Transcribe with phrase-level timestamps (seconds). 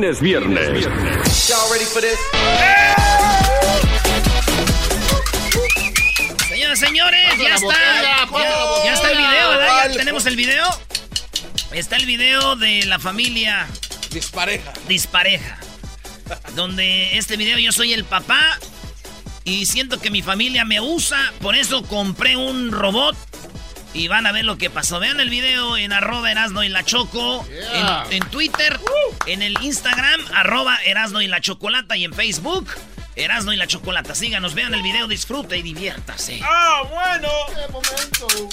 [0.00, 0.84] Fin es viernes.
[6.48, 8.28] Señoras y señores, ya está.
[8.32, 9.88] Ya, ya está el video, ¿verdad?
[9.88, 10.66] Ya tenemos el video.
[11.72, 13.66] Está el video de la familia
[14.10, 14.72] Dispareja.
[14.88, 15.58] dispareja.
[16.54, 18.58] Donde este video yo soy el papá
[19.44, 23.16] y siento que mi familia me usa, por eso compré un robot
[23.94, 25.00] y van a ver lo que pasó.
[25.00, 28.04] Vean el video en arroba Erasno y la Choco, Yeah.
[28.10, 28.78] en, en Twitter,
[29.26, 32.68] en el Instagram, arroba Erasno y la Chocolata y en Facebook,
[33.16, 34.14] Erasno y la Chocolata.
[34.14, 36.40] Síganos, vean el video, disfrute y diviértase.
[36.42, 37.28] Ah, bueno.
[37.48, 38.48] Qué momento.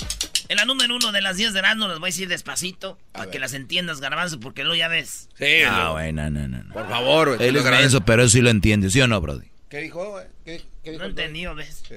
[0.50, 3.30] En la número uno de las 10 de Erasmo les voy a decir despacito, para
[3.30, 5.28] que las entiendas, garbanzo, porque luego ya ves.
[5.38, 6.64] Sí, Ah, güey, no, no, no.
[6.64, 6.74] no.
[6.74, 7.48] Por favor, güey.
[7.50, 9.48] Él lo es pero eso sí lo entiende, ¿sí o no, Brody?
[9.70, 10.26] ¿Qué dijo, güey?
[10.46, 11.00] ¿Qué, qué dijo?
[11.02, 11.84] No el entendí, ¿ves?
[11.88, 11.96] Sí.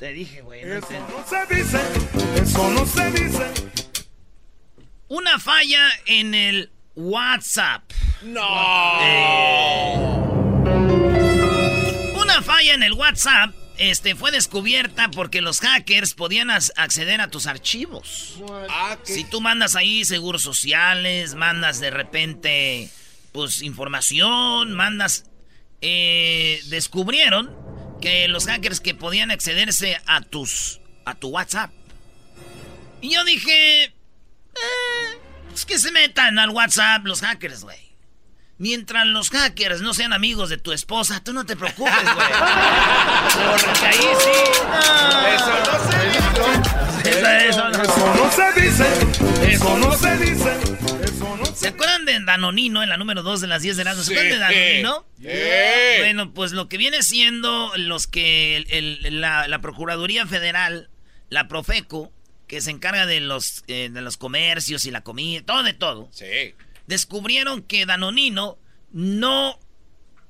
[0.00, 0.64] Te dije, güey.
[0.64, 1.12] no entendí.
[1.12, 1.78] no se dice,
[2.42, 3.52] eso no se dice.
[5.08, 7.82] Una falla en el WhatsApp.
[8.22, 8.40] ¡No!
[12.18, 17.46] Una falla en el WhatsApp este, fue descubierta porque los hackers podían acceder a tus
[17.46, 18.40] archivos.
[18.70, 18.96] Ah.
[19.02, 22.88] Si tú mandas ahí seguros sociales, mandas de repente,
[23.32, 25.26] pues, información, mandas...
[25.82, 27.69] eh, descubrieron
[28.00, 30.80] que los hackers que podían accederse a tus...
[31.04, 31.70] a tu WhatsApp.
[33.00, 33.84] Y yo dije...
[33.84, 35.18] Eh,
[35.48, 37.90] pues que se metan al WhatsApp los hackers, güey.
[38.58, 42.26] Mientras los hackers no sean amigos de tu esposa, tú no te preocupes, güey.
[43.64, 44.38] Porque ahí sí.
[44.68, 45.26] no.
[45.26, 47.10] Eso no se dice.
[47.10, 47.82] Eso, eso no.
[47.82, 48.86] Eso no se dice,
[49.48, 50.52] eso no se dice,
[51.54, 53.96] ¿Se acuerdan de Danonino en la número 2 de las 10 de las?
[54.04, 55.06] ¿Se acuerdan de Danonino?
[55.18, 55.98] Sí.
[55.98, 58.66] Bueno, pues lo que viene siendo los que el-
[59.04, 60.90] el- la, la Procuraduría Federal,
[61.28, 62.12] la Profeco,
[62.46, 66.08] que se encarga de los, eh, de los comercios y la comida, todo de todo,
[66.12, 66.54] Sí.
[66.86, 68.58] descubrieron que Danonino
[68.92, 69.58] no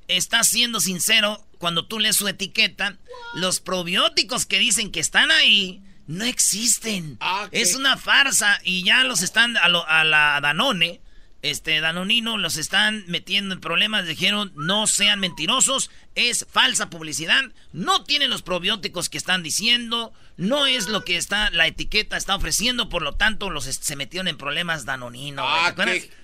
[0.08, 2.98] está siendo sincero cuando tú lees su etiqueta.
[3.34, 7.16] Los probióticos que dicen que están ahí no existen.
[7.20, 11.00] Ah, es una farsa y ya los están a, lo- a la Danone.
[11.42, 14.06] Este Danonino los están metiendo en problemas.
[14.06, 17.44] Dijeron no sean mentirosos, es falsa publicidad.
[17.72, 22.34] No tienen los probióticos que están diciendo, no es lo que está la etiqueta está
[22.34, 22.88] ofreciendo.
[22.88, 25.42] Por lo tanto, los se metieron en problemas Danonino.
[25.46, 25.74] Ah.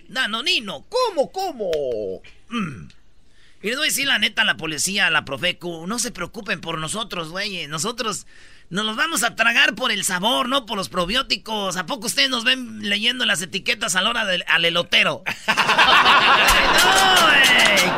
[0.08, 1.70] Danonino, ¿cómo, cómo?
[2.48, 2.88] Mm.
[3.62, 6.10] Y les voy a decir la neta a la policía, a la Profeco, no se
[6.10, 7.66] preocupen por nosotros, güey.
[7.66, 8.26] Nosotros
[8.68, 11.76] nos los vamos a tragar por el sabor, no por los probióticos.
[11.76, 15.22] ¿A poco ustedes nos ven leyendo las etiquetas a la hora del al elotero?
[15.46, 15.54] ¡No,
[17.22, 17.92] güey!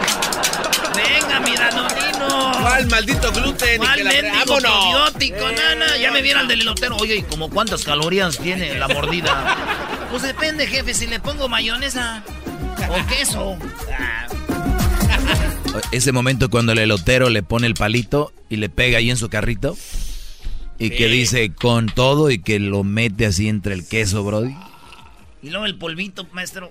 [0.94, 2.52] Venga, mi Danonino.
[2.60, 3.78] ¿Cuál maldito gluten?
[3.78, 4.70] ¿Cuál mendigo ¡Vámonos!
[4.70, 5.52] probiótico?
[5.52, 6.96] Nana, ya me viera el del elotero.
[6.96, 9.56] Oye, ¿y como cuántas calorías tiene la mordida?
[10.10, 12.22] Pues depende, jefe, si le pongo mayonesa
[12.88, 13.58] o queso.
[15.92, 19.28] Ese momento cuando el elotero le pone el palito y le pega ahí en su
[19.28, 19.76] carrito.
[20.78, 24.54] Y que dice con todo y que lo mete así entre el queso, Brody.
[25.42, 26.70] Y luego el polvito, maestro.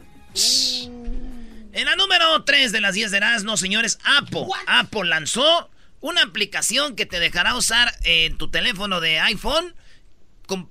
[1.74, 4.46] En la número 3 de las 10 de no señores, Apple.
[4.66, 5.70] Apple lanzó
[6.00, 9.76] una aplicación que te dejará usar en tu teléfono de iPhone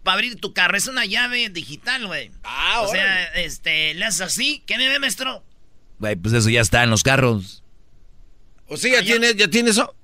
[0.02, 0.76] para abrir tu carro.
[0.76, 2.30] Es una llave digital, güey.
[2.44, 3.44] Ah, O sea, órale.
[3.44, 4.62] este, le haces así.
[4.66, 5.44] ¿Qué me ve, maestro?
[5.98, 7.62] Güey, pues eso ya está en los carros.
[8.68, 9.94] ¿O sí, ya tiene, ya tiene eso?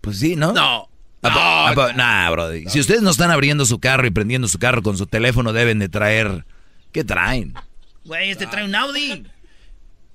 [0.00, 0.52] Pues sí, ¿no?
[0.52, 0.89] No.
[1.22, 2.64] ¿A po- No, Nah, Brody.
[2.68, 5.78] Si ustedes no están abriendo su carro y prendiendo su carro con su teléfono, deben
[5.78, 6.44] de traer...
[6.92, 7.54] ¿Qué traen?
[8.04, 9.24] Güey, este trae un Audi.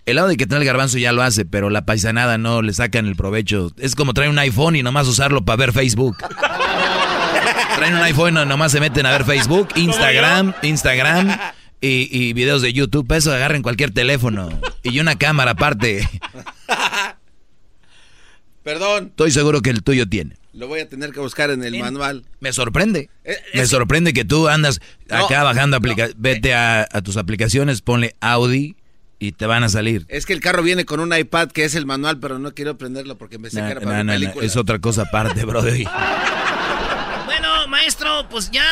[0.06, 3.06] El de que trae el garbanzo ya lo hace, pero la paisanada no le sacan
[3.08, 3.72] el provecho.
[3.78, 6.18] Es como traer un iPhone y nomás usarlo para ver Facebook.
[7.76, 11.38] Traen un iPhone y nomás se meten a ver Facebook, Instagram, Instagram
[11.82, 13.06] y, y videos de YouTube.
[13.08, 14.50] Para eso agarren cualquier teléfono.
[14.84, 16.08] Y una cámara aparte.
[18.64, 20.36] Perdón, Estoy seguro que el tuyo tiene.
[20.56, 22.24] Lo voy a tener que buscar en el manual.
[22.40, 23.10] Me sorprende.
[23.24, 24.80] Eh, Me sorprende que tú andas
[25.10, 26.16] acá bajando aplicaciones.
[26.18, 28.76] Vete a, a tus aplicaciones, ponle Audi
[29.20, 30.06] y te van a salir.
[30.08, 32.78] Es que el carro viene con un iPad que es el manual, pero no quiero
[32.78, 34.46] prenderlo porque me que era no, para no, películas.
[34.46, 35.86] es otra cosa aparte, brother.
[37.26, 38.66] Bueno, maestro, pues ya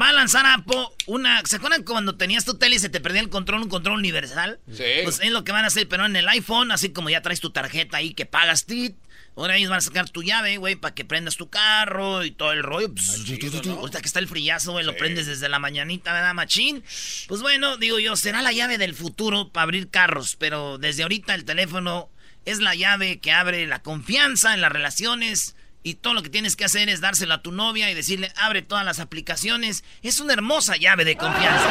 [0.00, 1.40] va a lanzar Apple una...
[1.44, 4.60] ¿Se acuerdan cuando tenías tu tele y se te perdía el control, un control universal?
[4.72, 4.84] Sí.
[5.04, 7.40] Pues es lo que van a hacer, pero en el iPhone, así como ya traes
[7.40, 8.96] tu tarjeta ahí que pagas tit,
[9.38, 12.52] ahora ellos van a sacar tu llave, güey, para que prendas tu carro y todo
[12.52, 12.88] el rollo.
[12.88, 16.82] Ahorita que está el frillazo, güey, lo prendes desde la mañanita, ¿verdad, machín?
[17.28, 21.34] Pues bueno, digo yo, será la llave del futuro para abrir carros, pero desde ahorita
[21.34, 22.10] el teléfono
[22.44, 25.54] es la llave que abre la confianza en las relaciones.
[25.84, 28.62] Y todo lo que tienes que hacer es dársela a tu novia y decirle, abre
[28.62, 29.84] todas las aplicaciones.
[30.02, 31.68] Es una hermosa llave de confianza.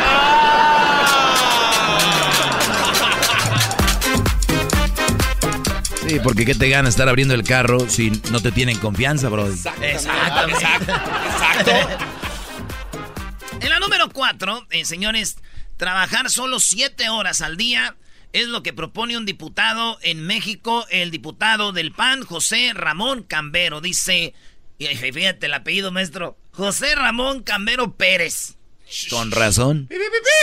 [6.07, 9.47] Sí, porque ¿qué te gana estar abriendo el carro si no te tienen confianza, bro?
[9.47, 10.65] Exactamente.
[10.65, 11.71] Exacto.
[13.59, 15.37] En la número cuatro, eh, señores,
[15.77, 17.97] trabajar solo siete horas al día
[18.31, 23.81] es lo que propone un diputado en México, el diputado del PAN, José Ramón Cambero.
[23.81, 24.35] Dice,
[24.77, 28.57] y fíjate el apellido, maestro, José Ramón Cambero Pérez.
[29.09, 29.89] Con razón.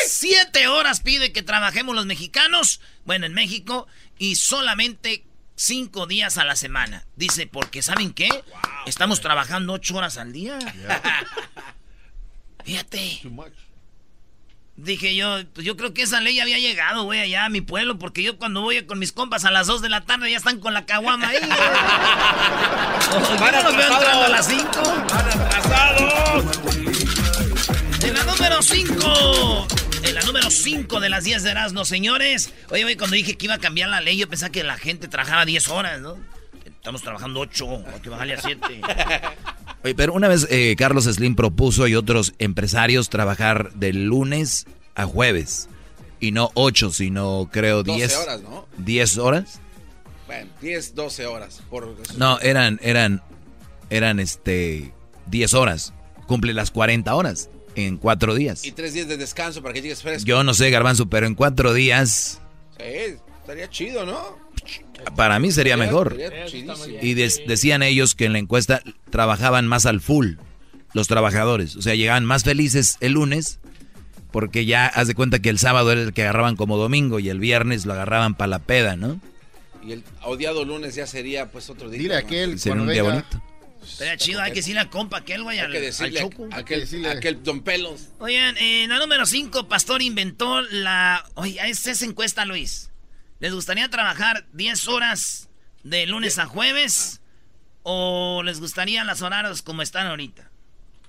[0.09, 3.87] Siete horas pide que trabajemos los mexicanos, bueno, en México,
[4.19, 5.25] y solamente
[5.55, 7.05] cinco días a la semana.
[7.17, 8.29] Dice, porque ¿saben qué?
[8.87, 10.59] Estamos trabajando ocho horas al día.
[12.65, 13.21] Fíjate.
[14.77, 17.97] Dije yo, pues yo creo que esa ley había llegado, güey, allá a mi pueblo,
[17.97, 20.59] porque yo cuando voy con mis compas a las dos de la tarde ya están
[20.59, 21.39] con la caguama ahí.
[21.39, 21.51] güey.
[23.15, 23.21] Yo
[23.53, 24.83] no los veo entrando a las cinco.
[28.03, 29.67] En la número 5.
[30.05, 32.53] En la número 5 de las 10 de Erasmo, señores.
[32.71, 35.09] Oye, güey, cuando dije que iba a cambiar la ley, yo pensaba que la gente
[35.09, 36.17] trabajaba 10 horas, ¿no?
[36.67, 38.61] Estamos trabajando 8, hay que bajarle a 7.
[39.85, 45.07] Oye, pero una vez eh, Carlos Slim propuso y otros empresarios trabajar de lunes a
[45.07, 45.69] jueves.
[46.21, 48.17] Y no 8, sino creo 12 10.
[48.19, 48.69] horas, ¿no?
[48.77, 49.61] 10 horas.
[50.27, 51.63] Bueno, 10, 12 horas.
[51.71, 51.97] Por...
[52.19, 53.23] No, eran, eran,
[53.89, 54.93] eran este
[55.29, 55.95] 10 horas.
[56.27, 58.65] Cumple las 40 horas en 4 días.
[58.65, 60.27] Y tres días de descanso para que llegues fresco.
[60.27, 62.41] Yo no sé, Garbanzo, pero en 4 días
[62.79, 64.43] Sí, estaría chido, ¿no?
[65.17, 66.17] para mí sería mejor.
[67.03, 70.35] Y decían ellos que en la encuesta trabajaban más al full
[70.93, 71.77] los trabajadores.
[71.77, 73.59] O sea, llegaban más felices el lunes
[74.31, 77.29] porque ya haz de cuenta que el sábado era el que agarraban como domingo y
[77.29, 79.21] el viernes lo agarraban para la peda, ¿no?
[79.87, 82.01] Y el odiado lunes ya sería pues otro día.
[82.01, 82.27] Dile a ¿no?
[82.27, 83.43] aquel Sería un día bonito.
[83.93, 86.49] Estaría chido, hay que decirle a compa aquel, güey, Hay al, que al decirle Choco.
[86.51, 87.09] a, aquel, decirle.
[87.09, 88.09] aquel Don Pelos.
[88.19, 91.25] Oigan, en la número 5, Pastor inventó la...
[91.35, 92.91] Oye, es esa encuesta, Luis.
[93.41, 95.49] ¿Les gustaría trabajar 10 horas
[95.83, 97.21] de lunes a jueves?
[97.83, 100.51] ¿O les gustarían las horarios como están ahorita?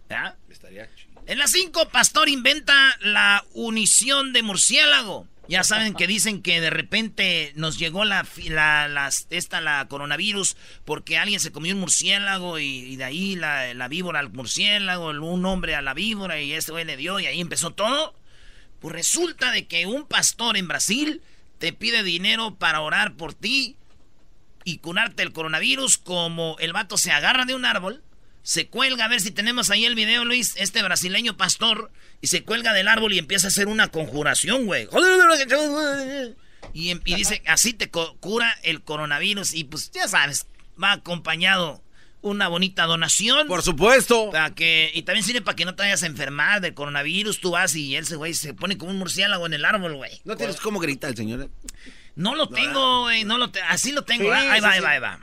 [0.09, 0.35] ¿Ya?
[0.49, 1.23] Estaría chido.
[1.27, 5.27] En la 5, Pastor inventa la unición de murciélago.
[5.47, 10.57] Ya saben que dicen que de repente nos llegó la, la, las- esta, la coronavirus
[10.85, 15.09] porque alguien se comió un murciélago y, y de ahí la, la víbora al murciélago,
[15.09, 18.15] un hombre a la víbora y este güey le dio y ahí empezó todo.
[18.79, 21.21] Pues resulta de que un pastor en Brasil
[21.59, 23.75] te pide dinero para orar por ti
[24.63, 28.01] y curarte el coronavirus como el vato se agarra de un árbol,
[28.41, 31.91] se cuelga, a ver si tenemos ahí el video, Luis, este brasileño pastor,
[32.21, 34.87] y se cuelga del árbol y empieza a hacer una conjuración, güey.
[36.73, 40.47] Y, em- y dice, así te cura el coronavirus y pues ya sabes,
[40.81, 41.81] va acompañado
[42.21, 43.47] una bonita donación.
[43.47, 44.31] Por supuesto.
[44.31, 47.39] Para que, y también sirve para que no te vayas a enfermar del coronavirus.
[47.39, 50.11] Tú vas y ese güey se pone como un murciélago en el árbol, güey.
[50.25, 51.43] No tienes cómo gritar el señor.
[51.43, 51.49] ¿eh?
[52.15, 53.25] No lo tengo, güey.
[53.25, 54.23] No lo te- así lo tengo.
[54.23, 54.83] Sí, ahí sí, va, ahí sí.
[54.83, 55.19] va, ahí va.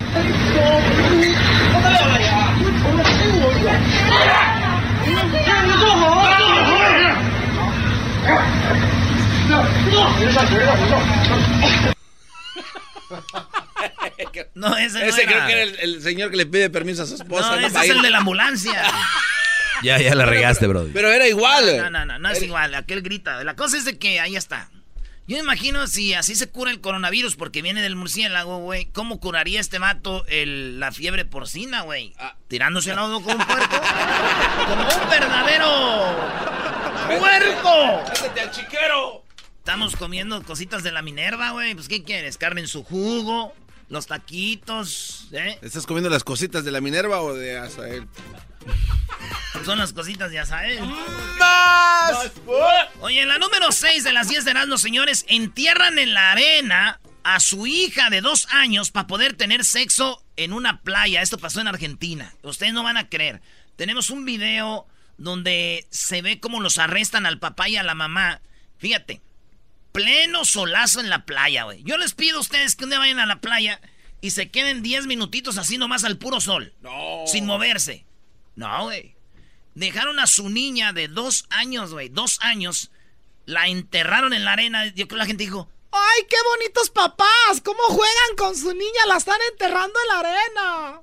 [14.63, 17.17] No, ese no creo que era el, el señor que le pide permiso a su
[17.17, 17.57] esposa.
[17.57, 17.67] No, ¿no?
[17.67, 17.93] ese es ir.
[17.93, 18.83] el de la ambulancia.
[19.83, 20.87] Ya, ya la regaste, bro.
[20.93, 21.77] Pero era igual.
[21.77, 22.73] No, no, no, no es igual.
[22.77, 23.43] Aquel grita.
[23.43, 24.71] La cosa es de que ahí está.
[25.27, 28.87] Yo me imagino si así se cura el coronavirus porque viene del murciélago, güey.
[28.93, 32.15] ¿Cómo curaría este vato el, la fiebre porcina, güey?
[32.17, 32.37] Ah.
[32.47, 33.81] Tirándose al lado como un puerco.
[34.69, 36.17] como un verdadero
[37.19, 38.05] puerco.
[38.07, 39.25] ¡Pásate al chiquero!
[39.59, 41.75] Estamos comiendo cositas de la Minerva, güey.
[41.75, 42.37] Pues, ¿qué quieres?
[42.37, 43.55] Carne en su jugo,
[43.93, 45.59] los taquitos, ¿eh?
[45.61, 48.09] ¿Estás comiendo las cositas de la Minerva o de Azael?
[49.67, 50.81] Son las cositas de Azael.
[51.39, 52.33] ¡Más!
[53.03, 57.01] Oye, en la número 6 de las 10 de Erasmus, señores, entierran en la arena
[57.23, 61.21] a su hija de dos años para poder tener sexo en una playa.
[61.21, 62.35] Esto pasó en Argentina.
[62.43, 63.43] Ustedes no van a creer.
[63.77, 64.87] Tenemos un video
[65.19, 68.41] donde se ve cómo los arrestan al papá y a la mamá.
[68.79, 69.21] Fíjate,
[69.93, 71.83] pleno solazo en la playa, güey.
[71.85, 73.81] Yo les pido a ustedes que un día vayan a la playa
[74.21, 76.75] y se queden 10 minutitos así nomás al puro sol.
[76.81, 77.25] No.
[77.27, 78.05] Sin moverse.
[78.57, 79.15] No, güey.
[79.75, 82.09] Dejaron a su niña de dos años, güey.
[82.09, 82.91] Dos años.
[83.47, 84.87] La enterraron en la arena.
[84.87, 87.61] Yo creo que la gente dijo, ¡Ay, qué bonitos papás!
[87.63, 89.07] ¿Cómo juegan con su niña?
[89.09, 91.03] La están enterrando en la arena.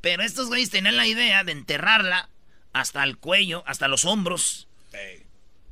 [0.00, 2.30] Pero estos güeyes tenían la idea de enterrarla
[2.72, 4.68] hasta el cuello, hasta los hombros.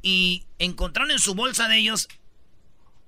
[0.03, 2.09] Y encontraron en su bolsa de ellos,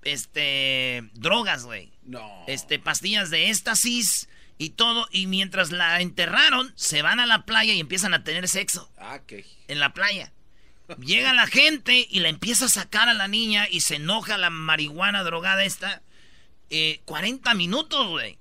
[0.03, 1.93] este, drogas, güey.
[2.05, 2.29] No.
[2.47, 4.29] Este, pastillas de éxtasis
[4.59, 5.09] y todo.
[5.11, 8.91] Y mientras la enterraron, se van a la playa y empiezan a tener sexo.
[8.99, 9.45] Ah, qué.
[9.69, 10.33] En la playa.
[10.99, 14.51] Llega la gente y la empieza a sacar a la niña y se enoja la
[14.51, 16.03] marihuana drogada esta.
[17.05, 18.39] 40 eh, minutos, güey.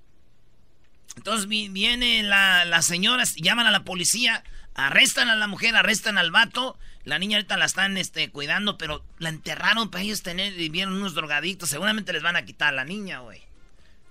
[1.15, 6.32] Entonces viene la, las señoras, llaman a la policía, arrestan a la mujer, arrestan al
[6.32, 6.77] vato.
[7.06, 10.94] La niña ahorita la están este, cuidando, pero la enterraron para ellos tener, y vieron
[10.94, 11.70] unos drogadictos.
[11.70, 13.41] Seguramente les van a quitar a la niña, güey.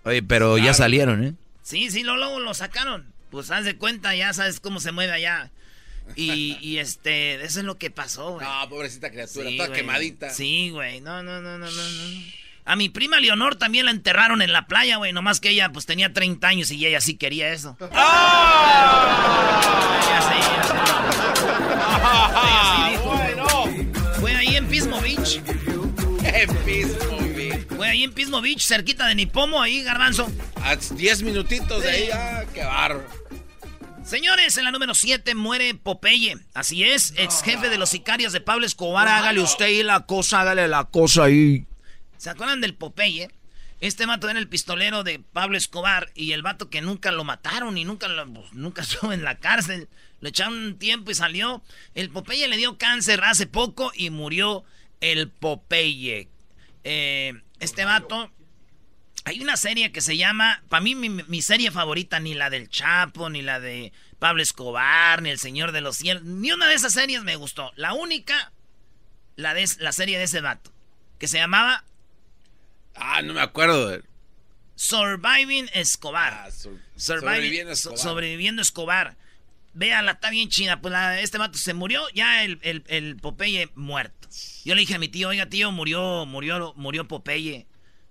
[0.04, 1.34] Oye, pero ya salieron, ¿eh?
[1.62, 3.12] Sí, sí, luego lo sacaron.
[3.30, 5.50] Pues haz de cuenta, ya sabes cómo se mueve allá.
[6.16, 8.46] Y, este, eso es lo que pasó, güey.
[8.46, 10.30] No, pobrecita criatura, toda quemadita.
[10.30, 11.00] Sí, güey.
[11.00, 12.22] No, no, no, no, no, no.
[12.64, 15.12] A mi prima Leonor también la enterraron en la playa, güey.
[15.12, 17.76] Nomás que ella, pues, tenía 30 años y ella sí quería eso.
[22.10, 22.92] ¡Ah!
[24.20, 25.40] Fue ahí en Pismo Beach.
[26.24, 27.66] En Pismo Beach.
[27.76, 30.30] Fue ahí en Pismo Beach, cerquita de Nipomo, ahí, garbanzo.
[30.62, 33.04] A 10 minutitos de ahí, ah, qué barro.
[34.04, 36.38] Señores, en la número 7 muere Popeye.
[36.54, 39.06] Así es, ex jefe de los sicarios de Pablo Escobar.
[39.06, 41.66] Hágale usted ahí la cosa, hágale la cosa ahí.
[42.16, 43.28] ¿Se acuerdan del Popeye?
[43.80, 47.78] Este vato era el pistolero de Pablo Escobar y el vato que nunca lo mataron
[47.78, 49.88] y nunca, lo, pues, nunca estuvo en la cárcel.
[50.20, 51.62] Le echaron un tiempo y salió.
[51.94, 54.64] El Popeye le dio cáncer hace poco y murió
[55.00, 56.28] el Popeye.
[56.84, 58.32] Eh, este vato
[59.24, 63.28] hay una serie que se llama, para mí mi, serie favorita, ni la del Chapo,
[63.28, 66.94] ni la de Pablo Escobar, ni El Señor de los Cielos, ni una de esas
[66.94, 67.70] series me gustó.
[67.76, 68.52] La única,
[69.36, 70.72] la, de, la serie de ese vato,
[71.18, 71.84] que se llamaba...
[73.00, 74.00] Ah, no me acuerdo.
[74.74, 76.32] Surviving Escobar.
[76.32, 76.48] Ah,
[76.96, 77.98] sobreviviendo Escobar.
[77.98, 79.16] sobreviviendo Escobar.
[79.74, 80.80] Véala, está bien china.
[80.80, 84.28] Pues este vato se murió, ya el, el, Popeye muerto.
[84.64, 87.66] Yo le dije a mi tío, oiga tío, murió, murió, murió Popeye.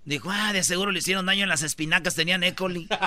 [0.05, 2.87] Dijo, ah, de seguro le hicieron daño en las espinacas, tenían écoli.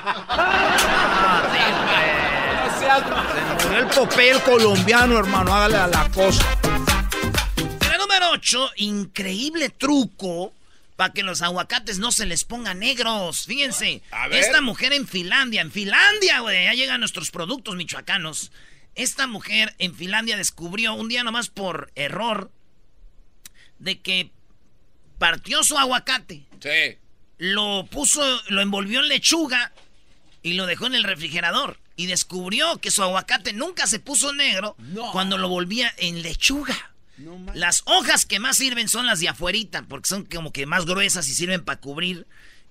[2.79, 6.45] Se murió el papel colombiano, hermano, hágale a la cosa.
[7.89, 10.53] La número 8, increíble truco
[11.01, 13.47] para que los aguacates no se les pongan negros.
[13.47, 14.03] Fíjense,
[14.33, 18.53] esta mujer en Finlandia, en Finlandia, güey, ya llegan nuestros productos michoacanos.
[18.95, 22.53] Esta mujer en Finlandia descubrió un día nomás por error
[23.79, 24.31] de que
[25.17, 26.45] partió su aguacate.
[26.61, 26.99] Sí.
[27.39, 29.73] Lo puso, lo envolvió en lechuga
[30.43, 31.79] y lo dejó en el refrigerador.
[31.97, 34.77] Y descubrió que su aguacate nunca se puso negro
[35.13, 36.90] cuando lo volvía en lechuga.
[37.55, 41.29] Las hojas que más sirven son las de afuerita, porque son como que más gruesas
[41.29, 42.27] y sirven para cubrir.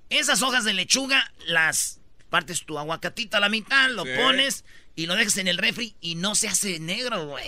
[0.10, 4.66] Esas hojas de lechuga las partes tu aguacatito a la mitad, lo pones
[4.96, 7.46] y lo dejas en el refri y no se hace negro, güey.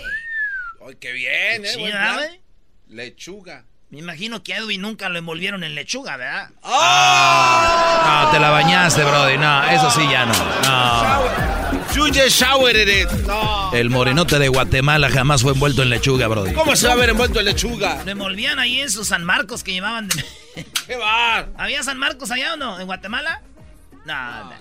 [0.86, 2.40] Ay, qué bien, eh,
[2.88, 3.64] Lechuga.
[3.90, 6.50] Me imagino que a Edwin nunca lo envolvieron en lechuga, ¿verdad?
[6.62, 8.02] ¡Oh!
[8.06, 9.36] No, te la bañaste, Brody.
[9.36, 10.32] No, eso sí ya no.
[10.32, 11.51] No.
[11.94, 13.10] Showered it.
[13.26, 13.70] No.
[13.74, 16.54] El morenote de Guatemala jamás fue envuelto en lechuga, Brody.
[16.54, 18.02] ¿Cómo se va a haber envuelto en lechuga?
[18.04, 20.08] Lo envolvían ahí en sus San Marcos que llevaban.
[20.08, 20.24] De...
[20.86, 21.48] ¿Qué va?
[21.58, 22.80] ¿Había San Marcos allá o no?
[22.80, 23.42] ¿En Guatemala?
[24.06, 24.52] No, no.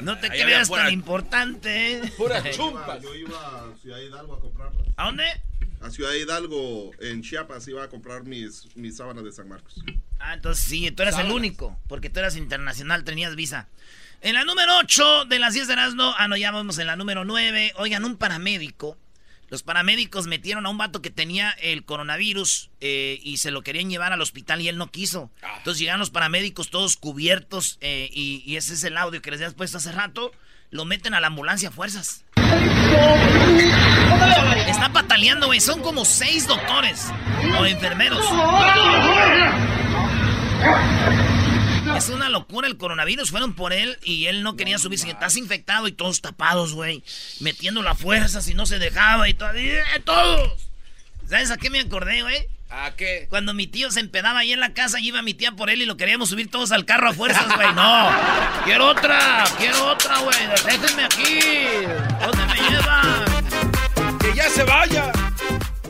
[0.00, 2.02] No te creas tan importante.
[2.16, 2.98] Pura chumpa.
[2.98, 4.82] Yo iba a Ciudad Hidalgo a comprarla.
[4.96, 5.24] ¿A dónde?
[5.80, 9.82] a Ciudad Hidalgo, en Chiapas, iba a comprar mis, mis sábanas de San Marcos.
[10.20, 13.68] Ah, entonces sí, tú eras el único, porque tú eras internacional, tenías visa.
[14.22, 16.94] En la número 8 de las 10 de Erasmo, ah, no, ya vamos en la
[16.94, 17.72] número 9.
[17.76, 18.96] Oigan, un paramédico.
[19.48, 23.90] Los paramédicos metieron a un vato que tenía el coronavirus eh, y se lo querían
[23.90, 25.32] llevar al hospital y él no quiso.
[25.42, 25.54] Ah.
[25.58, 29.40] Entonces llegaron los paramédicos todos cubiertos eh, y, y, ese es el audio que les
[29.42, 30.30] había puesto hace rato.
[30.70, 32.24] Lo meten a la ambulancia a fuerzas.
[34.68, 35.60] Está bataleando, güey.
[35.60, 37.08] Son como seis doctores
[37.58, 38.24] o enfermeros.
[41.96, 43.30] Es una locura el coronavirus.
[43.30, 45.08] Fueron por él y él no quería subirse.
[45.08, 47.02] Estás infectado y todos tapados, güey.
[47.40, 49.52] Metiendo la fuerza si no se dejaba y todo.
[49.54, 50.68] ¡Eh, todos.
[51.28, 52.46] ¿Sabes a qué me acordé, güey?
[52.70, 53.26] ¿A qué?
[53.28, 55.82] Cuando mi tío se empedaba ahí en la casa y iba mi tía por él
[55.82, 57.72] y lo queríamos subir todos al carro a fuerzas, güey.
[57.74, 58.10] No.
[58.64, 60.38] Quiero otra, quiero otra, güey.
[60.64, 61.40] Déjenme aquí.
[62.20, 64.18] ¿Dónde me llevan?
[64.18, 65.12] ¡Que ya se vaya!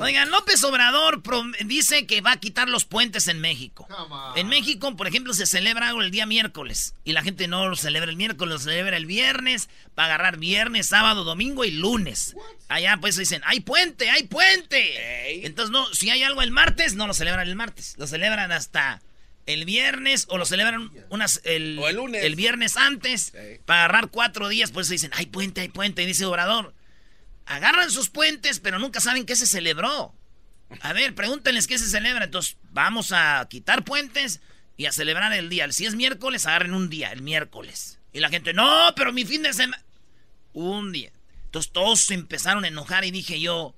[0.02, 1.22] Oigan, López Obrador
[1.64, 3.86] dice que va a quitar los puentes en México.
[4.36, 6.94] En México, por ejemplo, se celebra algo el día miércoles.
[7.04, 9.68] Y la gente no lo celebra el miércoles, lo celebra el viernes.
[9.94, 12.34] Para agarrar viernes, sábado, domingo y lunes.
[12.68, 15.46] Allá pues dicen, hay puente, hay puente.
[15.46, 17.94] Entonces, no, si hay algo el martes, no lo celebran el martes.
[17.98, 19.00] Lo celebran hasta
[19.46, 22.24] el viernes o lo celebran unas el, O el lunes.
[22.24, 23.32] el viernes antes.
[23.66, 26.02] Para agarrar cuatro días, pues dicen, hay puente, hay puente.
[26.02, 26.74] Y dice Obrador,
[27.54, 30.14] agarran sus puentes, pero nunca saben qué se celebró.
[30.80, 32.24] A ver, pregúntenles qué se celebra.
[32.24, 34.40] Entonces, vamos a quitar puentes
[34.76, 35.70] y a celebrar el día.
[35.72, 37.98] Si es miércoles, agarren un día, el miércoles.
[38.12, 39.82] Y la gente, no, pero mi fin de semana.
[40.52, 41.12] Un día.
[41.44, 43.74] Entonces todos se empezaron a enojar y dije yo,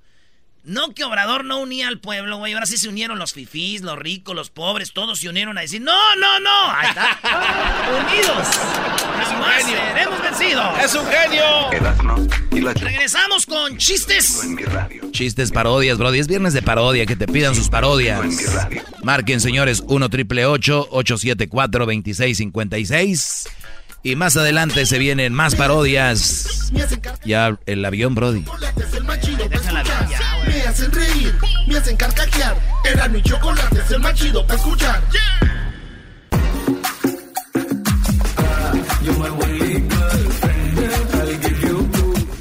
[0.65, 2.55] no que Obrador no unía al pueblo, güey.
[2.55, 5.81] Ahora sí se unieron los fifís, los ricos, los pobres, todos se unieron a decir,
[5.81, 6.71] no, no, no.
[6.71, 7.19] Ahí está.
[8.11, 8.49] Unidos.
[9.25, 10.79] Jamás seremos vencidos.
[10.83, 12.75] ¡Es un genio!
[12.81, 14.43] Regresamos con chistes.
[15.11, 16.19] Chistes, parodias, Brody.
[16.21, 18.21] Es viernes de parodia, que te pidan sus parodias.
[19.03, 23.49] Marquen, señores, 1 triple 874 2656
[24.03, 26.73] Y más adelante se vienen más parodias.
[27.25, 28.45] Ya el avión, Brody.
[29.51, 30.19] Déjala ya,
[30.75, 31.33] hacen reír,
[31.69, 32.57] me hacen carcajear.
[32.85, 35.03] Era mi chocolate, es el más chido para escuchar.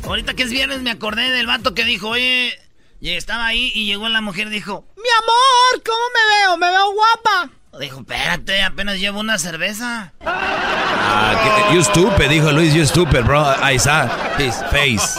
[0.04, 2.58] Ahorita que es viernes me acordé del vato que dijo, oye,
[3.02, 6.58] estaba ahí y llegó la mujer y dijo, Mi amor, ¿cómo me veo?
[6.58, 7.63] ¿Me veo guapa?
[7.80, 10.12] Dijo, espérate, apenas llevo una cerveza.
[10.22, 13.40] Ah, que- you stupid, dijo Luis, you stupid, bro.
[13.62, 15.18] I saw his face.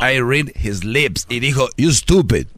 [0.00, 1.26] I read his lips.
[1.28, 2.48] Y dijo, you stupid.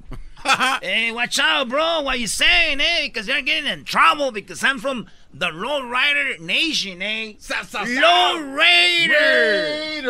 [0.82, 2.00] Hey, watch out, bro.
[2.00, 3.02] What you saying, eh?
[3.06, 7.34] Because you're getting in trouble because I'm from the Low Rider Nation, eh?
[7.86, 10.04] Low Raiders.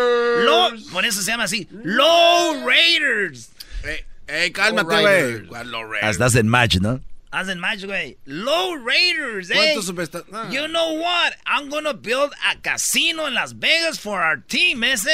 [0.47, 1.67] Low, por eso se llama así.
[1.73, 3.51] Low Raiders.
[3.85, 5.47] Ey, ey, cálmate, güey.
[5.49, 7.01] ¿Cuál lo re- Hasta hacen match, ¿no?
[7.33, 8.17] Hacen match, güey.
[8.27, 9.55] Low Raiders, eh?
[9.75, 10.51] ¿Cuántos superstar- Ah.
[10.51, 11.37] You know what?
[11.47, 15.07] I'm gonna build a casino in Las Vegas for our team, ese.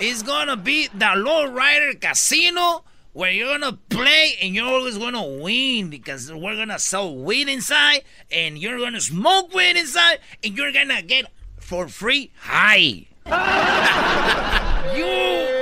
[0.00, 5.22] It's gonna be the Low Rider Casino where you're gonna play and you're always gonna
[5.22, 8.02] win because we're gonna sell weed inside
[8.32, 11.26] and you're gonna smoke weed inside and you're gonna get
[11.60, 13.06] for free high.
[14.96, 15.04] you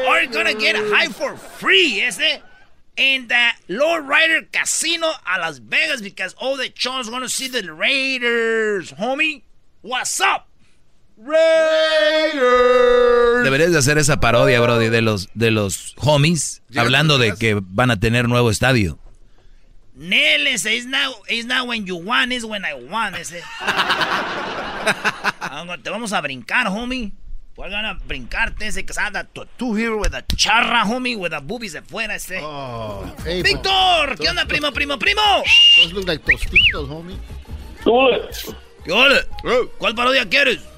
[0.09, 2.41] are gonna get high for free, ese.
[2.97, 7.73] In the Low Rider Casino a Las Vegas because all the chons gonna see the
[7.73, 9.43] Raiders, homie.
[9.81, 10.47] What's up?
[13.45, 17.91] Deberías de hacer esa parodia, Brody, de los, de los homies, hablando de que van
[17.91, 18.99] a tener nuevo estadio.
[19.95, 23.33] Nel, ese, it's not, it's not when you want, it's when I want, ese.
[25.83, 27.13] Te vamos a brincar, homie.
[27.63, 31.83] We're gonna brincarte ese the tattoo here with a charra, homie, with the boobies de
[31.83, 32.41] fuera, ese.
[32.43, 35.23] Oh, hey, Víctor, ¿qué onda, primo, primo, primo?
[35.77, 37.15] Those look like tostitos, homie.
[37.85, 39.21] ¿Qué onda?
[39.79, 40.69] ¿Cuál parodia quieres?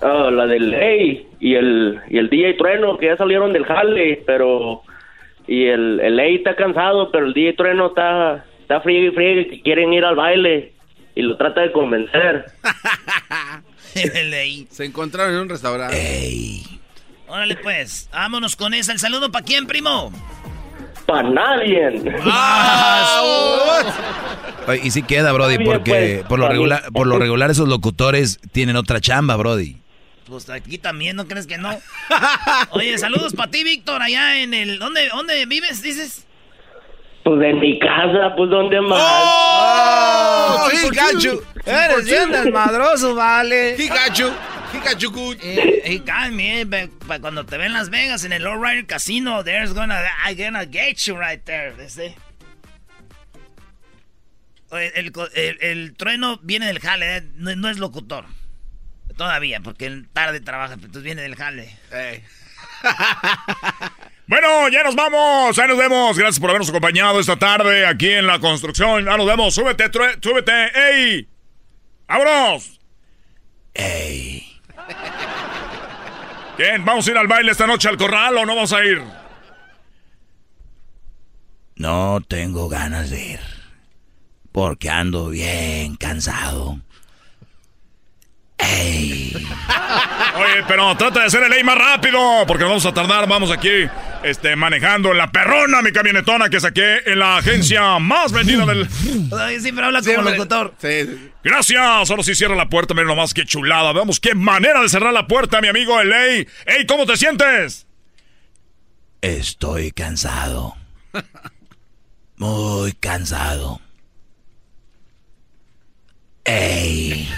[0.00, 4.22] Ah, la del Ley y el, y el DJ Trueno que ya salieron del jale,
[4.24, 4.82] pero
[5.48, 9.48] y el, el Ley está cansado, pero el DJ Trueno está, está friegue y friegue
[9.48, 10.72] que quieren ir al baile
[11.16, 12.46] y lo trata de convencer.
[14.70, 16.62] Se encontraron en un restaurante.
[17.28, 18.92] Órale, pues, vámonos con esa.
[18.92, 20.12] ¿El saludo para quién, primo?
[21.06, 21.88] ¡Para nadie!
[24.66, 26.70] Oye, Y sí queda, Brody, porque pues, por lo está bien.
[26.70, 29.76] regular, por lo regular esos locutores tienen otra chamba, Brody.
[30.26, 31.76] Pues aquí también, ¿no crees que no?
[32.70, 34.78] Oye, saludos para ti, Víctor, allá en el...
[34.78, 36.26] ¿Dónde, dónde vives, dices?
[37.24, 38.98] Pues en mi casa, pues ¿dónde más?
[39.02, 40.68] ¡Oh!
[40.70, 41.42] Pikachu.
[41.66, 43.74] Eres bien desmadroso, vale.
[43.76, 44.30] Pikachu.
[44.72, 45.10] Pikachu.
[45.10, 45.36] good.
[45.42, 48.56] Eh, hey, God, man, but- but cuando te ven en Las Vegas en el Low
[48.62, 52.14] Rider Casino, there's gonna, I gonna get you right there, ¿viste?
[54.72, 58.24] El, co- el- el trueno viene del jale, eh, no, no es locutor.
[59.16, 61.76] Todavía, porque él tarde trabaja, pero entonces viene del jale.
[61.92, 62.22] Ey.
[64.30, 65.58] Bueno, ya nos vamos.
[65.58, 66.16] Ahí nos vemos.
[66.16, 69.04] Gracias por habernos acompañado esta tarde aquí en la construcción.
[69.04, 69.52] Ya nos vemos.
[69.52, 69.90] Súbete,
[70.22, 70.52] súbete.
[70.72, 71.28] ¡Ey!
[72.06, 72.78] ¡Vámonos!
[73.74, 74.60] Ey.
[76.56, 76.84] ¿Quién?
[76.84, 79.02] ¿Vamos a ir al baile esta noche al corral o no vamos a ir?
[81.74, 83.40] No tengo ganas de ir.
[84.52, 86.78] Porque ando bien cansado.
[88.62, 89.32] ¡Ey!
[90.36, 93.28] Oye, pero trata de hacer el ley más rápido, porque vamos a tardar.
[93.28, 93.88] Vamos aquí
[94.22, 98.88] este, manejando la perrona, mi camionetona que saqué en la agencia más vendida del.
[99.60, 100.74] Siempre habla como locutor.
[101.42, 102.10] Gracias.
[102.10, 102.94] Ahora sí cierra la puerta.
[102.94, 103.92] Miren nomás qué chulada.
[103.92, 106.48] Veamos qué manera de cerrar la puerta, mi amigo el ley.
[106.66, 107.86] ¡Ey, ¿cómo te sientes?
[109.20, 110.76] Estoy cansado.
[112.36, 113.80] Muy cansado.
[116.44, 117.28] ¡Ey!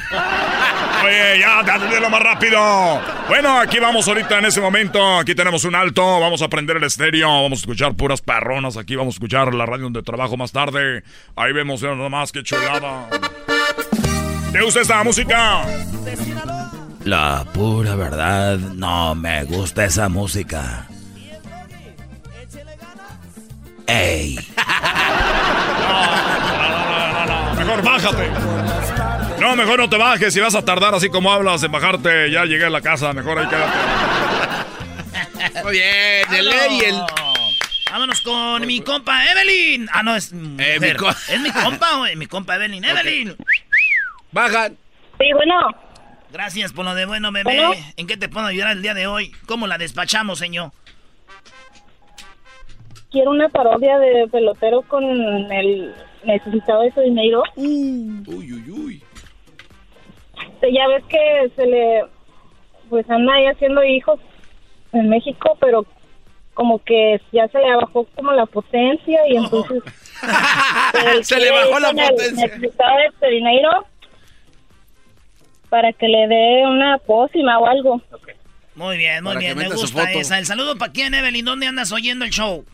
[1.05, 3.01] Oye, ya, dale lo más rápido.
[3.29, 5.19] Bueno, aquí vamos ahorita en ese momento.
[5.19, 6.21] Aquí tenemos un alto.
[6.21, 7.29] Vamos a prender el estéreo.
[7.43, 8.77] Vamos a escuchar puras perronas.
[8.77, 11.03] Aquí vamos a escuchar la radio donde trabajo más tarde.
[11.35, 13.09] Ahí vemos nada más que chulada.
[14.53, 15.62] ¿Te gusta esta música?
[17.05, 20.87] La pura verdad, no me gusta esa música.
[23.88, 24.38] ¡Ey!
[27.59, 28.62] Mejor bájate.
[29.42, 30.33] No, mejor no te bajes.
[30.33, 33.12] Si vas a tardar así como hablas en bajarte, ya llegué a la casa.
[33.12, 33.72] Mejor ahí quédate.
[35.64, 36.94] Muy bien, el ley el.
[37.90, 39.88] Vámonos con mi compa Evelyn.
[39.92, 42.85] Ah, no, es Eh, mi co- ¿Es mi compa o mi compa Evelyn?
[42.85, 43.37] Evelyn.
[44.31, 44.76] Bajan.
[45.18, 45.55] Sí, bueno.
[46.33, 47.44] Gracias por lo de bueno, bebé.
[47.55, 47.72] Bueno.
[47.96, 49.33] ¿En qué te puedo ayudar el día de hoy?
[49.46, 50.70] ¿Cómo la despachamos, señor?
[53.11, 57.42] Quiero una parodia de pelotero con el necesitado de su dinero.
[57.57, 59.02] Uy, uy, uy.
[60.70, 62.05] Ya ves que se le,
[62.88, 64.20] pues anda ahí haciendo hijos
[64.92, 65.87] en México, pero
[66.55, 69.83] como que ya se le bajó como la potencia y entonces...
[71.22, 72.46] Se le bajó la con el potencia.
[72.46, 73.70] Necesitado de su dinero
[75.68, 78.01] para que le dé una pócima o algo.
[78.75, 79.57] Muy bien, muy Para bien.
[79.59, 80.38] Me gusta esa.
[80.38, 81.44] El saludo para quién, Evelyn.
[81.44, 82.64] ¿Dónde andas oyendo el show?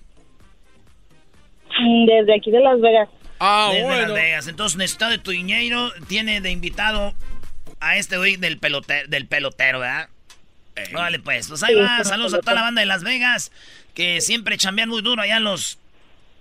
[1.80, 3.08] Mm, Desde aquí de Las Vegas.
[3.40, 4.02] Ah, Desde bueno.
[4.02, 4.48] Las Vegas.
[4.48, 5.90] Entonces, necesitado de tu dinero.
[6.08, 7.14] Tiene de invitado
[7.80, 10.08] a este güey del pelotero, del pelotero ¿verdad?
[10.92, 11.48] Vale, pues.
[11.48, 12.04] Pues ahí va.
[12.04, 13.50] Saludos a toda la banda de Las Vegas.
[13.94, 15.78] Que siempre chambean muy duro allá en los,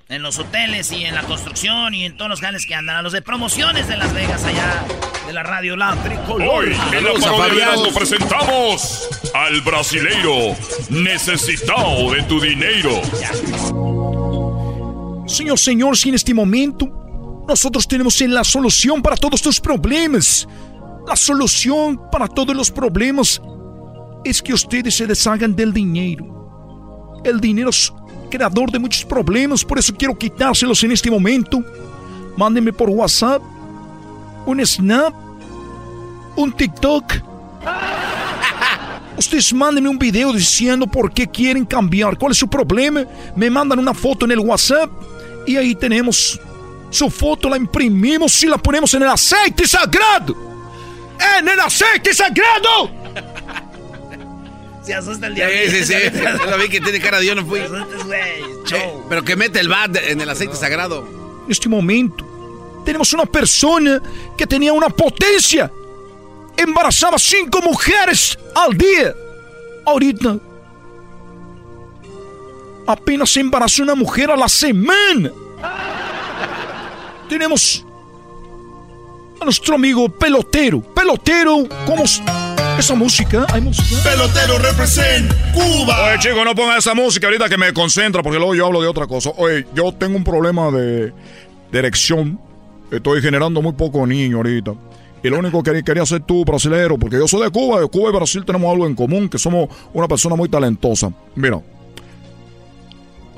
[0.10, 2.98] en los hoteles y en la construcción y en todos los jales que andan.
[2.98, 4.86] A los de promociones de Las Vegas allá.
[5.26, 6.48] De la radio La Tricolor.
[6.48, 10.56] Hoy en la parodia presentamos al brasileiro
[10.90, 13.02] necesitado de tu dinero.
[15.28, 20.48] Señor, señor, si en este momento nosotros tenemos la solución para todos tus problemas.
[21.08, 23.42] La solución para todos los problemas
[24.26, 27.22] es que ustedes se deshagan del dinero.
[27.24, 27.94] El dinero es
[28.30, 31.64] creador de muchos problemas, por eso quiero quitárselos en este momento.
[32.36, 33.42] Mándenme por WhatsApp
[34.46, 35.14] un Snap,
[36.36, 37.14] un TikTok.
[39.18, 43.06] Ustedes mándenme un video diciendo por qué quieren cambiar, cuál es su problema.
[43.34, 44.90] Me mandan una foto en el WhatsApp
[45.46, 46.38] y ahí tenemos
[46.90, 50.47] su foto, la imprimimos y la ponemos en el aceite sagrado.
[51.38, 52.92] ¡En el aceite sagrado!
[54.84, 55.58] Se asusta el Sí, diablo.
[55.70, 55.94] sí, sí.
[56.40, 57.60] Yo lo vi que tiene cara de yo no fui.
[57.60, 59.06] Eh, Show.
[59.10, 61.06] pero que mete el bat en el aceite sagrado.
[61.46, 62.26] En este momento
[62.86, 64.02] tenemos una persona
[64.38, 65.70] que tenía una potencia.
[66.56, 69.14] Embarazaba cinco mujeres al día.
[69.86, 70.38] Ahorita
[72.88, 75.32] apenas se embarazó una mujer a la semana.
[77.30, 77.86] Tenemos
[79.40, 80.82] a nuestro amigo pelotero.
[80.82, 82.22] Pelotero, ¿cómo es
[82.78, 83.46] esa música?
[83.50, 84.02] ¿Hay música?
[84.04, 86.06] Pelotero represent Cuba.
[86.06, 88.88] Oye, chico, no ponga esa música ahorita que me concentra porque luego yo hablo de
[88.88, 89.32] otra cosa.
[89.38, 91.12] Oye, yo tengo un problema de,
[91.72, 92.40] de erección.
[92.92, 94.74] Estoy generando muy poco niño ahorita.
[95.24, 97.82] Y lo único que quería hacer tú, brasilero, porque yo soy de Cuba.
[97.82, 101.12] De Cuba y Brasil tenemos algo en común, que somos una persona muy talentosa.
[101.36, 101.60] Mira,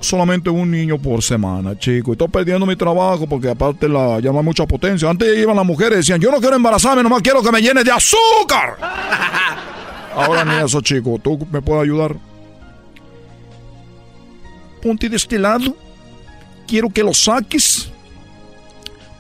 [0.02, 2.12] solamente un niño por semana, chico.
[2.12, 5.10] Y estoy perdiendo mi trabajo porque aparte la llama mucha potencia.
[5.10, 7.84] Antes iban las mujeres y decían, yo no quiero embarazarme, nomás quiero que me llene
[7.84, 8.78] de azúcar.
[10.16, 11.20] Ahora ni eso, chico.
[11.22, 12.16] ¿Tú me puedes ayudar?
[14.82, 15.76] Ponte de este lado.
[16.68, 17.92] Quiero que lo saques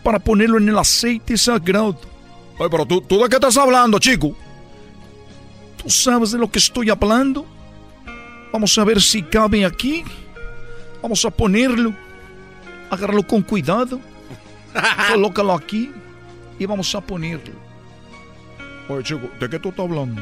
[0.03, 1.99] para ponerlo en el aceite sagrado.
[2.57, 4.35] Oye, pero tú, ¿tú de qué estás hablando, chico?
[5.81, 7.45] ¿Tú sabes de lo que estoy hablando?
[8.51, 10.03] Vamos a ver si cabe aquí.
[11.01, 11.93] Vamos a ponerlo.
[12.89, 13.99] Agárralo con cuidado.
[15.11, 15.91] Colócalo aquí.
[16.57, 17.53] Y vamos a ponerlo.
[18.89, 20.21] Oye, chico, ¿de qué tú estás hablando?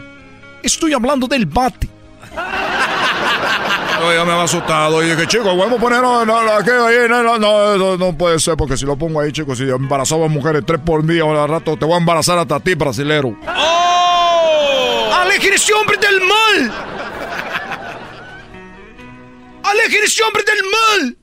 [0.62, 1.90] Estoy hablando del bate.
[4.06, 5.04] Oye, me ha asustado.
[5.04, 8.40] Y dije, chico, vamos a poner no, no, no, no, no, no, no, no puede
[8.40, 11.48] ser, porque si lo pongo ahí, chico, si embarazaba a mujeres tres por día, ahora
[11.48, 13.36] rato te voy a embarazar hasta a ti, brasilero.
[15.14, 16.97] ¡Alejen ese hombre del mal!
[19.68, 21.18] ¡Alejen ese hombre del mal!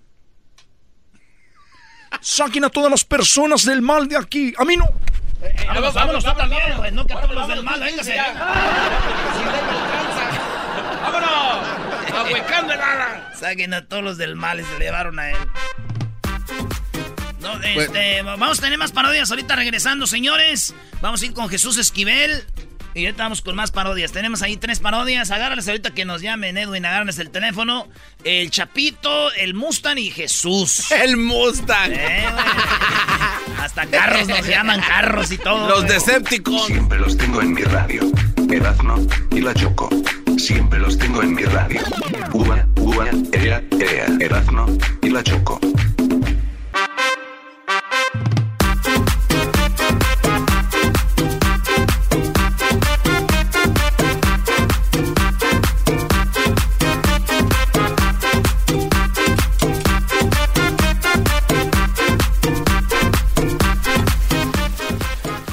[2.20, 4.54] Saquen a todas las personas del mal de aquí.
[4.58, 4.84] A mí no.
[5.66, 6.92] vámonos, vámonos, tú también, güey.
[6.92, 8.16] No que a todos los del mal, véngase.
[11.02, 11.66] ¡Vámonos!
[12.14, 13.32] ¡Ahuecando nada!
[13.34, 15.36] Saquen a todos los del mal y se le llevaron a él.
[17.40, 20.74] No, este, vamos a tener más parodias ahorita regresando, señores.
[21.00, 22.46] Vamos a ir con Jesús Esquivel.
[22.94, 24.12] Y ahorita vamos con más parodias.
[24.12, 25.30] Tenemos ahí tres parodias.
[25.30, 26.86] Agárrales ahorita que nos llamen, Edwin.
[26.86, 27.88] Agárrales el teléfono.
[28.22, 30.90] El Chapito, el Mustang y Jesús.
[30.92, 31.92] El Mustang.
[31.92, 32.24] Eh,
[33.60, 35.68] Hasta carros nos llaman, carros y todo.
[35.68, 35.88] Los.
[35.88, 36.66] Decepticons.
[36.66, 38.02] Siempre los tengo en mi radio.
[38.50, 39.88] Erazno y la Choco.
[40.38, 41.80] Siempre los tengo en mi radio.
[42.32, 44.06] Uva, uva, ea, ea.
[44.20, 44.66] Erazno
[45.02, 45.58] y la Choco.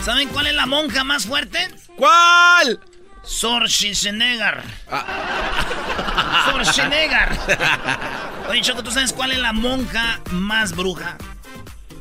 [0.04, 1.70] ¿Saben cuál es la monja más fuerte?
[1.96, 2.80] ¿Cuál?
[3.24, 4.64] Sor Schwarzenegger.
[6.46, 7.38] Sor Schwarzenegger.
[8.50, 11.18] Oye, Choco, ¿tú sabes cuál es la monja más bruja?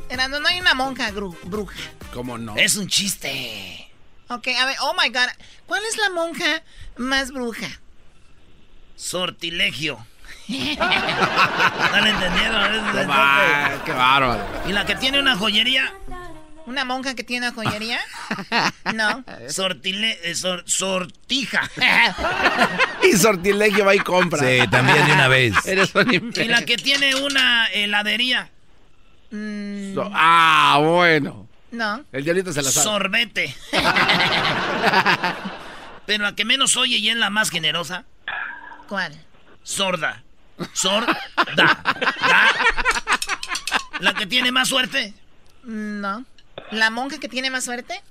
[0.09, 1.77] Era, no, no hay una monja bruja.
[2.11, 2.55] ¿Cómo no?
[2.57, 3.91] Es un chiste.
[4.29, 5.29] Ok, a ver, oh my god.
[5.67, 6.63] ¿Cuál es la monja
[6.97, 7.67] más bruja?
[8.95, 10.05] Sortilegio.
[10.47, 12.85] ¿No entendieron?
[12.87, 14.43] No qué bárbaro.
[14.67, 15.93] ¿Y la que tiene una joyería?
[16.71, 17.99] ¿Una monja que tiene una joyería?
[18.93, 19.25] no.
[19.49, 21.69] Sortile eh, sor- sortija.
[23.03, 24.39] Y sortilegio va y compra.
[24.39, 25.53] Sí, también de una vez.
[25.65, 28.49] Eres un ¿Y la que tiene una heladería?
[29.31, 31.49] So- ah, bueno.
[31.71, 32.05] No.
[32.13, 32.83] El diablito se la sabe.
[32.85, 33.55] Sorbete.
[36.05, 38.05] Pero la que menos oye y es la más generosa.
[38.87, 39.13] ¿Cuál?
[39.63, 40.23] Sorda.
[40.71, 41.19] Sorda.
[41.57, 41.83] Da.
[43.99, 45.13] La que tiene más suerte.
[45.63, 46.25] No.
[46.71, 48.01] ¿La monja que tiene más suerte?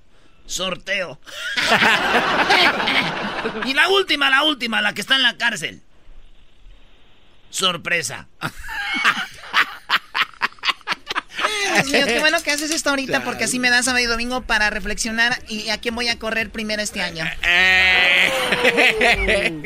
[0.47, 1.21] Sorteo.
[3.65, 5.83] y la última, la última, la que está en la cárcel.
[7.51, 8.29] Sorpresa.
[11.75, 14.43] Dios mío, qué bueno que haces esto ahorita porque así me da sábado y domingo
[14.43, 17.25] para reflexionar y a quién voy a correr primero este año.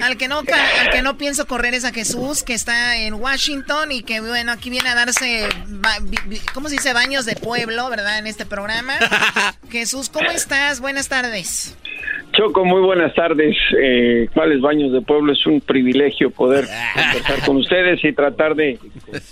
[0.03, 3.93] al que no al que no pienso correr es a Jesús que está en Washington
[3.93, 5.49] y que bueno aquí viene a darse
[6.53, 6.93] ¿cómo se dice?
[6.93, 8.19] baños de pueblo, ¿verdad?
[8.19, 8.95] En este programa.
[9.71, 10.81] Jesús, ¿cómo estás?
[10.81, 11.75] Buenas tardes.
[12.37, 13.57] Choco, muy buenas tardes.
[13.81, 15.33] Eh, ¿Cuáles baños de pueblo?
[15.33, 18.79] Es un privilegio poder conversar con ustedes y tratar de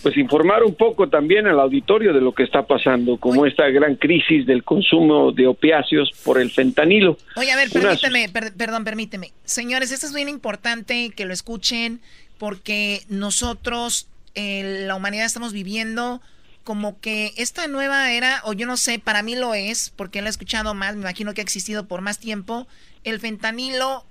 [0.03, 3.97] pues informar un poco también al auditorio de lo que está pasando, como esta gran
[3.97, 7.17] crisis del consumo de opiáceos por el fentanilo.
[7.37, 9.33] Oye, a ver, Una- permíteme, per- perdón, permíteme.
[9.45, 12.01] Señores, esto es bien importante que lo escuchen
[12.39, 16.21] porque nosotros, eh, la humanidad, estamos viviendo
[16.65, 20.29] como que esta nueva era, o yo no sé, para mí lo es, porque lo
[20.29, 22.67] he escuchado más, me imagino que ha existido por más tiempo.
[23.05, 24.05] El fentanilo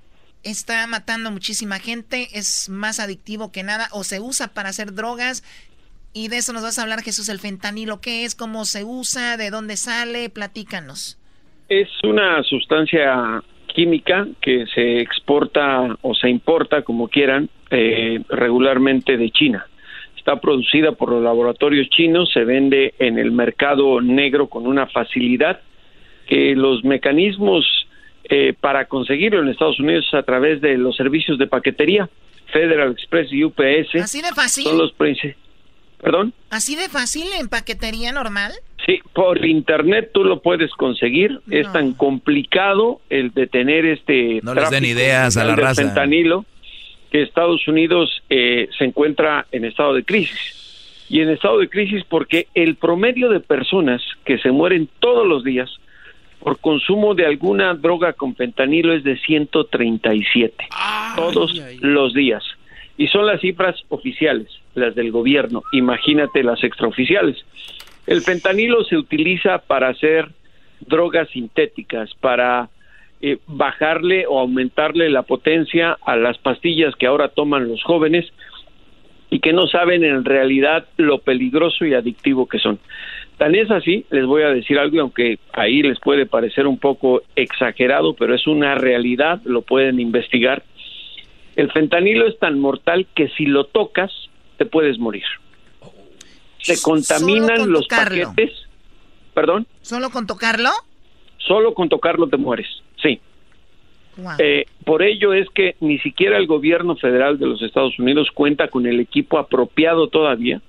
[0.44, 5.44] está matando muchísima gente, es más adictivo que nada, o se usa para hacer drogas.
[6.14, 8.02] Y de eso nos vas a hablar, Jesús, el fentanilo.
[8.02, 8.36] ¿Qué es?
[8.36, 9.38] ¿Cómo se usa?
[9.38, 10.30] ¿De dónde sale?
[10.30, 11.18] Platícanos.
[11.70, 13.42] Es una sustancia
[13.74, 19.66] química que se exporta o se importa, como quieran, eh, regularmente de China.
[20.22, 25.62] Está producida por los laboratorios chinos, se vende en el mercado negro con una facilidad
[26.28, 27.66] que los mecanismos
[28.26, 32.08] eh, para conseguirlo en Estados Unidos es a través de los servicios de paquetería,
[32.54, 33.96] Federal Express y UPS.
[33.96, 34.64] ¿Así de fácil?
[34.66, 36.36] Son los ¿Perdón?
[36.52, 38.52] ¿Así de fácil en paquetería normal?
[38.86, 41.42] Sí, por internet tú lo puedes conseguir.
[41.50, 45.82] Es tan complicado el de tener este No les den tráfico ideas a la raza.
[45.82, 46.46] fentanilo
[47.12, 51.06] que Estados Unidos eh, se encuentra en estado de crisis.
[51.10, 55.44] Y en estado de crisis porque el promedio de personas que se mueren todos los
[55.44, 55.70] días
[56.40, 60.70] por consumo de alguna droga con fentanilo es de 137
[61.16, 62.44] todos los días.
[62.98, 65.64] Y son las cifras oficiales, las del gobierno.
[65.74, 67.44] Imagínate las extraoficiales.
[68.08, 70.30] El fentanilo se utiliza para hacer
[70.80, 72.70] drogas sintéticas, para
[73.22, 78.26] eh, bajarle o aumentarle la potencia a las pastillas que ahora toman los jóvenes
[79.30, 82.80] y que no saben en realidad lo peligroso y adictivo que son.
[83.38, 86.78] Tan es así, les voy a decir algo, y aunque ahí les puede parecer un
[86.78, 90.64] poco exagerado, pero es una realidad, lo pueden investigar.
[91.56, 94.12] El fentanilo es tan mortal que si lo tocas,
[94.58, 95.24] te puedes morir.
[96.60, 98.30] Se contaminan con los tocarlo.
[98.30, 98.54] paquetes.
[99.34, 99.66] ¿Perdón?
[99.82, 100.70] ¿Solo con tocarlo?
[101.38, 102.68] Solo con tocarlo te mueres,
[103.02, 103.20] sí.
[104.18, 104.32] Wow.
[104.40, 108.68] Eh, por ello es que ni siquiera el gobierno federal de los Estados Unidos cuenta
[108.68, 110.62] con el equipo apropiado todavía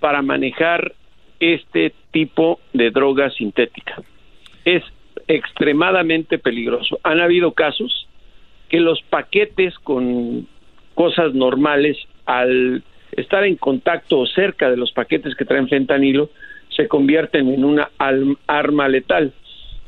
[0.00, 0.94] para manejar
[1.40, 4.02] este tipo de droga sintética.
[4.64, 4.82] Es
[5.26, 7.00] extremadamente peligroso.
[7.02, 8.08] Han habido casos
[8.68, 10.46] que los paquetes con
[10.94, 16.30] cosas normales, al estar en contacto o cerca de los paquetes que traen fentanilo,
[16.68, 17.90] se convierten en una
[18.46, 19.32] arma letal.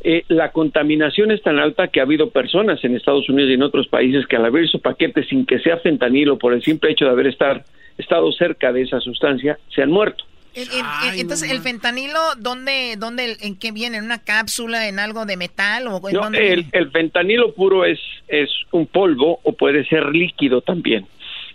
[0.02, 3.62] Eh, la contaminación es tan alta que ha habido personas en Estados Unidos y en
[3.62, 7.04] otros países que al abrir su paquete sin que sea fentanilo por el simple hecho
[7.04, 7.64] de haber estar,
[7.98, 10.24] estado cerca de esa sustancia, se han muerto.
[10.54, 13.98] entonces, ¿el fentanilo dónde, dónde, en qué viene?
[13.98, 15.86] ¿En una cápsula, en algo de metal?
[15.88, 21.06] O no, el, el, fentanilo puro es, es un polvo o puede ser líquido también.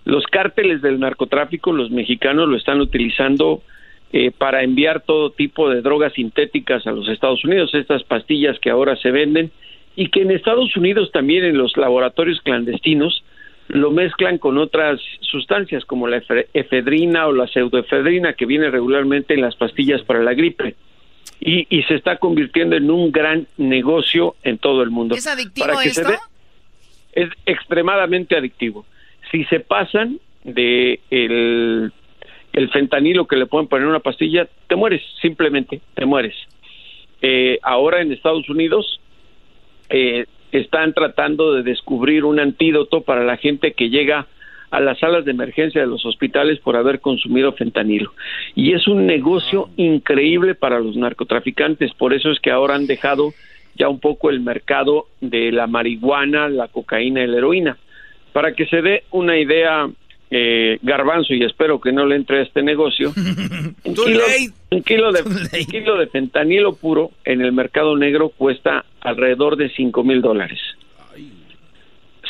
[0.04, 3.64] Los cárteles del narcotráfico, los mexicanos lo están utilizando
[4.14, 8.70] eh, para enviar todo tipo de drogas sintéticas a los Estados Unidos, estas pastillas que
[8.70, 9.52] ahora se venden
[9.96, 13.24] y que en Estados Unidos también en los laboratorios clandestinos
[13.68, 16.22] lo mezclan con otras sustancias como la
[16.54, 20.76] efedrina o la pseudoefedrina que viene regularmente en las pastillas para la gripe.
[21.40, 25.16] Y, y, se está convirtiendo en un gran negocio en todo el mundo.
[25.16, 26.14] ¿Es adictivo esto?
[27.16, 28.86] es extremadamente adictivo.
[29.32, 31.92] Si se pasan de el
[32.56, 36.34] el fentanilo que le pueden poner en una pastilla, te mueres, simplemente te mueres.
[37.22, 39.02] Eh, ahora en Estados Unidos
[39.90, 44.28] eh, están tratando de descubrir un antídoto para la gente que llega
[44.72, 48.14] a las salas de emergencia de los hospitales por haber consumido fentanilo.
[48.56, 53.34] Y es un negocio increíble para los narcotraficantes, por eso es que ahora han dejado
[53.76, 57.78] ya un poco el mercado de la marihuana, la cocaína y la heroína.
[58.32, 59.90] Para que se dé una idea
[60.32, 63.14] eh, garbanzo y espero que no le entre a este negocio,
[63.84, 63.94] un,
[64.84, 70.22] kilo, de, kilo de fentanilo puro en el mercado negro cuesta alrededor de 5 mil
[70.22, 70.60] dólares.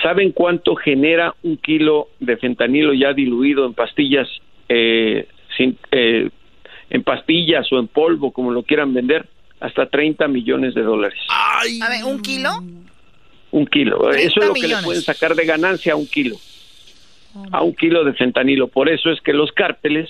[0.04, 4.28] ¿Saben cuánto genera un kilo de fentanilo ya diluido en pastillas,
[4.68, 5.28] eh,
[5.92, 6.30] eh,
[6.90, 9.26] en pastillas o en polvo, como lo quieran vender?
[9.62, 11.18] Hasta 30 millones de dólares.
[11.30, 12.52] A ver, ¿un kilo?
[13.52, 14.12] Un kilo.
[14.12, 16.36] Eso es lo que le pueden sacar de ganancia a un kilo
[17.52, 18.68] a un kilo de fentanilo.
[18.68, 20.10] Por eso es que los cárteles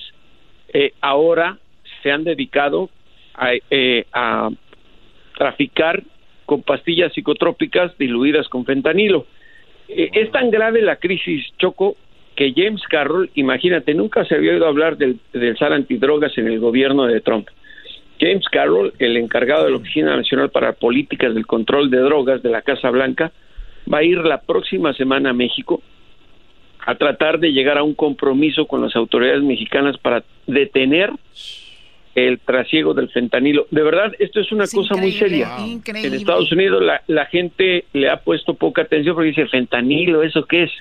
[0.73, 1.57] eh, ahora
[2.03, 2.89] se han dedicado
[3.33, 4.49] a, eh, a,
[5.37, 6.01] traficar
[6.45, 9.25] con pastillas psicotrópicas diluidas con fentanilo.
[9.89, 11.97] Eh, es tan grave la crisis, Choco,
[12.35, 16.59] que James Carroll, imagínate, nunca se había oído hablar del, del SAR antidrogas en el
[16.59, 17.47] gobierno de Trump.
[18.19, 22.49] James Carroll, el encargado de la Oficina Nacional para Políticas del Control de Drogas de
[22.49, 23.31] la Casa Blanca,
[23.91, 25.81] va a ir la próxima semana a México
[26.85, 31.11] a tratar de llegar a un compromiso con las autoridades mexicanas para detener
[32.13, 33.67] el trasiego del fentanilo.
[33.71, 35.57] De verdad, esto es una cosa muy seria.
[35.57, 40.45] En Estados Unidos la, la, gente le ha puesto poca atención porque dice, fentanilo, ¿eso
[40.45, 40.71] qué es?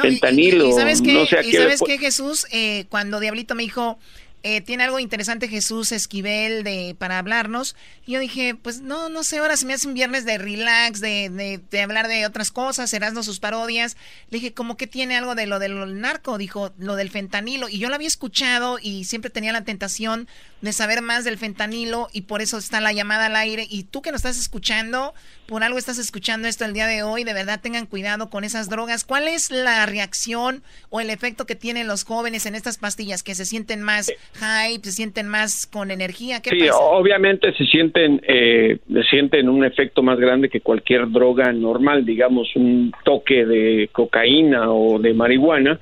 [0.00, 2.46] fentanilo, y, sabes qué, no sé ¿y sabes qué, Jesús?
[2.52, 3.98] Eh, cuando Diablito me dijo,
[4.46, 7.74] eh, tiene algo interesante Jesús Esquivel de, para hablarnos.
[8.04, 11.00] Y yo dije, pues no, no sé, ahora se me hace un viernes de relax,
[11.00, 13.96] de, de, hablar de otras cosas, Erasmo sus parodias.
[14.28, 16.36] Le dije, ¿cómo que tiene algo de lo del narco?
[16.36, 17.70] Dijo, lo del fentanilo.
[17.70, 20.28] Y yo lo había escuchado y siempre tenía la tentación
[20.60, 23.66] de saber más del fentanilo y por eso está la llamada al aire.
[23.70, 25.14] Y tú que nos estás escuchando,
[25.46, 28.68] por algo estás escuchando esto el día de hoy, de verdad tengan cuidado con esas
[28.68, 29.04] drogas.
[29.04, 33.22] ¿Cuál es la reacción o el efecto que tienen los jóvenes en estas pastillas?
[33.22, 36.40] ¿Que se sienten más hype, se sienten más con energía?
[36.42, 38.78] ¿Qué sí, obviamente se sienten, eh,
[39.10, 44.98] sienten un efecto más grande que cualquier droga normal, digamos un toque de cocaína o
[44.98, 45.80] de marihuana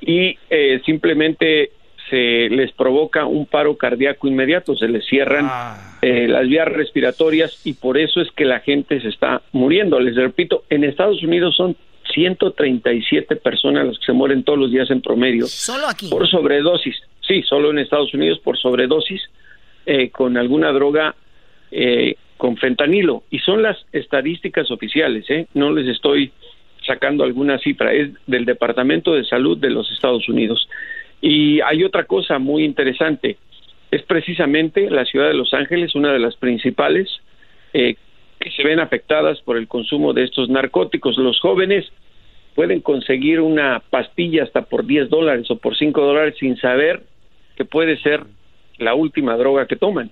[0.00, 1.70] y eh, simplemente
[2.10, 5.98] se les provoca un paro cardíaco inmediato, se les cierran ah.
[6.02, 9.98] eh, las vías respiratorias y por eso es que la gente se está muriendo.
[9.98, 11.76] Les repito, en Estados Unidos son
[12.12, 15.46] 137 personas las que se mueren todos los días en promedio.
[15.46, 16.08] Solo aquí.
[16.08, 16.96] Por sobredosis.
[17.26, 19.22] Sí, solo en Estados Unidos por sobredosis
[19.86, 21.14] eh, con alguna droga
[21.70, 23.22] eh, con fentanilo.
[23.30, 25.46] Y son las estadísticas oficiales, ¿eh?
[25.54, 26.32] No les estoy
[26.86, 30.68] sacando alguna cifra, es del Departamento de Salud de los Estados Unidos.
[31.20, 33.38] Y hay otra cosa muy interesante,
[33.90, 37.08] es precisamente la ciudad de Los Ángeles, una de las principales
[37.72, 37.94] eh,
[38.40, 41.16] que se ven afectadas por el consumo de estos narcóticos.
[41.16, 41.86] Los jóvenes
[42.54, 47.02] pueden conseguir una pastilla hasta por 10 dólares o por 5 dólares sin saber
[47.56, 48.24] que puede ser
[48.78, 50.10] la última droga que toman.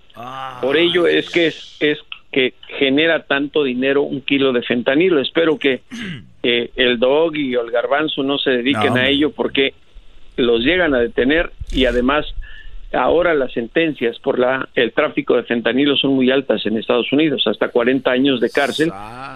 [0.61, 1.99] Por ello es que es, es
[2.31, 5.21] que genera tanto dinero un kilo de fentanilo.
[5.21, 5.83] Espero que
[6.43, 9.75] el dog y el garbanzo no se dediquen a ello porque
[10.37, 12.27] los llegan a detener y además
[12.93, 17.43] ahora las sentencias por la el tráfico de fentanilo son muy altas en Estados Unidos,
[17.47, 18.91] hasta 40 años de cárcel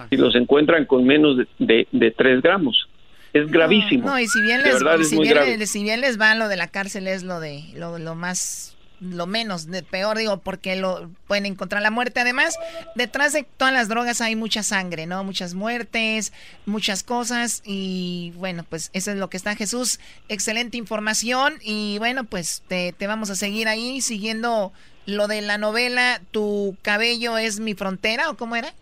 [0.09, 2.87] y los encuentran con menos de, de, 3 gramos.
[3.33, 4.07] Es gravísimo.
[4.07, 7.07] No, y si bien, les, si, bien, si bien les va lo de la cárcel
[7.07, 11.81] es lo de lo, lo más lo menos, de peor, digo, porque lo pueden encontrar
[11.81, 12.19] la muerte.
[12.19, 12.57] Además,
[12.95, 15.23] detrás de todas las drogas hay mucha sangre, ¿no?
[15.23, 16.33] Muchas muertes,
[16.65, 17.61] muchas cosas.
[17.65, 19.99] Y bueno, pues eso es lo que está Jesús.
[20.29, 21.55] Excelente información.
[21.61, 24.71] Y bueno, pues te, te vamos a seguir ahí siguiendo
[25.05, 26.21] lo de la novela.
[26.31, 28.73] ¿Tu cabello es mi frontera o cómo era?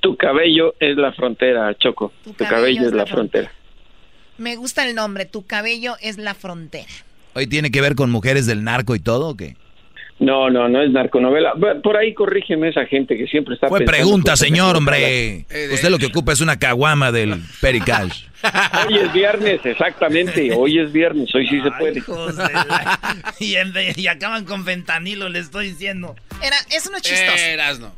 [0.00, 2.12] Tu cabello es la frontera, Choco.
[2.24, 3.50] Tu, cabello, es la frontera.
[4.38, 6.88] Me gusta el nombre, tu cabello es la frontera.
[7.34, 9.56] ¿Hoy tiene que ver con mujeres del narco y todo o qué?
[10.20, 11.54] No, no, no es narconovela.
[11.82, 15.44] Por ahí corrígeme esa gente que siempre está Fue pregunta, señor, hombre.
[15.72, 18.26] Usted lo que ocupa es una caguama del Pericash.
[18.88, 20.52] Hoy es viernes, exactamente.
[20.54, 22.02] Hoy es viernes, hoy sí se puede.
[23.96, 26.14] y, acaban con fentanilo, le estoy diciendo.
[26.42, 27.36] Era, eso no es chistoso.
[27.38, 27.92] Eras no.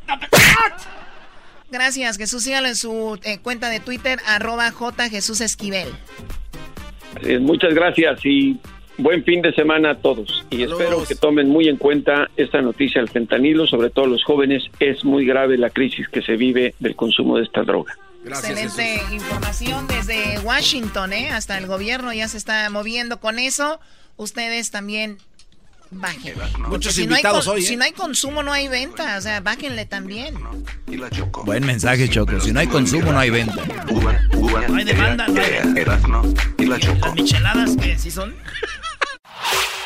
[1.77, 2.43] Gracias, Jesús.
[2.43, 5.89] Sígalo en su eh, cuenta de Twitter, arroba J Jesús Esquivel.
[7.41, 8.59] muchas gracias y
[8.97, 10.47] buen fin de semana a todos.
[10.49, 14.65] Y espero que tomen muy en cuenta esta noticia del fentanilo, sobre todo los jóvenes.
[14.81, 17.95] Es muy grave la crisis que se vive del consumo de esta droga.
[18.25, 21.29] Excelente información desde Washington, ¿eh?
[21.29, 23.81] Hasta el gobierno ya se está moviendo con eso.
[24.17, 25.19] Ustedes también
[25.91, 26.35] Bajen.
[26.69, 27.63] Muchos invitados hoy.
[27.63, 27.77] Si ¿eh?
[27.77, 29.17] no hay consumo, no hay venta.
[29.17, 30.35] O sea, bájenle también.
[31.45, 32.41] Buen mensaje, Choco.
[32.41, 33.63] Si no hay consumo, no hay venta.
[34.69, 36.67] no hay demanda, no hay.
[36.67, 38.35] Las micheladas que sí son.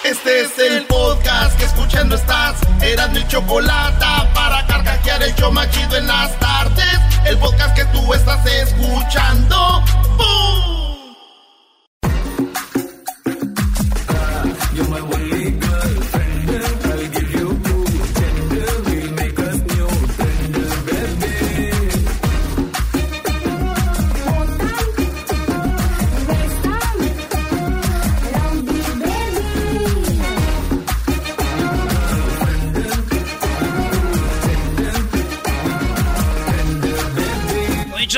[0.04, 2.56] Este es el podcast que escuchando estás.
[2.80, 6.98] Eran mi chocolate para carcajear el yo machido en las tardes.
[7.26, 9.84] El podcast que tú estás escuchando.
[10.16, 10.79] ¡Bum!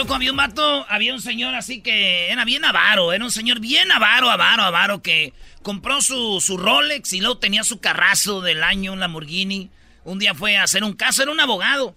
[0.03, 3.61] Choco, había un vato, había un señor así que era bien avaro, era un señor
[3.61, 5.33] bien avaro, avaro, avaro, que
[5.63, 9.71] compró su, su Rolex y luego tenía su carrazo del año, un Lamborghini.
[10.03, 11.95] Un día fue a hacer un caso, era un abogado.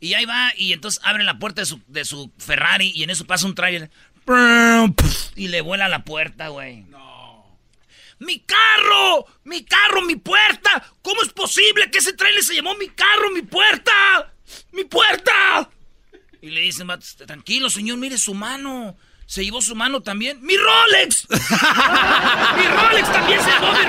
[0.00, 3.10] Y ahí va, y entonces abre la puerta de su, de su Ferrari y en
[3.10, 3.88] eso pasa un trailer.
[5.36, 6.80] Y le vuela la puerta, güey.
[6.82, 7.56] No.
[8.18, 9.26] ¡Mi carro!
[9.44, 10.90] ¡Mi carro, mi puerta!
[11.02, 13.92] ¿Cómo es posible que ese trailer se llamó mi carro, mi puerta?
[14.72, 15.70] ¡Mi puerta!
[16.44, 16.86] Y le dicen,
[17.26, 18.98] tranquilo, señor, mire su mano.
[19.24, 20.42] Se llevó su mano también.
[20.42, 21.26] ¡Mi Rolex!
[21.30, 21.38] ¡Mi
[22.66, 23.84] Rolex también se llevó mi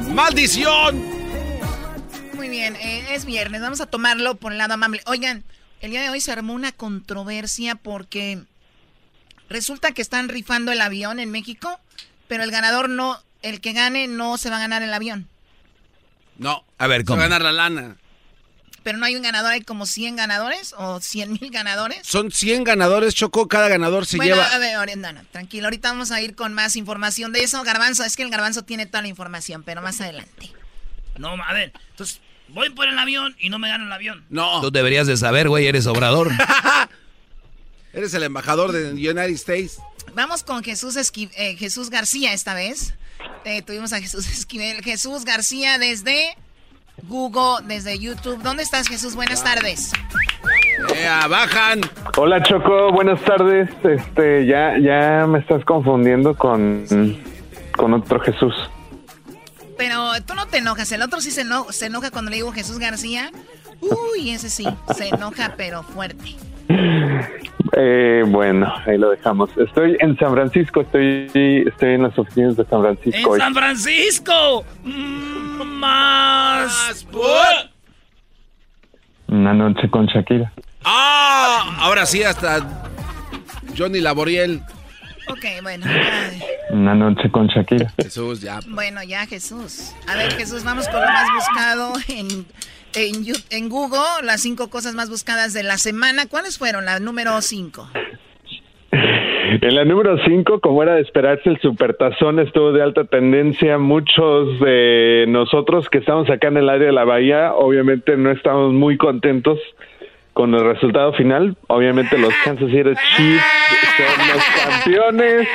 [0.00, 0.12] Rolex!
[0.12, 1.04] ¡Maldición!
[2.34, 3.60] Muy bien, eh, es viernes.
[3.60, 5.02] Vamos a tomarlo por el lado amable.
[5.06, 5.44] Oigan,
[5.80, 8.42] el día de hoy se armó una controversia porque
[9.48, 11.78] resulta que están rifando el avión en México,
[12.26, 15.28] pero el ganador no, el que gane no se va a ganar el avión.
[16.38, 16.64] No.
[16.76, 17.18] A ver, ¿cómo?
[17.18, 17.98] Se va a ganar la lana.
[18.84, 22.06] Pero no hay un ganador, hay como 100 ganadores o 100 mil ganadores.
[22.06, 24.46] Son 100 ganadores, Choco, cada ganador se bueno, lleva...
[24.46, 27.62] a ver, no, tranquilo, ahorita vamos a ir con más información de eso.
[27.64, 30.52] Garbanzo, es que el Garbanzo tiene toda la información, pero más adelante.
[31.16, 34.24] No, a ver, entonces voy por el avión y no me gano el avión.
[34.28, 34.60] No.
[34.60, 36.30] Tú deberías de saber, güey, eres obrador.
[37.94, 39.78] eres el embajador de United States.
[40.14, 42.92] Vamos con Jesús, eh, Jesús García esta vez.
[43.46, 44.82] Eh, tuvimos a Jesús Esquivel.
[44.82, 46.36] Jesús García desde
[47.02, 48.42] Google, desde YouTube.
[48.42, 49.14] ¿Dónde estás, Jesús?
[49.14, 49.92] Buenas tardes.
[51.28, 51.80] bajan.
[52.16, 52.92] Hola, Choco.
[52.92, 53.68] Buenas tardes.
[53.82, 56.84] Este, ya, ya me estás confundiendo con,
[57.76, 58.54] con otro Jesús.
[59.76, 60.90] Pero tú no te enojas.
[60.92, 63.30] El otro sí se, se enoja cuando le digo Jesús García.
[63.80, 64.66] Uy, ese sí,
[64.96, 66.36] se enoja, pero fuerte.
[67.76, 69.50] Eh, bueno, ahí lo dejamos.
[69.56, 73.34] Estoy en San Francisco, estoy, estoy en las oficinas de San Francisco.
[73.34, 74.64] ¡En San Francisco!
[75.64, 77.06] ¡Más!
[79.26, 80.52] Una noche con Shakira.
[80.84, 81.78] ¡Ah!
[81.80, 82.90] Ahora sí, hasta
[83.76, 84.62] Johnny Laboriel.
[85.28, 85.86] Ok, bueno.
[86.70, 87.92] Una noche con Shakira.
[88.00, 88.60] Jesús, ya.
[88.68, 89.92] Bueno, ya, Jesús.
[90.06, 92.46] A ver, Jesús, vamos con lo más buscado en
[92.94, 96.26] en, en Google las cinco cosas más buscadas de la semana.
[96.26, 96.84] ¿Cuáles fueron?
[96.84, 97.88] La número cinco.
[99.60, 103.78] En la número 5, como era de esperarse, el supertazón estuvo de alta tendencia.
[103.78, 108.72] Muchos de nosotros que estamos acá en el área de la bahía, obviamente no estamos
[108.72, 109.58] muy contentos
[110.32, 111.56] con el resultado final.
[111.68, 113.44] Obviamente los Kansas City Chiefs
[113.96, 115.48] son los campeones.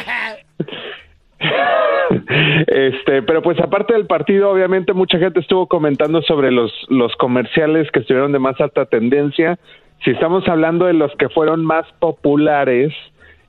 [2.67, 7.89] Este, pero pues aparte del partido, obviamente mucha gente estuvo comentando sobre los, los comerciales
[7.91, 9.59] que estuvieron de más alta tendencia.
[10.03, 12.93] Si estamos hablando de los que fueron más populares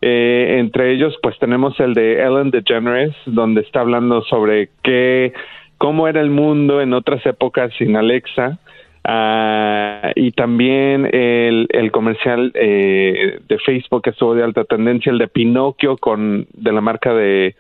[0.03, 5.33] eh, entre ellos, pues tenemos el de Ellen DeGeneres, donde está hablando sobre qué,
[5.79, 8.59] cómo era el mundo en otras épocas sin Alexa.
[9.05, 15.19] Ah, y también el, el comercial eh, de Facebook que estuvo de alta tendencia, el
[15.19, 17.55] de Pinocchio con de la marca de,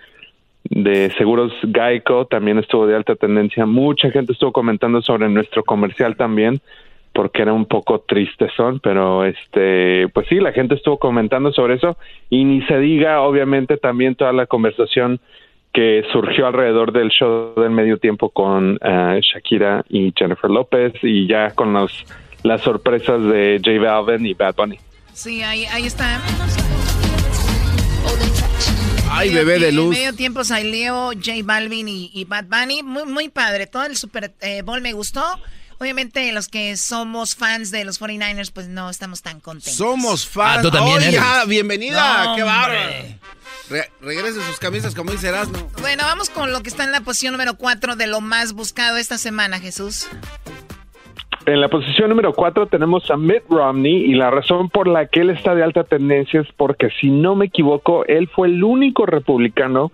[0.70, 3.66] de seguros Geico también estuvo de alta tendencia.
[3.66, 6.60] Mucha gente estuvo comentando sobre nuestro comercial también
[7.12, 11.74] porque era un poco triste son, pero este, pues sí, la gente estuvo comentando sobre
[11.74, 11.96] eso
[12.30, 15.20] y ni se diga, obviamente, también toda la conversación
[15.72, 21.26] que surgió alrededor del show del medio tiempo con eh, Shakira y Jennifer López y
[21.26, 22.06] ya con los
[22.42, 24.78] las sorpresas de J Balvin y Bad Bunny.
[25.12, 26.20] Sí, ahí, ahí está.
[29.10, 29.94] Ay, bebé de luz.
[29.94, 32.82] En medio tiempo salió J Balvin y, y Bad Bunny.
[32.82, 33.66] Muy, muy padre.
[33.66, 35.24] Todo el Super eh, Bowl me gustó.
[35.78, 39.74] Obviamente los que somos fans de los 49ers, pues no estamos tan contentos.
[39.74, 40.58] Somos fans.
[40.58, 41.20] Ah, tú también Oye, eres.
[41.20, 42.24] ya, bienvenida.
[42.24, 42.80] No, Qué bárbaro.
[43.70, 45.70] Re- regresen sus camisas como dice Erasmo.
[45.80, 48.96] Bueno, vamos con lo que está en la posición número 4 de lo más buscado
[48.98, 50.06] esta semana, Jesús.
[51.46, 55.20] En la posición número 4 tenemos a Mitt Romney y la razón por la que
[55.20, 59.06] él está de alta tendencia es porque, si no me equivoco, él fue el único
[59.06, 59.90] republicano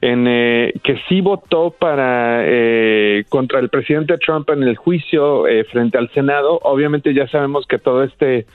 [0.00, 5.64] en eh, que sí votó para eh, contra el presidente Trump en el juicio eh,
[5.64, 6.58] frente al Senado.
[6.62, 8.46] Obviamente ya sabemos que todo este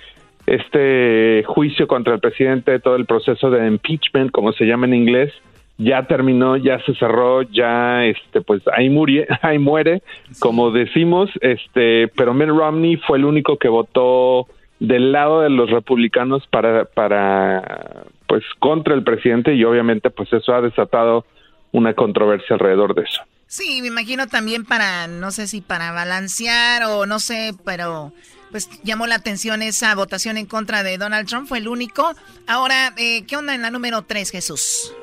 [0.45, 5.33] este juicio contra el presidente, todo el proceso de impeachment, como se llama en inglés,
[5.77, 10.01] ya terminó, ya se cerró, ya este pues ahí muere, ahí muere,
[10.39, 14.47] como decimos, este, pero Mitt Romney fue el único que votó
[14.79, 20.53] del lado de los republicanos para para pues contra el presidente y obviamente pues eso
[20.53, 21.25] ha desatado
[21.71, 23.21] una controversia alrededor de eso.
[23.47, 28.11] Sí, me imagino también para, no sé si para balancear o no sé, pero
[28.51, 32.13] pues llamó la atención esa votación en contra de Donald Trump, fue el único.
[32.47, 34.93] Ahora, eh, ¿qué onda en la número 3, Jesús?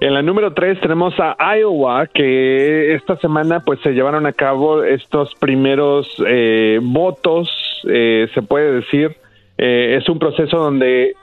[0.00, 4.84] En la número 3 tenemos a Iowa, que esta semana pues se llevaron a cabo
[4.84, 7.50] estos primeros eh, votos,
[7.88, 9.16] eh, se puede decir.
[9.56, 11.16] Eh, es un proceso donde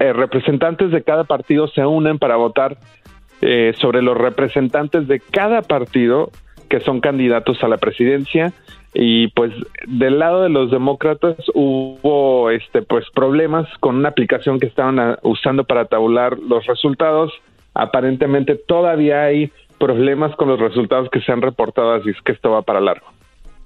[0.00, 2.76] eh, representantes de cada partido se unen para votar
[3.40, 6.30] eh, sobre los representantes de cada partido
[6.68, 8.52] que son candidatos a la presidencia
[8.94, 9.52] y pues
[9.86, 15.18] del lado de los demócratas hubo este pues problemas con una aplicación que estaban ah,
[15.22, 17.32] usando para tabular los resultados
[17.78, 22.50] aparentemente todavía hay problemas con los resultados que se han reportado así es que esto
[22.50, 23.06] va para largo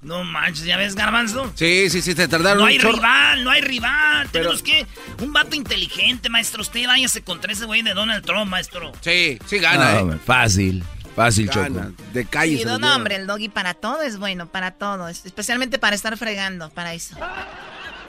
[0.03, 1.51] No manches, ¿ya ves, Garbanzo?
[1.55, 2.93] Sí, sí, sí, se tardaron No hay chorro.
[2.97, 4.29] rival, no hay rival.
[4.31, 4.85] Tenemos que.
[5.21, 6.61] Un vato inteligente, maestro.
[6.61, 8.91] Usted váyase contra ese güey de Donald Trump, maestro.
[9.01, 10.83] Sí, sí No, hombre, fácil,
[11.15, 12.03] fácil, Gana, Choco.
[12.13, 12.57] De calle.
[12.57, 16.17] Sí, no, hombre, el doggy para todo es bueno, para todo, es- especialmente para estar
[16.17, 17.15] fregando, para eso.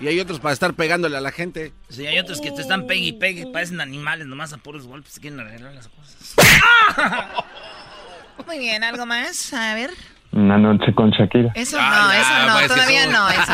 [0.00, 1.72] Y hay otros para estar pegándole a la gente.
[1.88, 5.18] Sí, hay otros que te están pegue y pegue, parecen animales, nomás a puros golpes
[5.20, 6.34] quieren arreglar las cosas.
[8.46, 9.52] Muy bien, ¿algo más?
[9.54, 9.90] A ver.
[10.32, 13.12] una noche con Shakira Eso Ah, no, eso no, pues, todavía eso.
[13.12, 13.52] no, eso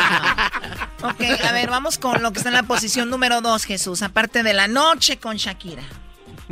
[1.01, 1.07] no.
[1.09, 4.43] Ok, a ver, vamos con lo que está en la posición número 2, Jesús, aparte
[4.43, 5.83] de la noche con Shakira.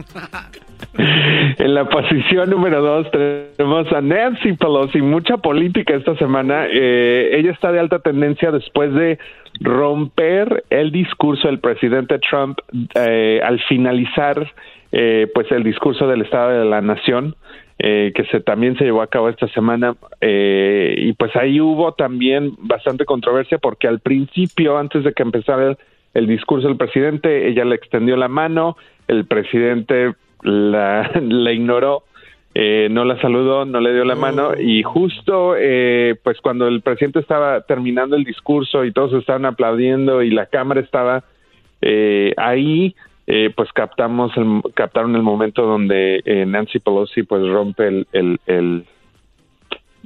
[1.60, 6.66] En la posición número dos tenemos a Nancy Pelosi, mucha política esta semana.
[6.72, 9.20] Eh, ella está de alta tendencia después de
[9.60, 12.60] romper el discurso del presidente Trump
[12.96, 14.52] eh, al finalizar
[14.92, 17.36] eh, pues el discurso del Estado de la Nación.
[17.80, 21.94] eh, que se también se llevó a cabo esta semana eh, y pues ahí hubo
[21.94, 25.78] también bastante controversia porque al principio antes de que empezara
[26.14, 32.04] el, el discurso del presidente ella le extendió la mano el presidente la, la ignoró,
[32.56, 36.82] eh, no la saludó, no le dio la mano y justo eh, pues cuando el
[36.82, 41.24] presidente estaba terminando el discurso y todos estaban aplaudiendo y la cámara estaba
[41.82, 42.96] eh, ahí,
[43.28, 48.40] eh, pues captamos el, captaron el momento donde eh, Nancy Pelosi pues rompe el, el,
[48.48, 48.86] el-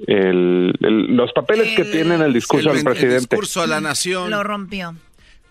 [0.07, 3.19] el- el- los papeles que tiene en el discurso El- del el presidente.
[3.35, 4.29] discurso a la nación.
[4.31, 4.93] Lo rompió.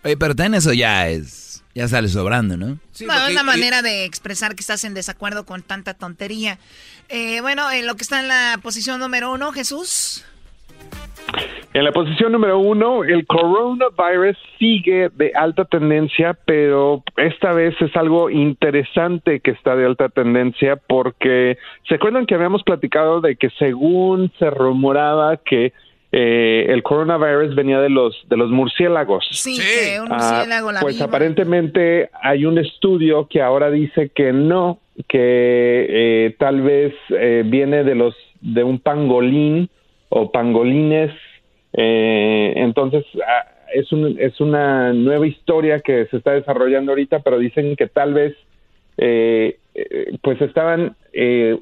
[0.05, 2.67] Oye, pero también eso ya es, ya sale sobrando, ¿no?
[2.67, 6.59] no, es una manera de expresar que estás en desacuerdo con tanta tontería.
[7.09, 10.25] Eh, bueno, eh, lo que está en la posición número uno, Jesús.
[11.75, 17.97] En la posición número uno, el coronavirus sigue de alta tendencia, pero esta vez es
[17.97, 21.57] algo interesante que está de alta tendencia porque
[21.89, 25.73] se acuerdan que habíamos platicado de que según se rumoraba que
[26.13, 29.27] eh, el coronavirus venía de los de los murciélagos.
[29.31, 34.33] Sí, que un Ah, murciélago la pues aparentemente hay un estudio que ahora dice que
[34.33, 39.71] no, que eh, tal vez eh, viene de los de un pangolín
[40.11, 41.13] o pangolines.
[41.73, 47.39] Eh, entonces ah, es un, es una nueva historia que se está desarrollando ahorita, pero
[47.39, 48.37] dicen que tal vez
[48.99, 51.59] eh, eh, pues estaban, eh,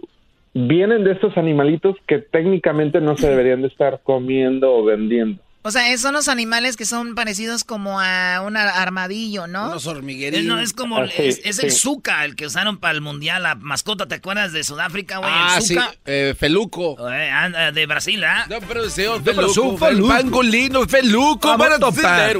[0.54, 5.42] vienen de estos animalitos que técnicamente no se deberían de estar comiendo o vendiendo.
[5.62, 9.66] O sea, son los animales que son parecidos como a un ar- armadillo, ¿no?
[9.66, 10.46] Unos Es, hormiguerillos.
[10.46, 11.80] no, es como, Ah, sí, es, es el sí.
[11.80, 15.30] Zuka, el que usaron para el mundial, la mascota, ¿te acuerdas de Sudáfrica, güey?
[15.30, 15.76] Ah, el sí.
[16.06, 16.96] Eh, Feluco.
[17.10, 18.46] Eh, anda, de Brasil, ¿ah?
[18.48, 19.52] No, pero señor pero Feluco.
[19.52, 20.12] su Feluco.
[20.16, 21.58] El pangolino, Feluco.
[21.58, 22.38] Para a topar.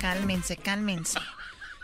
[0.00, 1.20] Cálmense, cálmense.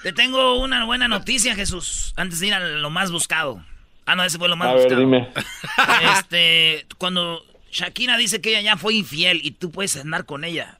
[0.03, 3.63] Te tengo una buena noticia, Jesús, antes de ir a lo más buscado.
[4.11, 5.01] Ah, no, ese fue lo más A ver, buscado.
[5.01, 5.29] dime.
[6.19, 10.79] Este, cuando Shakira dice que ella ya fue infiel y tú puedes andar con ella.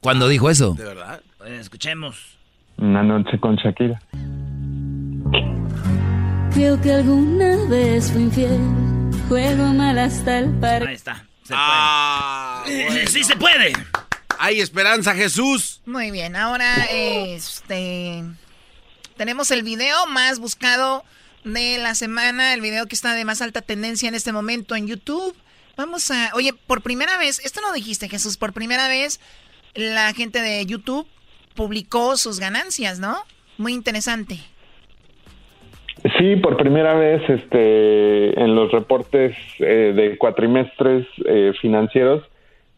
[0.00, 0.72] ¿Cuándo dijo eso?
[0.74, 1.20] De verdad.
[1.38, 2.16] Pues, escuchemos.
[2.78, 4.00] Una noche con Shakira.
[6.52, 8.58] Creo que alguna vez fui infiel.
[9.28, 10.86] Juego mal hasta el par.
[10.86, 11.24] Ahí está.
[11.42, 12.84] Se Ah, puede.
[12.86, 13.00] bueno.
[13.10, 13.72] Sí se puede.
[14.38, 15.80] Hay esperanza, Jesús.
[15.86, 18.22] Muy bien, ahora este
[19.16, 21.04] tenemos el video más buscado
[21.52, 24.88] de la semana, el video que está de más alta tendencia en este momento en
[24.88, 25.34] YouTube.
[25.76, 29.20] Vamos a, oye, por primera vez, esto no dijiste Jesús, por primera vez
[29.74, 31.06] la gente de YouTube
[31.54, 33.14] publicó sus ganancias, ¿no?
[33.58, 34.38] Muy interesante.
[36.18, 42.24] Sí, por primera vez este, en los reportes eh, de cuatrimestres eh, financieros,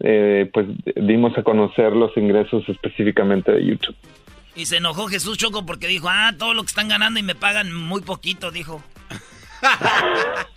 [0.01, 3.97] eh, pues dimos a conocer los ingresos específicamente de YouTube.
[4.59, 7.37] Y se enojó Jesús Choco porque dijo, ah, todo lo que están ganando y me
[7.37, 8.83] pagan muy poquito, dijo.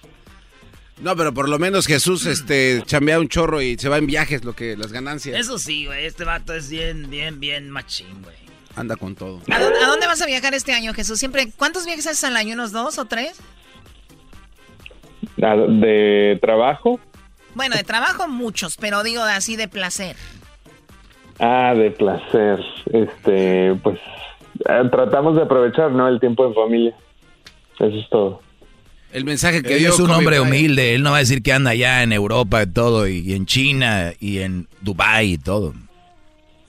[1.00, 4.46] No, pero por lo menos Jesús este, chambea un chorro y se va en viajes,
[4.46, 5.36] lo que las ganancias.
[5.36, 8.36] Eso sí, güey, este vato es bien, bien, bien machín, güey.
[8.76, 9.42] Anda con todo.
[9.50, 11.18] ¿A dónde, a dónde vas a viajar este año, Jesús?
[11.18, 12.54] Siempre, ¿cuántos viajes haces al año?
[12.54, 13.40] ¿Unos dos o tres?
[15.38, 17.00] De trabajo,
[17.56, 20.16] Bueno, de trabajo muchos, pero digo así de placer.
[21.42, 22.60] Ah, de placer,
[22.94, 24.00] este, pues
[24.70, 26.08] eh, tratamos de aprovechar, ¿no?
[26.08, 26.96] El tiempo en familia.
[27.80, 28.42] Eso es todo.
[29.12, 30.56] El mensaje que Él dio es un Kobe hombre Bryant.
[30.56, 33.34] humilde, él no va a decir que anda allá en Europa y todo, y, y
[33.34, 35.74] en China, y en Dubai y todo.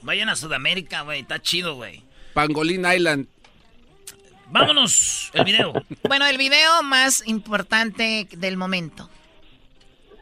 [0.02, 2.02] Vayan a Sudamérica, güey, está chido, güey.
[2.34, 3.26] Pangolin Island.
[4.50, 5.72] Vámonos, el video.
[6.08, 9.08] Bueno, el video más importante del momento.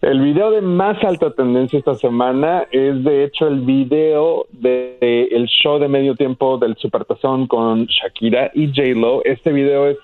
[0.03, 5.29] El video de más alta tendencia esta semana es de hecho el video del de,
[5.31, 9.23] el show de medio tiempo del Supertazón con Shakira y J-Lo.
[9.25, 9.99] Este video es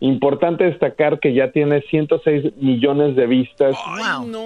[0.00, 3.76] importante destacar que ya tiene 106 millones de vistas,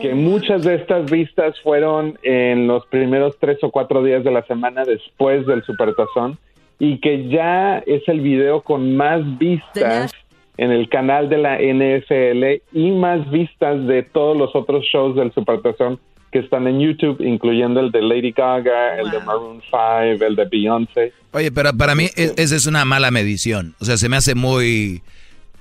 [0.02, 4.42] que muchas de estas vistas fueron en los primeros tres o cuatro días de la
[4.42, 6.36] semana después del Supertazón
[6.78, 10.12] y que ya es el video con más vistas
[10.60, 15.32] en el canal de la NFL y más vistas de todos los otros shows del
[15.32, 15.98] Supertazón
[16.30, 20.44] que están en YouTube, incluyendo el de Lady Gaga, el de Maroon 5, el de
[20.44, 21.12] Beyoncé.
[21.32, 23.74] Oye, pero para mí esa es una mala medición.
[23.80, 25.00] O sea, se me hace muy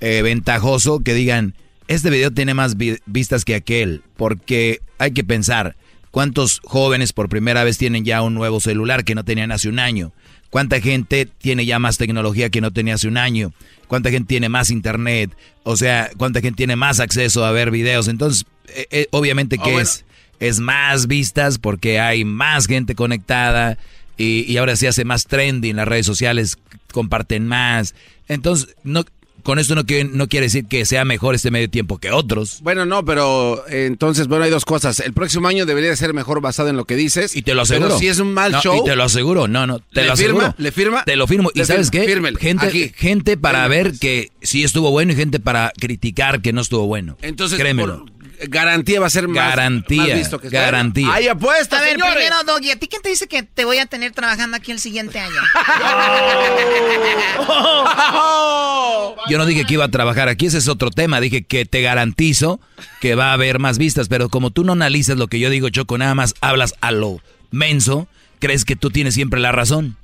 [0.02, 1.54] eh, ventajoso que digan,
[1.88, 5.76] este video tiene más vi- vistas que aquel, porque hay que pensar,
[6.10, 9.78] ¿cuántos jóvenes por primera vez tienen ya un nuevo celular que no tenían hace un
[9.78, 10.12] año?
[10.50, 13.52] ¿Cuánta gente tiene ya más tecnología que no tenía hace un año?
[13.86, 15.30] ¿Cuánta gente tiene más internet?
[15.62, 18.08] O sea, ¿cuánta gente tiene más acceso a ver videos?
[18.08, 19.80] Entonces, eh, eh, obviamente que bueno.
[19.80, 20.04] es,
[20.40, 23.78] es más vistas porque hay más gente conectada
[24.16, 26.58] y, y ahora se hace más trendy en las redes sociales,
[26.92, 27.94] comparten más.
[28.26, 29.04] Entonces, no,
[29.42, 32.58] con esto no quiere, no quiere decir que sea mejor este medio tiempo que otros.
[32.62, 35.00] Bueno, no, pero eh, entonces, bueno, hay dos cosas.
[35.00, 37.34] El próximo año debería ser mejor basado en lo que dices.
[37.36, 37.88] Y te lo aseguro.
[37.88, 38.80] Pero si es un mal No, show.
[38.82, 40.38] Y te lo aseguro, no, no, te ¿Le lo firma?
[40.38, 40.54] aseguro.
[40.58, 41.04] ¿Le firma?
[41.04, 41.50] Te lo firmo.
[41.54, 42.30] ¿Y sabes firma.
[42.32, 42.36] qué?
[42.38, 42.92] Gente, Aquí.
[42.96, 47.16] gente para ver que sí estuvo bueno y gente para criticar que no estuvo bueno.
[47.22, 48.04] Entonces, Créemelo.
[48.04, 51.12] por- garantía va a ser más, Garantía, más visto que garantía.
[51.12, 52.14] Hay apuestas, A ver, señores.
[52.14, 54.80] primero, Doggy, ¿a ti quién te dice que te voy a tener trabajando aquí el
[54.80, 55.30] siguiente año?
[59.28, 61.20] Yo no dije que iba a trabajar aquí, ese es otro tema.
[61.20, 62.60] Dije que te garantizo
[63.00, 65.68] que va a haber más vistas, pero como tú no analizas lo que yo digo,
[65.68, 67.20] Choco, nada más hablas a lo
[67.50, 69.96] menso, crees que tú tienes siempre la razón.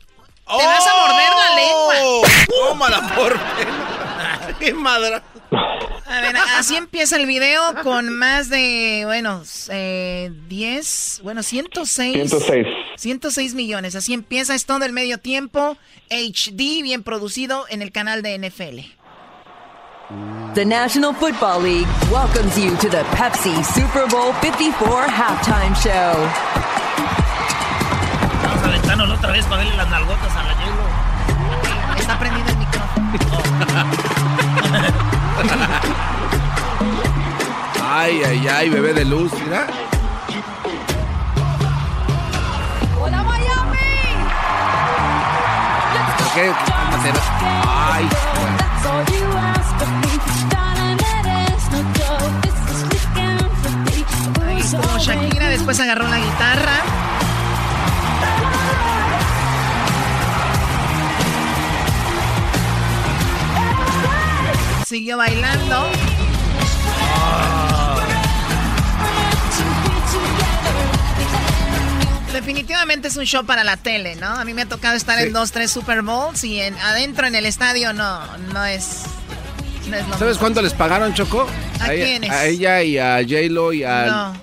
[0.47, 2.29] Te vas a morder la lengua.
[2.47, 3.37] Tómala por
[4.61, 5.23] ¡Qué madre!
[5.53, 12.31] A ver, así empieza el video con más de, bueno, eh, 10, bueno, 106.
[12.31, 12.67] 106.
[12.97, 13.95] 106 millones.
[13.95, 15.77] Así empieza, es todo el medio tiempo.
[16.11, 18.81] HD, bien producido en el canal de NFL.
[20.55, 26.15] The National Football League welcomes you to the Pepsi Super Bowl 54 halftime show.
[28.43, 30.57] Vamos a aventarnos otra vez para verle las nalgotas a la.
[31.99, 32.57] Está prendido el
[37.85, 39.67] ay, ay, ay, bebé de luz, mira.
[43.01, 43.79] ¡Hola, Miami!
[46.19, 46.53] ¿Por qué?
[47.67, 48.09] ¡Ay!
[54.71, 56.83] Como Shakira después agarró la guitarra
[64.87, 65.91] siguió bailando.
[72.33, 74.27] Definitivamente es un show para la tele, ¿no?
[74.27, 77.35] A mí me ha tocado estar en dos, tres Super Bowls y en, adentro en
[77.35, 79.05] el estadio no, no es,
[79.89, 80.41] no es lo ¿Sabes mismo.
[80.41, 81.47] cuánto les pagaron, Choco?
[81.81, 82.31] ¿A ella- quiénes?
[82.31, 84.07] A ella y a J-Lo y a...
[84.07, 84.37] No.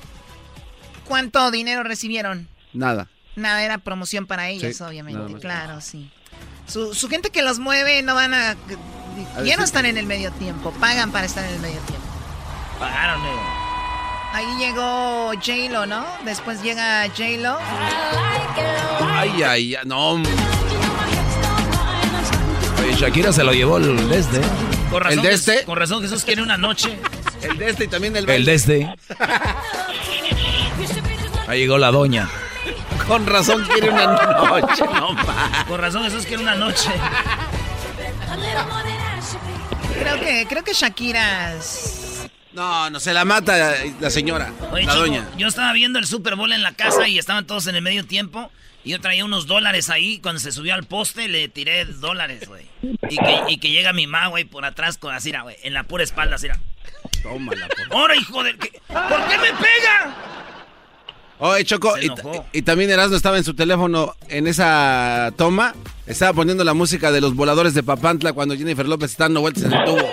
[1.06, 2.48] ¿Cuánto dinero recibieron?
[2.74, 3.10] Nada.
[3.36, 5.40] Nada, era promoción para ellos, Sí, obviamente.
[5.40, 6.10] Claro, sí.
[6.68, 8.54] Su, su gente que los mueve no van a...
[8.56, 12.08] Ya decir- no están en el medio tiempo, pagan para estar en el medio tiempo.
[12.80, 13.22] Pagaron,
[14.34, 16.04] Ahí llegó J-Lo, ¿no?
[16.26, 17.58] Después llega J-Lo.
[19.12, 20.14] Ay, ay, ay, no.
[20.14, 20.24] Oye,
[22.98, 24.42] Shakira se lo llevó el desde.
[24.90, 25.64] Con razón, ¿El de este?
[25.66, 26.98] Con razón Jesús quiere una noche.
[27.44, 28.96] El de este y también el El desde.
[31.48, 32.28] Ahí llegó la doña.
[33.08, 35.64] Con razón quiere una noche, no más.
[35.66, 36.90] Con razón Jesús quiere una noche.
[40.00, 41.54] Creo que, creo que Shakira...
[42.54, 45.28] No, no, se la mata la señora, Oye, la doña.
[45.38, 48.06] yo estaba viendo el Super Bowl en la casa y estaban todos en el medio
[48.06, 48.52] tiempo.
[48.84, 50.20] Y yo traía unos dólares ahí.
[50.20, 52.68] Cuando se subió al poste, le tiré dólares, güey.
[53.10, 55.84] Y que, y que llega mi ma, güey, por atrás, con así, güey, en la
[55.84, 56.48] pura espalda, así.
[57.24, 58.56] Tómala, por ¡Ahora, hijo de...
[58.58, 58.82] ¿qué?
[58.88, 60.16] ¿Por qué me pega?
[61.40, 61.94] Oye, Choco,
[62.54, 65.74] y, también Erasmo estaba en su teléfono en esa toma.
[66.06, 69.64] Estaba poniendo la música de los voladores de Papantla cuando Jennifer López está dando vueltas
[69.64, 70.08] en el tubo.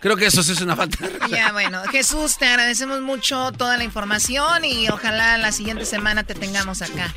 [0.00, 0.98] Creo que eso sí es una falta.
[1.30, 6.34] Ya, bueno, Jesús, te agradecemos mucho toda la información y ojalá la siguiente semana te
[6.34, 7.14] tengamos acá.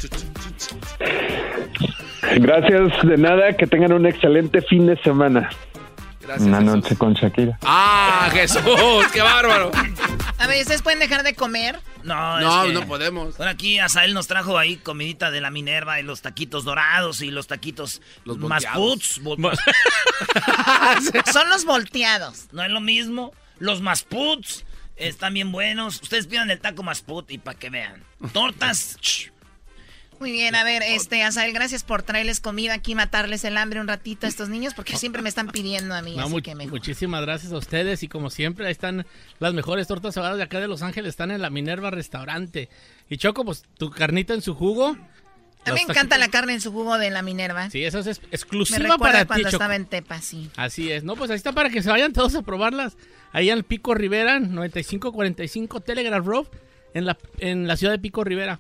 [2.38, 5.50] Gracias de nada, que tengan un excelente fin de semana.
[6.22, 6.76] Gracias, Una Jesús.
[6.76, 7.58] noche con Shakira.
[7.64, 8.62] ¡Ah, Jesús!
[9.14, 9.72] ¡Qué bárbaro!
[10.40, 11.80] A ver, ¿ustedes pueden dejar de comer?
[12.08, 13.38] No, No, es que- no podemos.
[13.38, 17.32] Bueno, aquí Asael nos trajo ahí comidita de la Minerva y los taquitos dorados y
[17.32, 19.20] los taquitos Los más puts.
[21.34, 22.48] Son los volteados.
[22.52, 23.34] no es lo mismo.
[23.60, 26.02] Los más puts están bien buenos.
[26.02, 28.04] Ustedes pidan el taco más put y para que vean.
[28.34, 28.98] Tortas.
[30.20, 33.88] Muy bien, a ver, este, Asael, gracias por traerles comida aquí, matarles el hambre un
[33.88, 36.56] ratito a estos niños, porque siempre me están pidiendo a mí, No, así mu- que
[36.56, 39.06] muchísimas gracias a ustedes y como siempre ahí están
[39.40, 42.68] las mejores tortas ahogadas de acá de Los Ángeles, están en la Minerva Restaurante.
[43.10, 44.98] Y Choco, pues tu carnita en su jugo.
[45.66, 47.70] A mí me encanta la carne en su jugo de la Minerva.
[47.70, 49.56] Sí, eso es ex- me exclusiva recuerda para ti, Choco.
[49.58, 50.50] estaba en Tepa, sí.
[50.56, 52.96] Así es, no, pues ahí está para que se vayan todos a probarlas.
[53.34, 56.48] Ahí en el Pico Rivera, 9545 Telegraph Road,
[56.94, 58.60] en la, en la ciudad de Pico Rivera.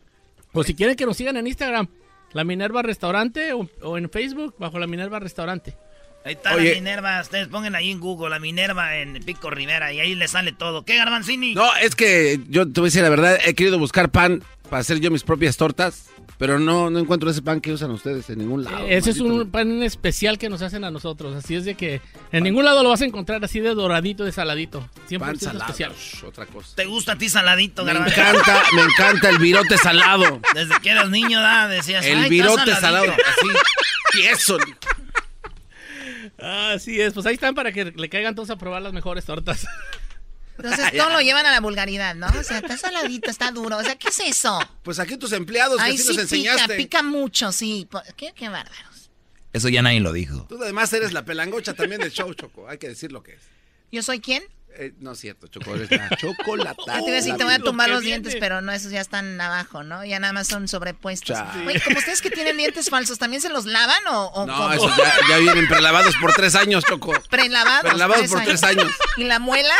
[0.57, 1.87] O si quieren que nos sigan en Instagram,
[2.33, 5.77] la Minerva Restaurante, o, o en Facebook, bajo la Minerva Restaurante.
[6.25, 6.69] Ahí está Oye.
[6.69, 7.21] la Minerva.
[7.21, 10.83] Ustedes pongan ahí en Google la Minerva en Pico Rivera y ahí les sale todo.
[10.83, 11.53] ¿Qué, Garbanzini?
[11.53, 14.79] No, es que yo te voy a decir la verdad, he querido buscar pan para
[14.79, 18.39] hacer yo mis propias tortas, pero no, no encuentro ese pan que usan ustedes en
[18.39, 18.85] ningún lado.
[18.87, 21.33] Ese es un pan especial que nos hacen a nosotros.
[21.35, 24.31] Así es de que en ningún lado lo vas a encontrar así de doradito, de
[24.31, 24.87] saladito.
[25.09, 25.93] 100% pan salado, especial.
[26.27, 26.75] otra cosa.
[26.75, 28.19] ¿Te gusta a ti saladito, Me Garbanzo?
[28.21, 30.39] encanta, me encanta el virote salado.
[30.53, 31.67] Desde que eras niño, ¿da?
[31.67, 32.81] Decías, El "Ay, está virote saladito".
[32.81, 33.47] salado, así,
[34.13, 34.57] tieso.
[36.39, 39.65] Así es, pues ahí están para que le caigan todos a probar las mejores tortas.
[40.57, 42.27] Entonces todo lo llevan a la vulgaridad, ¿no?
[42.27, 43.77] O sea, está saladito, está duro.
[43.77, 44.59] O sea, ¿qué es eso?
[44.83, 46.21] Pues aquí tus empleados que Ay, sí sí nos pica,
[46.53, 46.75] enseñaste.
[46.75, 47.87] pica mucho, sí.
[47.89, 49.09] Po- Qué, qué bárbaros.
[49.53, 50.45] Eso ya nadie lo dijo.
[50.49, 52.67] Tú además eres la pelangocha también del show, Choco.
[52.69, 53.41] Hay que decir lo que es.
[53.91, 54.43] ¿Yo soy quién?
[54.79, 56.83] Eh, no es cierto, Choco, eres la chocolata.
[56.85, 58.19] Ya te iba a decir, te voy a tumbar que los viene.
[58.19, 60.05] dientes, pero no, esos ya están abajo, ¿no?
[60.05, 61.35] Ya nada más son sobrepuestos.
[61.65, 64.73] Oye, como ustedes que tienen dientes falsos, ¿también se los lavan o, o No, cómo?
[64.73, 67.11] esos ya, ya vienen prelavados por tres años, Choco.
[67.27, 67.89] Prelavados.
[67.89, 68.91] Prelavados por tres años.
[69.15, 69.73] ¿Y la muela?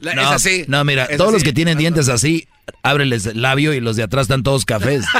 [0.00, 0.64] La- No, es así.
[0.68, 2.48] no, mira, Es todos los que tienen dientes así,
[2.82, 5.04] ábreles el labio y los de atrás están todos cafés.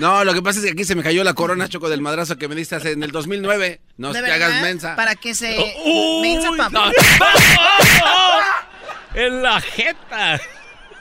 [0.00, 2.36] No, lo que pasa es que aquí se me cayó la corona, Choco, del madrazo
[2.36, 3.80] que me diste hace en el 2009.
[3.98, 4.48] No ¿De te verdad?
[4.48, 4.96] hagas mensa.
[4.96, 5.56] Para que se...
[5.84, 6.56] Uy, mensa, no.
[6.56, 6.90] papá.
[9.14, 10.40] en la jeta.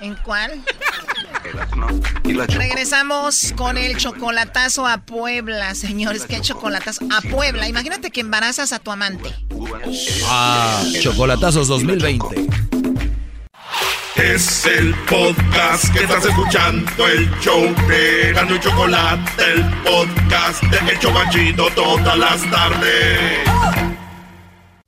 [0.02, 0.62] ¿En cuál?
[2.50, 6.26] Regresamos con el chocolatazo a Puebla, señores.
[6.28, 7.06] ¿Qué chocolatazo?
[7.12, 7.68] A Puebla.
[7.68, 9.34] Imagínate que embarazas a tu amante.
[10.26, 12.48] Ah, Chocolatazos 2020.
[14.16, 20.92] Es el podcast que estás escuchando, el show de Gano y Chocolate, el podcast de
[20.92, 23.91] El Chobachito todas las tardes.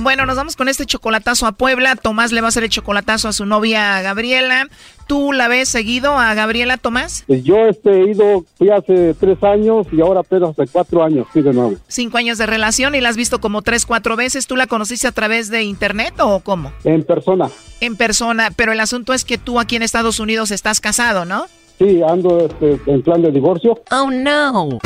[0.00, 1.94] Bueno, nos vamos con este chocolatazo a Puebla.
[1.94, 4.66] Tomás le va a hacer el chocolatazo a su novia Gabriela.
[5.06, 7.24] ¿Tú la ves seguido a Gabriela, Tomás?
[7.26, 11.26] Pues yo este, he ido, fui hace tres años y ahora apenas hace cuatro años,
[11.34, 11.74] sí, de nuevo.
[11.86, 14.46] Cinco años de relación y la has visto como tres, cuatro veces.
[14.46, 16.72] ¿Tú la conociste a través de internet o cómo?
[16.84, 17.50] En persona.
[17.80, 21.44] En persona, pero el asunto es que tú aquí en Estados Unidos estás casado, ¿no?
[21.78, 23.82] Sí, ando este, en plan de divorcio.
[23.90, 24.78] Oh, no.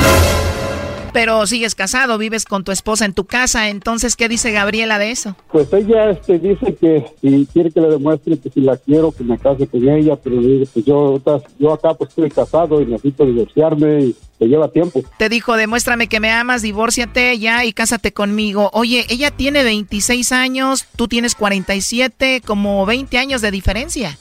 [1.15, 5.11] Pero sigues casado, vives con tu esposa en tu casa, entonces, ¿qué dice Gabriela de
[5.11, 5.37] eso?
[5.49, 9.23] Pues ella este, dice que si quiere que le demuestre que si la quiero, que
[9.23, 10.41] me case con ella, pero
[10.73, 11.21] pues yo,
[11.57, 15.03] yo acá pues estoy casado y necesito divorciarme y te lleva tiempo.
[15.17, 18.69] Te dijo, demuéstrame que me amas, divórciate ya y cásate conmigo.
[18.73, 24.17] Oye, ella tiene 26 años, tú tienes 47, como 20 años de diferencia.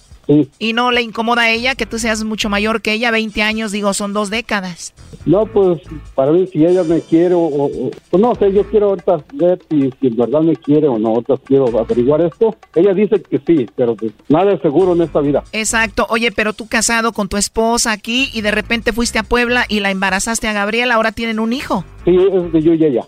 [0.58, 3.10] ¿Y no le incomoda a ella que tú seas mucho mayor que ella?
[3.10, 4.94] 20 años, digo, son dos décadas.
[5.26, 5.80] No, pues
[6.14, 7.70] para ver si ella me quiere o,
[8.10, 11.10] pues no sé, yo quiero ahorita ver si, si, en verdad me quiere o no,
[11.10, 12.56] ahorita quiero averiguar esto.
[12.74, 15.42] Ella dice que sí, pero pues nada es seguro en esta vida.
[15.52, 19.64] Exacto, oye, pero tú casado con tu esposa aquí y de repente fuiste a Puebla
[19.68, 21.84] y la embarazaste a Gabriela, ahora tienen un hijo.
[22.04, 23.06] Sí, es de yo y ella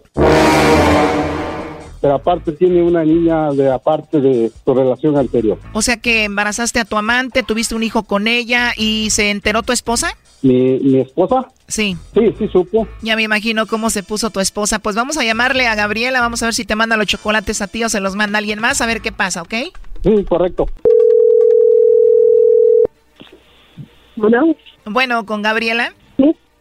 [2.01, 5.59] pero aparte tiene una niña de aparte de su relación anterior.
[5.73, 9.63] O sea que embarazaste a tu amante, tuviste un hijo con ella y se enteró
[9.63, 10.17] tu esposa?
[10.43, 11.49] ¿Mi, mi esposa?
[11.67, 11.97] Sí.
[12.15, 12.87] Sí, sí supo.
[13.03, 14.79] Ya me imagino cómo se puso tu esposa.
[14.79, 17.67] Pues vamos a llamarle a Gabriela, vamos a ver si te manda los chocolates a
[17.67, 19.55] ti o se los manda alguien más, a ver qué pasa, ¿ok?
[20.03, 20.67] Sí, correcto.
[24.17, 24.55] Bueno.
[24.85, 25.93] Bueno, con Gabriela.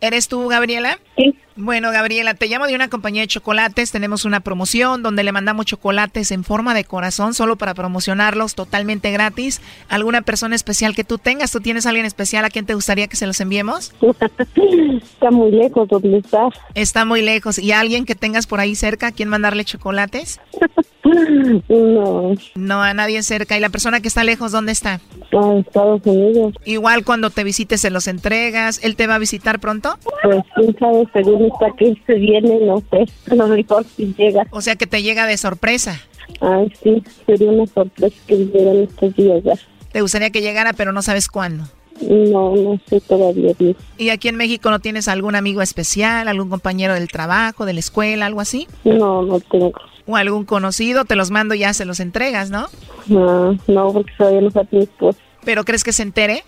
[0.02, 1.00] ¿Eres tú, Gabriela?
[1.18, 1.34] Sí.
[1.58, 3.90] Bueno, Gabriela, te llamo de una compañía de chocolates.
[3.90, 9.10] Tenemos una promoción donde le mandamos chocolates en forma de corazón solo para promocionarlos totalmente
[9.12, 9.62] gratis.
[9.88, 11.52] ¿Alguna persona especial que tú tengas?
[11.52, 13.94] ¿Tú tienes alguien especial a quien te gustaría que se los enviemos?
[15.02, 16.54] Está muy lejos donde estás.
[16.74, 17.58] Está muy lejos.
[17.58, 20.42] ¿Y alguien que tengas por ahí cerca a quien mandarle chocolates?
[21.70, 22.34] no.
[22.56, 23.58] No, a nadie cerca.
[23.58, 25.00] ¿Y la persona que está lejos, dónde está?
[25.32, 26.54] En Estados Unidos.
[26.66, 28.80] Igual cuando te visites se los entregas.
[28.84, 29.98] ¿Él te va a visitar pronto?
[30.24, 33.06] Pues quién sabe, según está que se viene, no sé.
[33.32, 34.46] A lo mejor si llega.
[34.52, 36.00] O sea que te llega de sorpresa.
[36.42, 39.54] Ay, sí, sería una sorpresa que llegara en estos días ya.
[39.92, 41.66] Te gustaría que llegara, pero no sabes cuándo.
[42.02, 43.76] No, no sé todavía bien.
[43.98, 47.80] ¿Y aquí en México no tienes algún amigo especial, algún compañero del trabajo, de la
[47.80, 48.68] escuela, algo así?
[48.84, 49.72] No, no tengo.
[50.06, 51.06] ¿O algún conocido?
[51.06, 52.68] Te los mando y ya se los entregas, ¿no?
[53.08, 55.20] No, no, porque todavía no sabe mi esposa.
[55.46, 56.44] ¿Pero crees que se entere?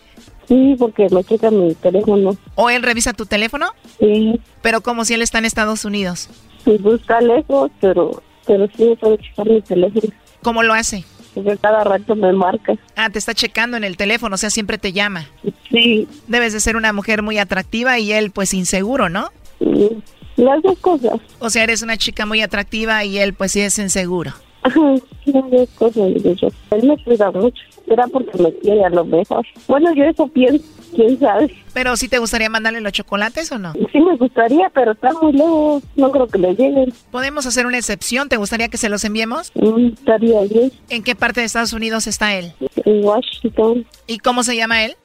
[0.47, 2.37] Sí, porque me checa mi teléfono.
[2.55, 3.67] ¿O él revisa tu teléfono?
[3.99, 4.39] Sí.
[4.61, 6.29] ¿Pero como si él está en Estados Unidos?
[6.63, 10.13] Sí, pues está lejos, pero, pero sí me puede checar mi teléfono.
[10.41, 11.03] ¿Cómo lo hace?
[11.33, 12.73] Porque cada rato me marca.
[12.95, 15.29] Ah, te está checando en el teléfono, o sea, siempre te llama.
[15.69, 16.07] Sí.
[16.27, 19.29] Debes de ser una mujer muy atractiva y él, pues, inseguro, ¿no?
[19.59, 20.01] Sí.
[20.37, 21.19] Las dos cosas.
[21.39, 24.33] O sea, eres una chica muy atractiva y él, pues, sí es inseguro.
[24.67, 24.95] Ajá,
[25.75, 26.47] cosas, digo yo.
[26.71, 27.61] Él me cuida mucho.
[27.87, 29.45] Será porque me quiere a lo mejor.
[29.67, 31.55] Bueno, yo eso pienso, quién sabe.
[31.73, 33.71] Pero sí te gustaría mandarle los chocolates o no?
[33.73, 35.83] Sí me gustaría, pero está muy lejos.
[35.95, 36.93] No creo que le lleguen.
[37.11, 38.27] Podemos hacer una excepción.
[38.27, 39.51] ¿Te gustaría que se los enviemos?
[39.55, 40.71] Mm, estaría bien.
[40.89, 42.51] ¿En qué parte de Estados Unidos está él?
[42.83, 43.85] En Washington.
[44.05, 44.95] ¿Y cómo se llama él?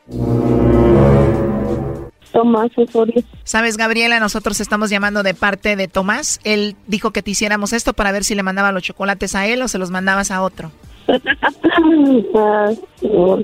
[2.32, 3.22] Tomás Osorio.
[3.44, 6.40] Sabes, Gabriela, nosotros estamos llamando de parte de Tomás.
[6.44, 9.62] Él dijo que te hiciéramos esto para ver si le mandaba los chocolates a él
[9.62, 10.72] o se los mandabas a otro.
[11.08, 11.18] Ah,
[13.02, 13.38] no,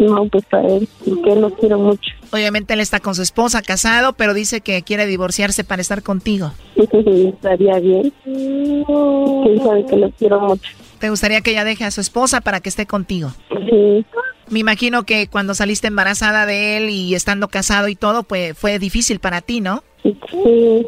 [0.00, 0.88] no, pues a él,
[1.24, 2.10] que lo quiero mucho.
[2.32, 6.52] Obviamente él está con su esposa, casado, pero dice que quiere divorciarse para estar contigo.
[6.76, 8.12] Estaría bien.
[8.24, 10.70] Quién sabe que lo quiero mucho.
[11.00, 13.30] ¿Te gustaría que ella deje a su esposa para que esté contigo?
[13.48, 14.04] Sí.
[14.50, 18.78] Me imagino que cuando saliste embarazada de él y estando casado y todo, pues fue
[18.78, 19.82] difícil para ti, ¿no?
[20.02, 20.86] Sí,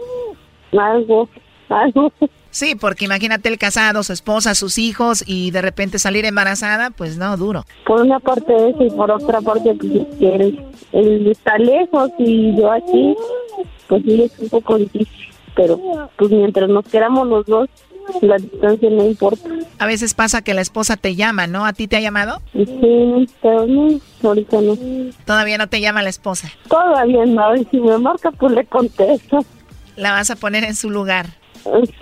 [0.78, 1.28] algo,
[1.70, 2.12] algo.
[2.50, 7.16] Sí, porque imagínate el casado, su esposa, sus hijos y de repente salir embarazada, pues
[7.16, 7.64] no, duro.
[7.86, 10.60] Por una parte eso y por otra parte pues, que él,
[10.92, 13.16] él está lejos y yo aquí,
[13.88, 15.32] pues sí es un poco difícil.
[15.54, 15.80] Pero
[16.16, 17.70] pues mientras nos queramos los dos,
[18.20, 19.48] la distancia no importa.
[19.78, 21.64] A veces pasa que la esposa te llama, ¿no?
[21.64, 22.40] ¿A ti te ha llamado?
[22.52, 24.76] Sí, pero no, ahorita no.
[25.24, 26.50] Todavía no te llama la esposa.
[26.68, 29.44] Todavía no, y si me marca pues le contesto.
[29.96, 31.26] La vas a poner en su lugar.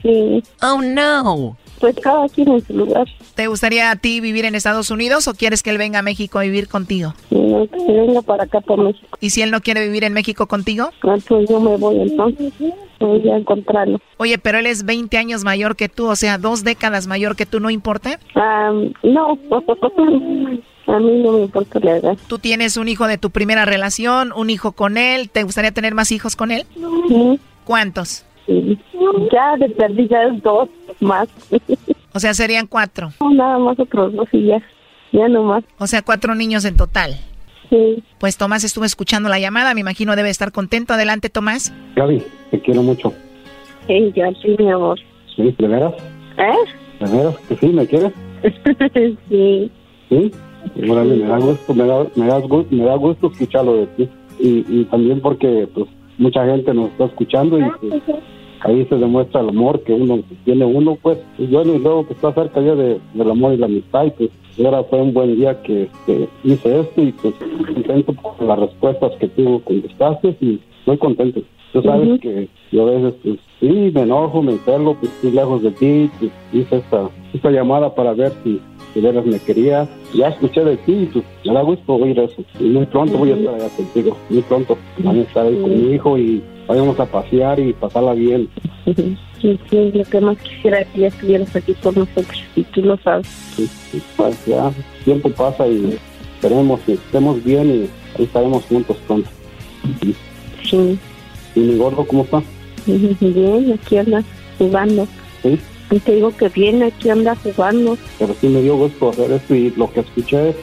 [0.03, 0.42] Sí.
[0.62, 1.57] Oh, no.
[1.80, 3.07] Pues cada quien en su lugar.
[3.35, 6.39] ¿Te gustaría a ti vivir en Estados Unidos o quieres que él venga a México
[6.39, 7.14] a vivir contigo?
[7.31, 9.18] No, que venga para acá, por México.
[9.20, 10.91] ¿Y si él no quiere vivir en México contigo?
[11.03, 12.53] Ah, pues yo me voy entonces.
[12.99, 13.99] Voy a encontrarlo.
[14.18, 17.47] Oye, pero él es 20 años mayor que tú, o sea, dos décadas mayor que
[17.47, 18.18] tú, ¿no importa?
[18.35, 18.72] Ah,
[19.03, 19.39] no.
[20.87, 22.18] A mí no me importa la edad.
[22.26, 25.31] Tú tienes un hijo de tu primera relación, un hijo con él.
[25.31, 26.66] ¿Te gustaría tener más hijos con él?
[27.09, 27.39] Sí.
[27.64, 28.24] ¿Cuántos?
[28.47, 28.76] Sí.
[29.33, 30.68] Ya de perdida dos
[30.99, 31.28] más.
[32.14, 33.11] O sea, serían cuatro.
[33.20, 34.62] No, nada más otros dos y ya.
[35.12, 35.64] Ya nomás.
[35.78, 37.16] O sea, cuatro niños en total.
[37.68, 38.02] Sí.
[38.18, 40.94] Pues Tomás estuvo escuchando la llamada, me imagino debe estar contento.
[40.94, 41.72] Adelante, Tomás.
[41.96, 43.12] Gaby, te quiero mucho.
[43.86, 44.98] Sí, ya sí, mi amor.
[45.36, 45.54] ¿Sí?
[45.56, 45.94] ¿De veras?
[46.36, 47.04] ¿Eh?
[47.04, 47.38] ¿De veras?
[47.48, 47.66] ¿Que sí?
[47.68, 48.12] ¿Me quieres?
[49.28, 49.70] sí.
[50.08, 50.32] ¿Sí?
[50.88, 54.08] Órale, me da gusto, me da, me da gusto, me da gusto escucharlo de ti.
[54.38, 55.86] Y, y también porque, pues,
[56.18, 58.02] mucha gente nos está escuchando y pues,
[58.61, 61.18] ahí se demuestra el amor que uno tiene uno, pues.
[61.38, 64.11] Y bueno, y luego que está cerca ya de, del amor y la amistad y
[64.11, 64.30] pues
[64.64, 67.34] ahora fue un buen día que este, hice esto y pues
[67.74, 71.40] contento por las respuestas que tú contestaste y muy contento.
[71.72, 75.62] Tú sabes que yo a veces, pues, sí, me enojo, me pelo, pues estoy lejos
[75.62, 78.61] de ti, pues hice esta, esta llamada para ver si,
[78.92, 79.88] si veras me querías.
[80.12, 82.42] Ya escuché de ti, y, pues me da gusto oír eso.
[82.58, 84.76] Y muy pronto voy a estar allá contigo, muy pronto.
[84.98, 88.48] Van a estar ahí con mi hijo y vayamos a pasear y pasarla bien.
[88.86, 92.82] Sí, sí, lo que más quisiera es que ya estuvieras aquí con nosotros y tú
[92.82, 93.26] lo sabes.
[93.56, 95.98] Sí, sí, pues ya, el tiempo pasa y
[96.36, 97.80] esperemos que estemos bien y
[98.16, 99.28] ahí estaremos juntos pronto.
[100.62, 100.96] Sí.
[101.56, 102.40] ¿Y mi gordo cómo está?
[102.86, 104.22] Bien, aquí anda
[104.56, 105.08] jugando.
[105.42, 105.58] Sí,
[105.90, 107.98] Y te digo que bien, aquí anda jugando.
[108.18, 110.54] pero sí me dio gusto hacer esto y lo que escuché,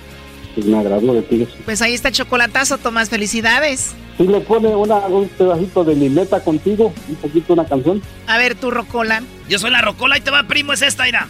[0.57, 1.47] pues me agradó de ti.
[1.65, 3.09] Pues ahí está el chocolatazo, Tomás.
[3.09, 3.93] Felicidades.
[4.17, 8.01] Si le pone una, un pedacito de mi meta contigo, un poquito una canción.
[8.25, 9.21] A ver, tu Rocola.
[9.47, 11.27] Yo soy la rocola y te va, primo, es esta, ira.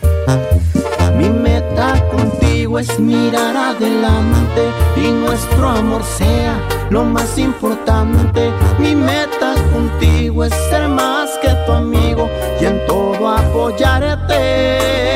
[1.17, 4.61] Mi meta contigo es mirar adelante
[4.95, 6.57] y nuestro amor sea
[6.89, 8.49] lo más importante.
[8.80, 12.30] Mi meta contigo es ser más que tu amigo
[12.61, 15.07] y en todo apoyarte.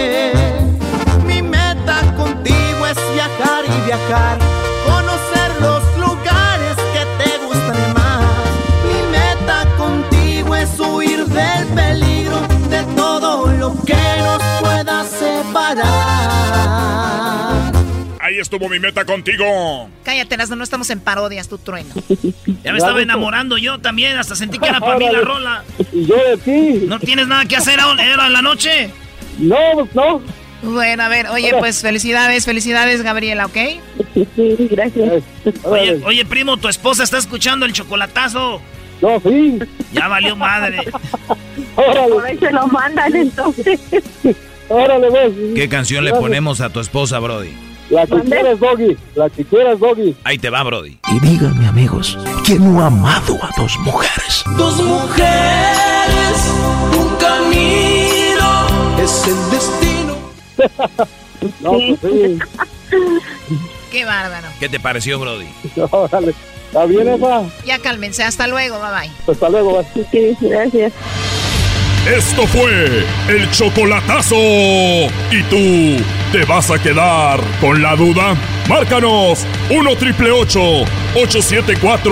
[3.91, 4.37] Viajar
[4.85, 8.23] conocer los lugares que te gustan más.
[8.85, 12.39] Mi meta contigo es huir del peligro,
[12.69, 15.81] de todo lo que nos pueda separar.
[18.21, 19.89] Ahí estuvo mi meta contigo.
[20.05, 21.93] Cállate, Erasmo, no estamos en parodias, tu trueno.
[22.63, 25.63] Ya me estaba enamorando yo también, hasta sentí que era para mí la rola.
[25.91, 26.85] Y yo de ti.
[26.87, 28.91] ¿No tienes nada que hacer ahora era en la noche?
[29.39, 29.57] No,
[29.93, 30.21] no.
[30.63, 33.57] Bueno, a ver, oye, pues felicidades, felicidades, Gabriela, ¿ok?
[34.35, 35.23] Sí, gracias.
[35.63, 38.61] Oye, oye, primo, tu esposa está escuchando el chocolatazo.
[39.01, 39.59] No, sí.
[39.93, 40.77] Ya valió madre.
[41.75, 43.79] Por ahí se lo mandan entonces.
[44.69, 45.33] Órale, pues.
[45.55, 47.51] ¿Qué canción le ponemos a tu esposa, Brody?
[47.89, 48.97] La que quieras, Doggy.
[49.15, 50.15] La que quieras, Doggy.
[50.23, 50.97] Ahí te va, Brody.
[51.11, 54.43] Y díganme, amigos, ¿quién no ha amado a dos mujeres?
[54.55, 55.25] Dos mujeres,
[56.97, 59.80] un camino, es el destino.
[61.59, 62.39] No, pues sí.
[63.91, 64.47] Qué bárbaro.
[64.59, 65.47] ¿Qué te pareció, Brody?
[65.91, 66.33] Órale.
[66.67, 67.43] ¿Está bien esa?
[67.65, 69.33] Ya cálmense, hasta luego, bye bye.
[69.33, 69.83] Hasta luego.
[70.11, 70.93] Sí, gracias.
[72.07, 74.35] Esto fue el chocolatazo.
[74.35, 78.35] ¿Y tú te vas a quedar con la duda?
[78.67, 82.11] Márcanos 1 triple 874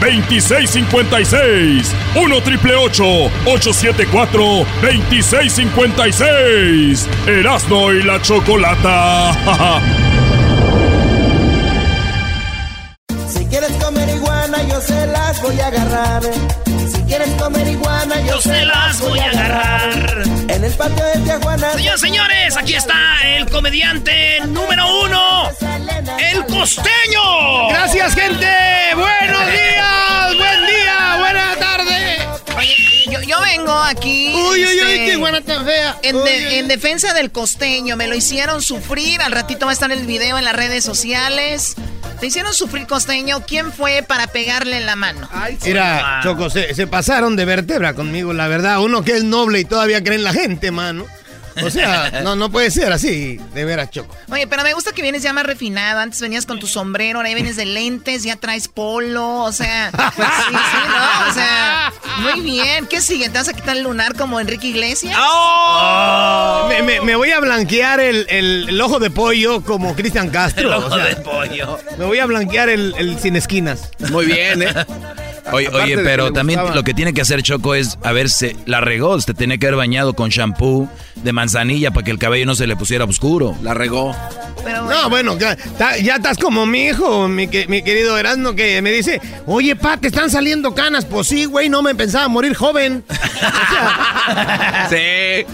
[0.00, 1.94] 2656.
[2.16, 7.08] 1 triple 874 2656.
[7.26, 9.80] Erasno y la chocolata.
[13.28, 16.22] Si quieres comer iguana, yo se las voy a agarrar.
[17.08, 20.22] Si quieres comer iguana, yo, Yo se las voy a agarrar.
[20.48, 21.72] En el patio de Tijuana.
[21.72, 22.94] Señores, señores, aquí está
[23.24, 25.48] el comediante número uno,
[26.18, 27.68] el costeño.
[27.70, 28.46] Gracias, gente.
[28.94, 32.18] Buenos días, buen día, buena tarde.
[32.58, 32.76] Oye,
[33.10, 34.34] yo, yo vengo aquí.
[34.34, 35.96] Uy, uy, uy, este, qué buena tan fea.
[36.02, 39.22] En, Uy, de- uy, en defensa del costeño, me lo hicieron sufrir.
[39.22, 41.74] Al ratito va a estar el video en las redes sociales.
[42.20, 43.44] Te hicieron sufrir costeño.
[43.46, 45.28] ¿Quién fue para pegarle en la mano?
[45.64, 48.80] Mira, Choco, se, se pasaron de vértebra conmigo, la verdad.
[48.80, 51.06] Uno que es noble y todavía cree en la gente, mano.
[51.64, 54.14] O sea, no, no puede ser así, de veras, Choco.
[54.30, 56.00] Oye, pero me gusta que vienes ya más refinado.
[56.00, 59.42] Antes venías con tu sombrero, ahora vienes de lentes, ya traes polo.
[59.44, 60.52] O sea, sí, sí,
[60.88, 61.28] ¿no?
[61.30, 62.86] O sea, muy bien.
[62.86, 63.28] ¿Qué sigue?
[63.28, 65.16] ¿Te vas a quitar el lunar como Enrique Iglesias?
[66.68, 70.68] Me, me- me voy a blanquear el, el- el ojo de pollo como Cristian Castro.
[70.68, 71.78] El o ojo sea, de pollo.
[71.98, 73.90] Me voy a blanquear el, el sin esquinas.
[74.10, 74.74] Muy bien, ¿eh?
[75.52, 76.76] Oye, oye, pero también gustaba.
[76.76, 79.66] lo que tiene que hacer Choco es, a ver, se la regó, se tenía que
[79.66, 83.56] haber bañado con shampoo de manzanilla para que el cabello no se le pusiera oscuro.
[83.62, 84.14] La regó.
[84.64, 85.56] No, bueno, ya,
[85.96, 90.08] estás como mi hijo, mi, que- mi querido Erasmo, que me dice, oye, pa, te
[90.08, 91.04] están saliendo canas.
[91.06, 93.04] Pues sí, güey, no me pensaba morir joven.
[94.90, 95.46] Sí.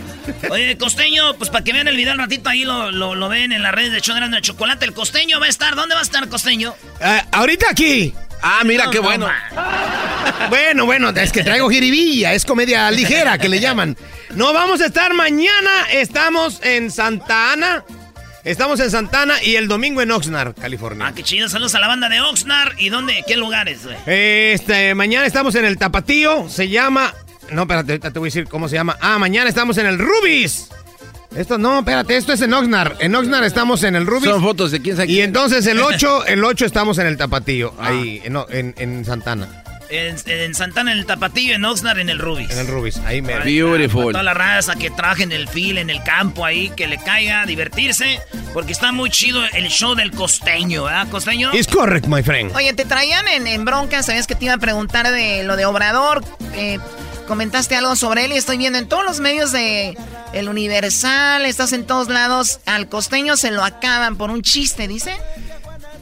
[0.51, 3.53] Oye, costeño, pues para que vean el video un ratito ahí lo, lo, lo ven
[3.53, 4.85] en las redes de Chodras de Chocolate.
[4.85, 5.75] El costeño va a estar.
[5.75, 6.75] ¿Dónde va a estar costeño?
[7.01, 8.15] Eh, ahorita aquí.
[8.47, 9.29] Ah, mira No, qué no, bueno.
[10.51, 13.97] Bueno, bueno, es que traigo jiribilla, es comedia ligera que le llaman.
[14.35, 17.85] No vamos a estar mañana, estamos en Santa Ana.
[18.45, 21.07] Estamos en Santana y el domingo en Oxnard, California.
[21.07, 21.49] Ah, qué chido.
[21.49, 22.79] Saludos a la banda de Oxnard.
[22.79, 23.25] ¿Y dónde?
[23.27, 23.97] ¿Qué lugares, güey?
[24.05, 26.47] Este, mañana estamos en el Tapatío.
[26.51, 27.15] Se llama.
[27.51, 28.99] No, espérate, ahorita te voy a decir cómo se llama.
[29.01, 30.69] Ah, mañana estamos en el Rubis.
[31.37, 32.97] Esto, no, espérate, esto es en Oxnard.
[33.01, 34.31] En Oxnard estamos en el Rubis.
[34.31, 35.27] Son fotos de quién sabe Y quién.
[35.27, 39.49] entonces el 8, el 8 estamos en el Tapatío, ahí, en, en, en Santana.
[39.91, 42.51] En, en Santana, en el Tapatillo, en Oxnard, en el Rubis.
[42.51, 43.39] En el Rubis, ahí me.
[43.41, 44.13] Beautiful.
[44.13, 47.43] Toda la raza que traje en el fil, en el campo ahí, que le caiga
[47.43, 48.19] a divertirse,
[48.55, 51.55] porque está muy chido el show del costeño, ¿verdad, costeño?
[51.55, 52.51] It's correct, my friend.
[52.57, 55.67] Oye, te traían en, en bronca, sabes que te iba a preguntar de lo de
[55.67, 56.25] Obrador.
[56.55, 56.79] eh,
[57.27, 59.97] comentaste algo sobre él y estoy viendo en todos los medios de
[60.33, 62.61] El Universal, estás en todos lados.
[62.67, 65.17] Al costeño se lo acaban por un chiste, dice.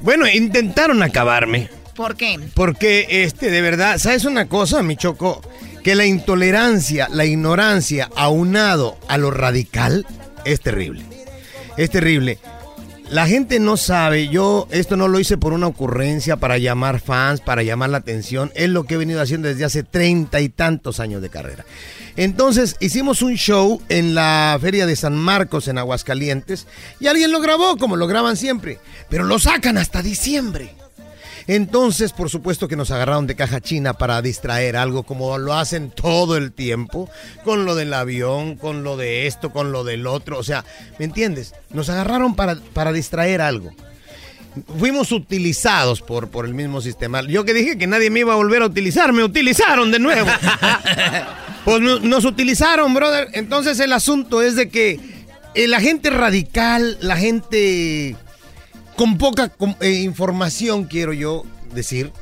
[0.01, 1.71] Bueno, intentaron acabarme.
[1.95, 2.39] ¿Por qué?
[2.55, 5.43] Porque, este, de verdad, ¿sabes una cosa, mi choco?
[5.85, 10.07] Que la intolerancia, la ignorancia, aunado a lo radical,
[10.45, 11.05] es terrible.
[11.77, 12.39] Es terrible.
[13.13, 17.43] La gente no sabe, yo esto no lo hice por una ocurrencia para llamar fans,
[17.43, 20.99] para llamar la atención, es lo que he venido haciendo desde hace treinta y tantos
[20.99, 21.67] años de carrera.
[22.17, 26.67] Entonces hicimos un show en la feria de San Marcos en Aguascalientes
[27.01, 28.79] y alguien lo grabó como lo graban siempre,
[29.11, 30.75] pero lo sacan hasta diciembre.
[31.47, 35.91] Entonces, por supuesto que nos agarraron de caja china para distraer algo como lo hacen
[35.91, 37.09] todo el tiempo,
[37.45, 40.39] con lo del avión, con lo de esto, con lo del otro.
[40.39, 40.65] O sea,
[40.99, 41.55] ¿me entiendes?
[41.71, 43.71] Nos agarraron para, para distraer algo.
[44.79, 47.23] Fuimos utilizados por, por el mismo sistema.
[47.23, 50.29] Yo que dije que nadie me iba a volver a utilizar, me utilizaron de nuevo.
[51.65, 53.29] Pues no- nos utilizaron, brother.
[53.35, 54.99] Entonces el asunto es de que
[55.55, 58.17] eh, la gente radical, la gente
[58.97, 62.13] con poca eh, información, quiero yo decir,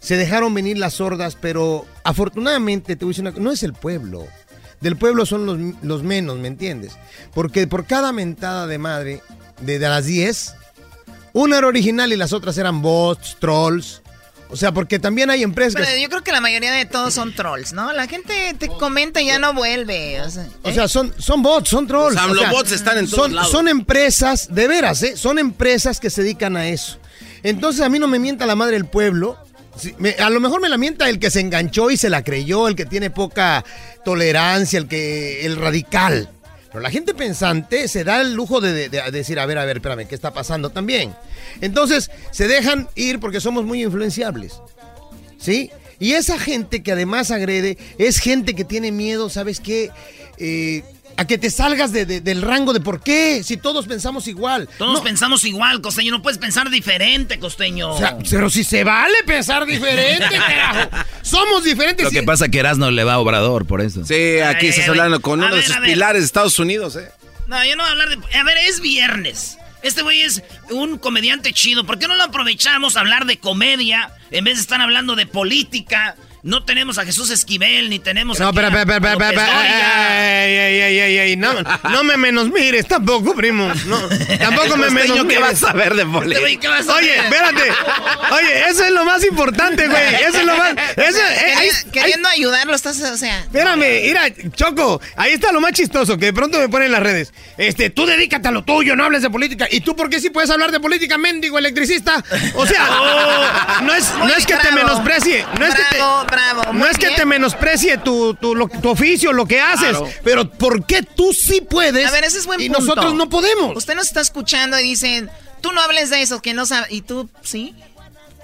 [0.00, 3.72] se dejaron venir las sordas, pero afortunadamente, te voy a decir una no es el
[3.72, 4.26] pueblo.
[4.80, 6.98] Del pueblo son los, los menos, ¿me entiendes?
[7.32, 9.22] Porque por cada mentada de madre,
[9.62, 10.54] de, de las 10,
[11.32, 14.02] una era original y las otras eran bots, trolls.
[14.50, 16.00] O sea, porque también hay empresas Pero que...
[16.00, 17.92] yo creo que la mayoría de todos son trolls, ¿no?
[17.92, 20.20] La gente te comenta y ya no vuelve.
[20.20, 22.14] O sea, O sea, son, son bots, son trolls.
[22.14, 23.50] Los O sea, AMLO-bots están en todos son, lados.
[23.50, 25.16] Son empresas, de veras, ¿eh?
[25.16, 26.98] Son empresas que se dedican a eso.
[27.42, 29.38] Entonces a mí no me mienta la madre del pueblo.
[29.76, 32.22] Sí, me- a lo mejor me la mienta el que se enganchó y se la
[32.22, 33.64] creyó, el que tiene poca
[34.04, 36.28] tolerancia, el que el radical.
[36.74, 39.64] Pero la gente pensante se da el lujo de, de- de decir, a ver, a
[39.64, 41.14] ver, espérame, ¿qué está pasando también?
[41.60, 44.60] Entonces se dejan ir porque somos muy influenciables.
[45.38, 45.70] ¿Sí?
[46.00, 49.90] Y esa gente que además agrede es gente que tiene miedo, ¿sabes qué?
[50.38, 50.82] Eh,
[51.16, 54.68] a que te salgas de- de- del rango de por qué, si todos pensamos igual.
[54.78, 56.10] Todos No, pensamos igual, costeño.
[56.12, 57.92] No puedes pensar diferente, costeño.
[57.92, 60.90] o sea, pero si se vale pensar diferente, carajo.
[61.22, 62.04] Somos diferentes.
[62.04, 64.04] Lo que pasa es que Erasmo le va a Obrador, por eso.
[64.04, 67.08] Sí, aquí estás hablando con uno de sus pilares de Estados Unidos, ¿eh?
[67.46, 68.38] No, yo no voy a hablar de...
[68.38, 69.58] A ver, es viernes.
[69.82, 71.84] Este güey es un comediante chido.
[71.84, 75.26] ¿Por qué no lo aprovechamos a hablar de comedia en vez de estar hablando de
[75.26, 76.16] política?
[76.44, 80.44] No tenemos a Jesús Esquivel, ni tenemos No, a espera, espera, López espera, Dóriga.
[80.44, 81.54] ey, ey, ey, ey, ey, no,
[81.90, 83.72] no me menos mires tampoco, primo.
[83.86, 83.98] No,
[84.38, 85.60] tampoco me menos Costeño, ¿qué mires.
[85.62, 86.58] vas a ver de Este?
[86.58, 87.62] ¿qué vas a Oye, espérate.
[88.30, 90.14] Oye, eso es lo más importante, güey.
[90.16, 90.74] Eso es lo más.
[90.96, 93.40] Eso, eh, ahí- queri- queriendo ayudarlo, estás, o sea...
[93.40, 94.24] Espérame, mira,
[94.54, 97.32] Choco, ahí está lo más chistoso que de pronto me ponen en las redes.
[97.56, 99.66] Este, tú dedícate a lo tuyo, no hables de política.
[99.70, 102.22] ¿Y tú por qué sí puedes hablar de política, mendigo electricista?
[102.54, 102.86] O sea,
[103.82, 104.76] no es, no es que te bravo.
[104.76, 105.96] menosprecie, no es que te,
[106.34, 109.90] Bravo, no muy es que te menosprecie tu, tu, lo- tu oficio, lo que haces,
[109.90, 110.08] Claro.
[110.22, 112.80] pero ¿por qué tú sí puedes A ver, ese es buen y punto.
[112.80, 113.76] nosotros no podemos?
[113.76, 115.30] Usted nos está escuchando y dicen,
[115.60, 116.90] tú no hables de eso, que no sabes.
[116.92, 117.74] ¿Y tú sí?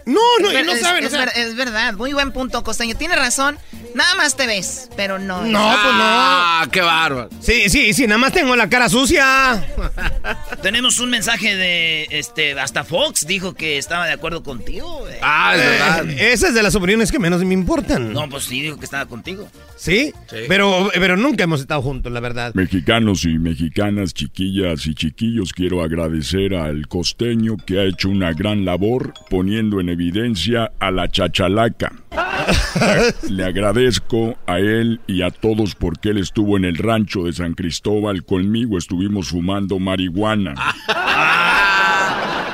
[0.07, 2.33] No, no, Es y no es- saben, o es, sea, ver- es verdad, muy buen
[2.33, 2.95] punto, Costeño.
[2.97, 3.59] Tiene razón,
[3.95, 5.45] nada más te ves, pero no.
[5.45, 6.01] es- No, pues no.
[6.03, 7.29] Ah, qué bárbaro.
[7.41, 9.65] Sí, sí, sí, nada más tengo la cara sucia.
[10.63, 15.01] Tenemos un mensaje de, este, hasta Fox dijo que estaba de acuerdo contigo.
[15.01, 15.15] güey.
[15.23, 16.11] Ah, es verdad.
[16.11, 18.13] Eh, esa es de las opiniones que menos me importan.
[18.13, 19.49] No, pues sí, dijo que estaba contigo.
[19.77, 20.13] ¿Sí?
[20.49, 22.53] Pero, pero nunca hemos estado juntos, la verdad.
[22.55, 28.65] Mexicanos y mexicanas, chiquillas y chiquillos, quiero agradecer al costeño que ha hecho una gran
[28.65, 31.93] labor poniendo en evidencia a la chachalaca.
[33.29, 37.55] Le agradezco a él y a todos porque él estuvo en el rancho de San
[37.55, 40.55] Cristóbal conmigo, estuvimos fumando marihuana.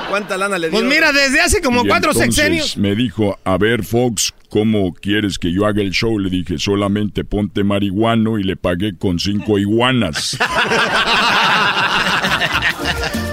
[0.08, 0.78] ¿Cuánta lana le dio?
[0.78, 2.76] Pues mira, desde hace como Y cuatro entonces sexenios.
[2.76, 6.18] Me dijo, a ver Fox, ¿cómo quieres que yo haga el show?
[6.18, 10.38] Le dije, solamente ponte marihuano y le pagué con cinco iguanas.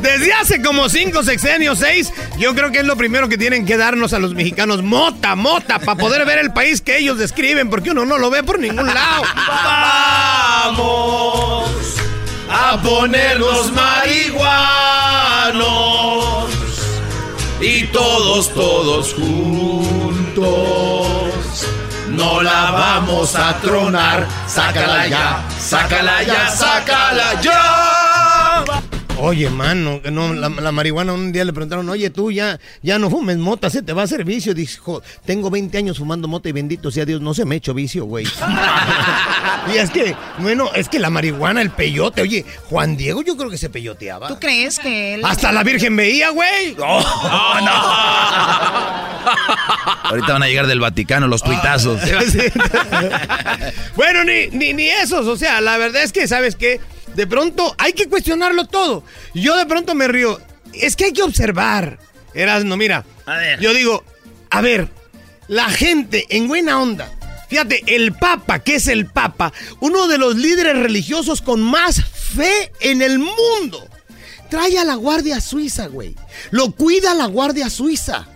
[0.01, 3.77] Desde hace como cinco sexenios, seis, yo creo que es lo primero que tienen que
[3.77, 4.83] darnos a los mexicanos.
[4.83, 8.43] Mota, mota, para poder ver el país que ellos describen, porque uno no lo ve
[8.43, 9.23] por ningún lado.
[10.75, 11.71] Vamos
[12.49, 14.83] a ponernos marihuanos
[17.61, 20.43] y todos, todos juntos.
[22.09, 27.92] No la vamos a tronar, sácala ya, sácala ya, sácala ya.
[29.25, 32.99] Oye, mano, que no, la, la marihuana un día le preguntaron, oye, tú ya, ya
[32.99, 34.53] no fumes mota, se te va a hacer vicio.
[34.53, 37.73] Dijo, tengo 20 años fumando mota y bendito sea Dios, no se me ha hecho
[37.73, 38.25] vicio, güey.
[39.73, 43.49] y es que, bueno, es que la marihuana, el peyote, oye, Juan Diego yo creo
[43.49, 44.27] que se peyoteaba.
[44.27, 45.21] ¿Tú crees que él...
[45.23, 46.75] Hasta la Virgen veía, güey.
[50.03, 52.01] Ahorita van a llegar del Vaticano los tuitazos.
[53.95, 56.81] bueno, ni, ni, ni esos, o sea, la verdad es que, ¿sabes qué?
[57.15, 59.03] De pronto hay que cuestionarlo todo.
[59.33, 60.39] Yo de pronto me río.
[60.73, 61.99] Es que hay que observar.
[62.33, 63.05] Eras, no, mira.
[63.25, 63.59] A ver.
[63.59, 64.03] Yo digo,
[64.49, 64.89] a ver,
[65.47, 67.11] la gente en buena onda.
[67.49, 72.71] Fíjate, el Papa, que es el Papa, uno de los líderes religiosos con más fe
[72.79, 73.87] en el mundo,
[74.49, 76.15] trae a la Guardia Suiza, güey.
[76.49, 78.27] Lo cuida la Guardia Suiza.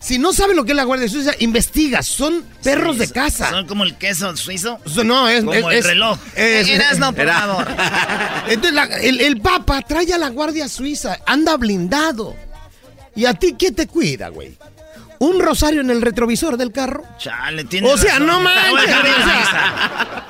[0.00, 2.02] Si no sabe lo que es la Guardia Suiza, investiga.
[2.02, 3.50] Son perros de casa.
[3.50, 4.78] Son como el queso suizo.
[5.04, 6.18] No, es Como es- el es- reloj.
[6.36, 7.66] es- Erasno, por Era- favor.
[8.48, 12.36] Entonces, la- el, el Papa trae a la Guardia Suiza, anda blindado.
[13.16, 14.56] ¿Y a ti qué te cuida, güey?
[15.18, 17.02] ¿Un rosario en el retrovisor del carro?
[17.18, 18.26] Chale, tiene O sea, razón.
[18.28, 18.94] no manches.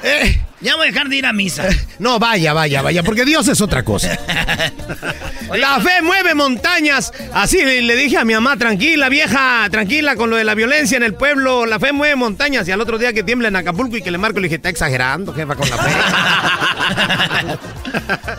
[0.03, 1.69] Eh, Ya voy a dejar de ir a misa.
[1.99, 4.19] no, vaya, vaya, vaya, porque Dios es otra cosa.
[5.57, 7.13] La fe mueve montañas.
[7.33, 11.03] Así le, dije a mi mamá, tranquila, vieja, tranquila con lo de la violencia en
[11.03, 11.65] el pueblo.
[11.65, 12.69] La fe mueve montañas.
[12.69, 14.69] Y al otro día que tiembla en Acapulco y que le marco, le dije, está
[14.69, 15.91] exagerando, jefa, con la fe.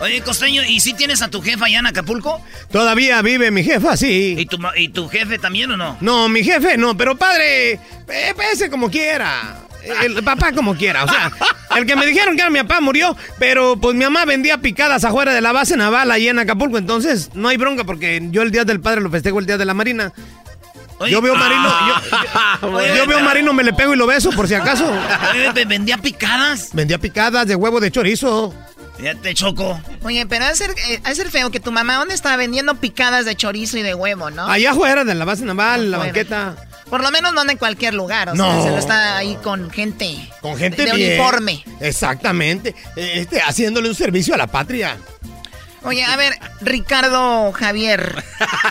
[0.00, 2.40] Oye, Costeño, ¿y si tienes a tu jefa allá en Acapulco?
[2.70, 4.36] Todavía vive mi jefa, sí.
[4.38, 5.96] ¿Y tu, ¿Y tu jefe también o no?
[6.00, 9.66] No, mi jefe no, pero padre, eh, pese como quiera.
[10.02, 11.30] El papá como quiera, o sea,
[11.76, 15.04] el que me dijeron que era mi papá murió, pero pues mi mamá vendía picadas
[15.04, 18.50] afuera de la base naval ahí en Acapulco, entonces no hay bronca porque yo el
[18.50, 20.12] día del padre lo festejo el día de la marina.
[21.08, 21.68] yo veo marino,
[22.60, 24.86] yo, yo- yo veo marino, me le pego y lo beso por si acaso.
[25.32, 26.70] Oye, ¿ve- ¿Vendía picadas?
[26.72, 28.54] Vendía picadas de huevo de chorizo.
[29.02, 29.80] Ya te choco.
[30.02, 33.24] Oye, pero ha de ser, eh, ser feo que tu mamá, ¿dónde estaba vendiendo picadas
[33.24, 34.46] de chorizo y de huevo, no?
[34.46, 36.56] Allá afuera de la base naval, en la banqueta.
[36.90, 38.52] Por lo menos no anda en cualquier lugar, o No.
[38.52, 40.16] sea, se lo está ahí con gente.
[40.42, 41.10] Con gente de, de bien.
[41.12, 41.64] uniforme.
[41.80, 42.74] Exactamente.
[42.96, 44.98] Este, haciéndole un servicio a la patria.
[45.82, 48.22] Oye, a ver, Ricardo Javier.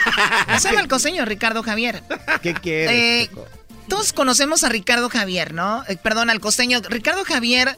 [0.59, 2.03] ¿Se llama el costeño Ricardo Javier?
[2.43, 2.91] ¿Qué quieres?
[2.91, 3.29] Eh,
[3.87, 5.83] todos conocemos a Ricardo Javier, ¿no?
[5.87, 6.79] Eh, perdón, al costeño.
[6.87, 7.77] Ricardo Javier,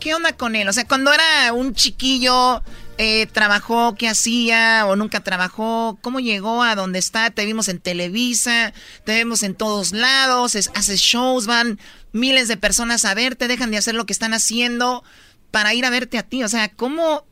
[0.00, 0.68] ¿qué onda con él?
[0.68, 2.62] O sea, cuando era un chiquillo,
[2.98, 3.94] eh, ¿trabajó?
[3.94, 4.84] ¿Qué hacía?
[4.86, 5.98] ¿O nunca trabajó?
[6.02, 7.30] ¿Cómo llegó a donde está?
[7.30, 8.72] Te vimos en Televisa,
[9.04, 11.78] te vemos en todos lados, es- haces shows, van
[12.12, 15.02] miles de personas a verte, dejan de hacer lo que están haciendo
[15.50, 16.42] para ir a verte a ti.
[16.44, 17.24] O sea, ¿cómo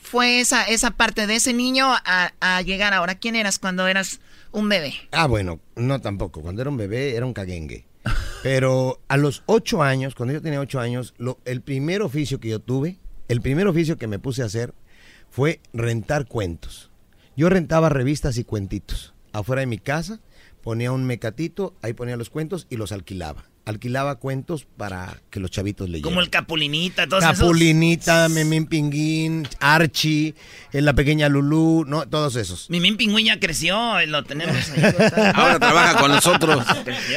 [0.00, 3.14] fue esa, esa parte de ese niño a, a llegar ahora?
[3.16, 4.20] ¿Quién eras cuando eras
[4.52, 4.94] un bebé?
[5.10, 6.42] Ah, bueno, no tampoco.
[6.42, 7.86] Cuando era un bebé era un caguengue.
[8.42, 12.48] Pero a los ocho años, cuando yo tenía ocho años, lo- el primer oficio que
[12.50, 12.98] yo tuve,
[13.28, 14.74] el primer oficio que me puse a hacer
[15.34, 16.92] fue rentar cuentos.
[17.36, 19.14] Yo rentaba revistas y cuentitos.
[19.32, 20.20] Afuera de mi casa
[20.62, 23.46] ponía un mecatito, ahí ponía los cuentos y los alquilaba.
[23.66, 26.10] Alquilaba cuentos para que los chavitos leyeran.
[26.10, 27.38] Como el Capulinita, todos esos.
[27.38, 30.34] Capulinita, Memín Pinguín, Archie,
[30.72, 32.68] eh, la pequeña Lulú, no, todos esos.
[32.68, 34.82] Mimín Pingüín ya creció, eh, lo tenemos ahí.
[35.34, 36.62] Ahora trabaja con nosotros.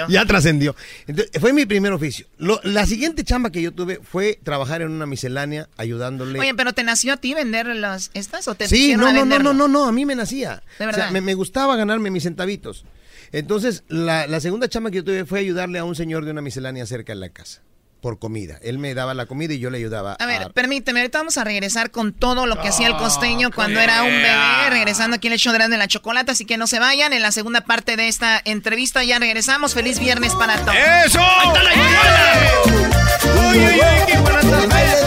[0.08, 0.74] Ya trascendió.
[1.06, 2.28] Entonces, fue mi primer oficio.
[2.38, 6.40] Lo- la siguiente chamba que yo tuve fue trabajar en una miscelánea ayudándole.
[6.40, 9.26] Oye, pero ¿te nació a ti vender las estas o te sí, no, a no,
[9.26, 10.64] no, no, no, no, a mí me nacía.
[10.80, 11.12] De O sea, verdad.
[11.12, 12.86] me, me gustaba ganarme mis centavitos.
[13.32, 16.42] Entonces, la, la segunda chamba que yo tuve fue ayudarle a un señor de una
[16.42, 17.62] miscelánea cerca de la casa.
[18.02, 18.60] Por comida.
[18.62, 20.14] Él me daba la comida y yo le ayudaba.
[20.14, 23.80] A ver, permíteme, ahorita vamos a regresar con todo lo que hacía el costeño cuando
[23.80, 26.68] era un bebé, regresando aquí en el show de Grande la Chocolata, así que no
[26.68, 27.12] se vayan.
[27.12, 29.74] En la segunda parte de esta entrevista ya regresamos.
[29.74, 30.76] Feliz viernes para todos.
[31.06, 31.20] ¡Eso!
[31.20, 33.50] ¡Ahí está la iguana!
[33.50, 34.06] ¡Uy, uy, uy!
[34.06, 35.07] ¡Qué buena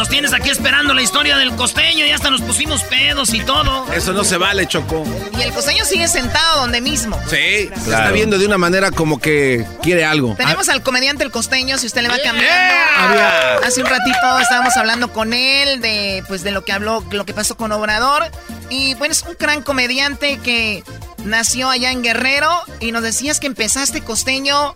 [0.00, 3.84] Nos tienes aquí esperando la historia del costeño y hasta nos pusimos pedos y todo.
[3.92, 5.04] Eso no se vale, Choco.
[5.38, 7.20] Y el costeño sigue sentado donde mismo.
[7.28, 10.36] Sí, se está viendo de una manera como que quiere algo.
[10.36, 12.50] Tenemos al comediante El Costeño, si usted le va cambiando.
[12.96, 17.26] Había- Hace un ratito estábamos hablando con él de pues de lo que habló, lo
[17.26, 18.24] que pasó con Obrador.
[18.70, 20.82] Y bueno, es un gran comediante que
[21.24, 22.48] nació allá en Guerrero.
[22.80, 24.74] Y nos decías que empezaste Costeño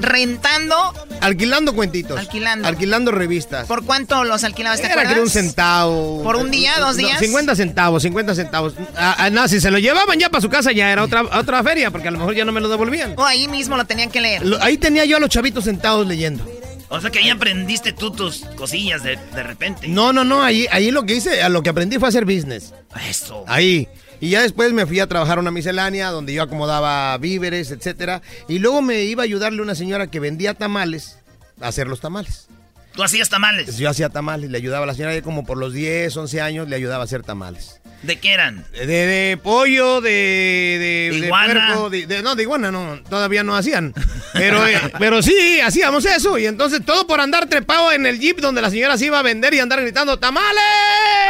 [0.00, 0.76] rentando.
[1.20, 2.18] Alquilando cuentitos.
[2.18, 2.68] Alquilando.
[2.68, 3.66] Alquilando revistas.
[3.66, 4.78] ¿Por cuánto los alquilabas?
[4.80, 5.12] ¿Te Era que acuerdas?
[5.14, 6.22] era un centavo.
[6.22, 7.18] ¿Por un día, dos No, días?
[7.18, 8.74] 50 centavos, 50 centavos.
[8.96, 11.62] Ah, ah, no, si se lo llevaban ya para su casa ya era otra, otra
[11.62, 13.14] feria, porque a lo mejor ya no me lo devolvían.
[13.16, 14.44] O ahí mismo lo tenían que leer.
[14.44, 16.44] Lo- ahí tenía yo a los chavitos sentados leyendo.
[16.88, 19.88] O sea que ahí aprendiste tú tus cosillas de, de repente.
[19.88, 22.72] No, no, no, ahí, ahí lo que hice, a lo que aprendí fue hacer business.
[23.08, 23.44] Eso.
[23.48, 23.88] Ahí.
[24.20, 28.22] Y ya después me fui a trabajar a una miscelánea donde yo acomodaba víveres, etcétera.
[28.48, 31.18] Y luego me iba a ayudarle una señora que vendía tamales
[31.60, 32.48] a hacer los tamales.
[32.94, 33.76] Tú hacías tamales.
[33.76, 36.76] Yo hacía tamales, le ayudaba a la señora como por los 10, 11 años, le
[36.76, 37.80] ayudaba a hacer tamales.
[38.02, 38.64] ¿De qué eran?
[38.72, 41.66] De, de pollo, de, de, ¿De de iguana?
[41.74, 43.92] puerco, de- no, de iguana no, todavía no hacían.
[44.32, 46.38] Pero, eh, pero sí, hacíamos eso.
[46.38, 49.22] Y entonces todo por andar trepado en el jeep donde la señora se iba a
[49.22, 50.62] vender y andar gritando ¡Tamales!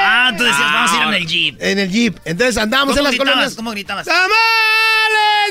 [0.00, 1.56] Ah, tú decías, vamos a ir en el jeep.
[1.62, 2.16] En el jeep.
[2.24, 3.32] Entonces andábamos ¿Cómo en las gritabas?
[3.34, 3.54] colonias.
[3.56, 4.04] ¿Cómo gritabas?
[4.06, 4.32] ¡Tamales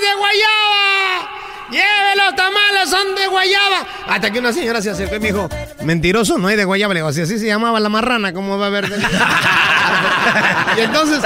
[0.01, 1.31] de guayaba!
[1.71, 3.87] ¡Lleve los tamales, son de guayaba!
[4.07, 5.49] Hasta que una señora se acercó y me dijo,
[5.83, 6.93] mentiroso, no hay de guayaba.
[6.93, 8.85] Le digo, así se llamaba la marrana, ¿cómo va a haber
[10.77, 11.21] y entonces,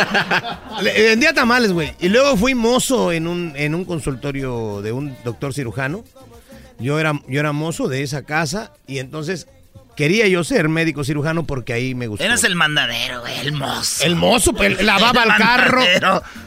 [0.82, 1.94] vendía tamales, güey.
[2.00, 6.04] Y luego fui mozo en un, en un consultorio de un doctor cirujano.
[6.80, 9.48] Yo era, yo era mozo de esa casa y entonces
[10.00, 12.24] quería yo ser médico cirujano porque ahí me gustó.
[12.24, 14.06] Eras el mandadero, güey, el mozo.
[14.06, 15.82] El mozo, pues, lavaba el carro.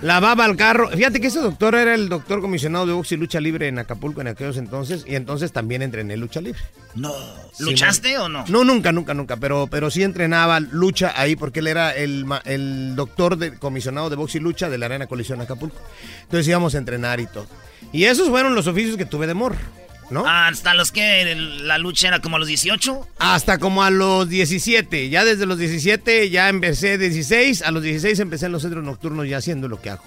[0.00, 0.88] Lavaba el carro.
[0.88, 4.22] Fíjate que ese doctor era el doctor comisionado de box y lucha libre en Acapulco
[4.22, 5.04] en aquellos entonces.
[5.06, 6.62] Y entonces también entrené lucha libre.
[6.94, 7.12] No.
[7.58, 8.46] ¿Luchaste o no?
[8.48, 9.36] No, nunca, nunca, nunca.
[9.36, 14.16] Pero, pero sí entrenaba lucha ahí porque él era el, el doctor de, comisionado de
[14.16, 15.76] box y lucha de la Arena Colisión Acapulco.
[16.22, 17.46] Entonces íbamos a entrenar y todo.
[17.92, 19.58] Y esos fueron los oficios que tuve de morro,
[20.12, 20.24] ¿no?
[20.26, 23.08] Hasta los que la lucha era como a los 18.
[23.18, 25.08] Hasta como a los 17.
[25.08, 27.62] Ya desde los 17 ya empecé 16.
[27.62, 30.04] A los 16 empecé en los centros nocturnos ya haciendo lo que hago.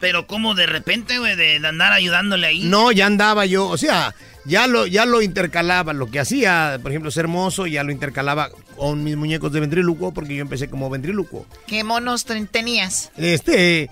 [0.00, 2.64] Pero como de repente, güey, de, andar ayudándole ahí.
[2.64, 4.14] No, ya andaba yo, o sea,
[4.46, 5.92] ya lo, ya lo intercalaba.
[5.92, 10.12] Lo que hacía, por ejemplo, ser mozo, ya lo intercalaba con mis muñecos de ventrílocuo,
[10.14, 11.46] porque yo empecé como ventrílocuo.
[11.66, 13.10] ¿Qué monos ten- tenías?
[13.18, 13.90] Este,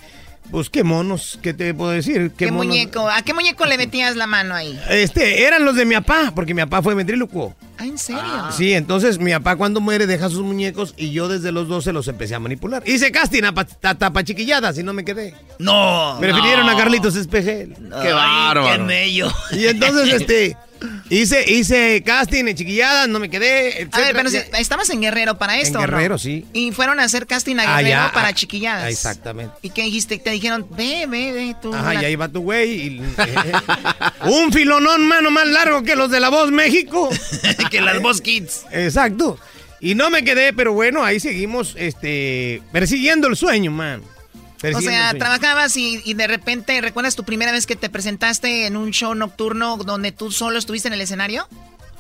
[0.51, 2.33] pues qué monos, ¿qué te puedo decir?
[2.37, 3.09] ¿Qué, muñeco?
[3.09, 4.79] ¿A qué muñeco le metías la mano ahí?
[4.89, 7.55] Este, eran los de mi papá, porque mi papá fue ventrílocuo.
[7.79, 8.23] Ah, ¿en serio?
[8.51, 12.09] Sí, entonces mi papá cuando muere deja sus muñecos y yo desde los 12 los
[12.09, 12.83] empecé a manipular.
[12.87, 15.35] Hice casting a pa- ta- tapa chiquilladas y no me quedé.
[15.59, 16.17] No.
[16.19, 16.73] Prefirieron no.
[16.73, 17.75] a Carlitos Espejel.
[18.03, 18.79] Qué bárbaro.
[18.79, 19.33] Qué mello.
[19.53, 20.57] Y entonces, este,
[21.11, 25.39] hice, hice casting en chiquilladas, no me quedé, A ver, pero si- estabas en Guerrero
[25.39, 25.85] para esto, En.
[25.87, 26.45] Guerrero, sí.
[26.53, 28.91] Y fueron a hacer casting a Guerrero para chiquilladas.
[28.91, 29.55] Exactamente.
[29.63, 30.19] ¿Y qué dijiste?
[30.19, 31.75] Te dijeron, ve, ve, ve, tú.
[31.75, 32.71] Ajá, la- y ahí va tu güey.
[32.71, 33.53] y- eh,
[34.25, 37.09] un filonón, mano, más largo que los de La Voz México.
[37.71, 38.65] que las Voz Kids.
[38.73, 39.39] Exacto.
[39.81, 44.03] Y no me quedé, pero bueno, ahí seguimos, este, persiguiendo el sueño, man.
[44.75, 48.77] O sea, trabajabas y, y de repente, ¿recuerdas tu primera vez que te presentaste en
[48.77, 51.49] un show nocturno donde tú solo estuviste en el escenario?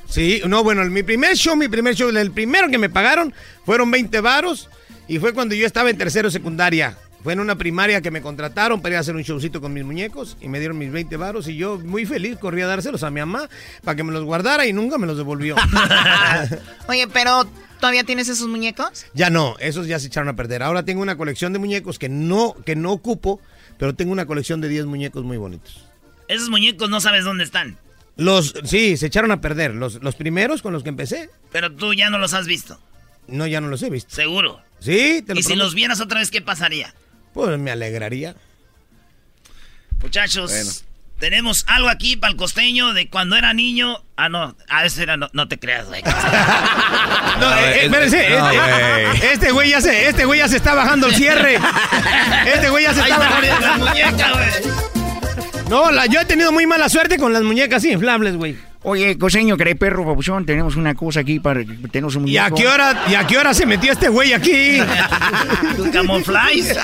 [0.08, 3.90] Sí, no, bueno, mi primer show, mi primer show, el primero que me pagaron fueron
[3.90, 4.68] 20 varos
[5.06, 6.96] y fue cuando yo estaba en tercero secundaria.
[7.22, 9.84] Fue en una primaria que me contrataron para ir a hacer un showcito con mis
[9.84, 13.10] muñecos y me dieron mis 20 varos y yo muy feliz corrí a dárselos a
[13.10, 13.48] mi mamá
[13.82, 15.56] para que me los guardara y nunca me los devolvió.
[16.88, 17.48] Oye, pero
[17.78, 19.06] ¿todavía tienes esos muñecos?
[19.14, 20.62] ya no, esos ya se echaron a perder.
[20.62, 23.40] Ahora tengo una colección de muñecos que no, que no ocupo,
[23.78, 25.84] pero tengo una colección de 10 muñecos muy bonitos.
[26.28, 27.78] Esos muñecos no sabes dónde están.
[28.16, 29.74] Los, sí, se echaron a perder.
[29.74, 32.78] Los, los primeros con los que empecé, Pero tú ya no los has visto.
[33.28, 34.14] no, ya no los he visto.
[34.14, 34.60] Seguro.
[34.80, 36.92] Sí, te lo Y si los vieras otra vez, ¿qué pasaría?
[37.32, 38.34] Pues me alegraría.
[40.02, 40.70] Muchachos, Bueno.
[41.18, 43.98] Tenemos algo aquí para el costeño de cuando era niño.
[44.16, 46.02] Ah, no, a ese era, no, no te creas, güey.
[47.40, 51.06] No, eh, espérense, No, este, este güey ya se, este güey ya se está bajando
[51.06, 51.58] el cierre.
[52.52, 53.60] Este güey ya se está bajando.
[53.60, 54.48] la muñeca, güey.
[55.68, 58.56] No, la- yo he tenido muy mala suerte con las muñecas inflables, güey.
[58.82, 60.46] Oye, coseño, ¿querés perro, papuchón?
[60.46, 62.56] Tenemos una cosa aquí para que tenemos un ¿Y a muñeco.
[62.56, 64.78] qué hora, y a qué hora se metió este güey aquí?
[65.76, 66.74] Tu camuflaje.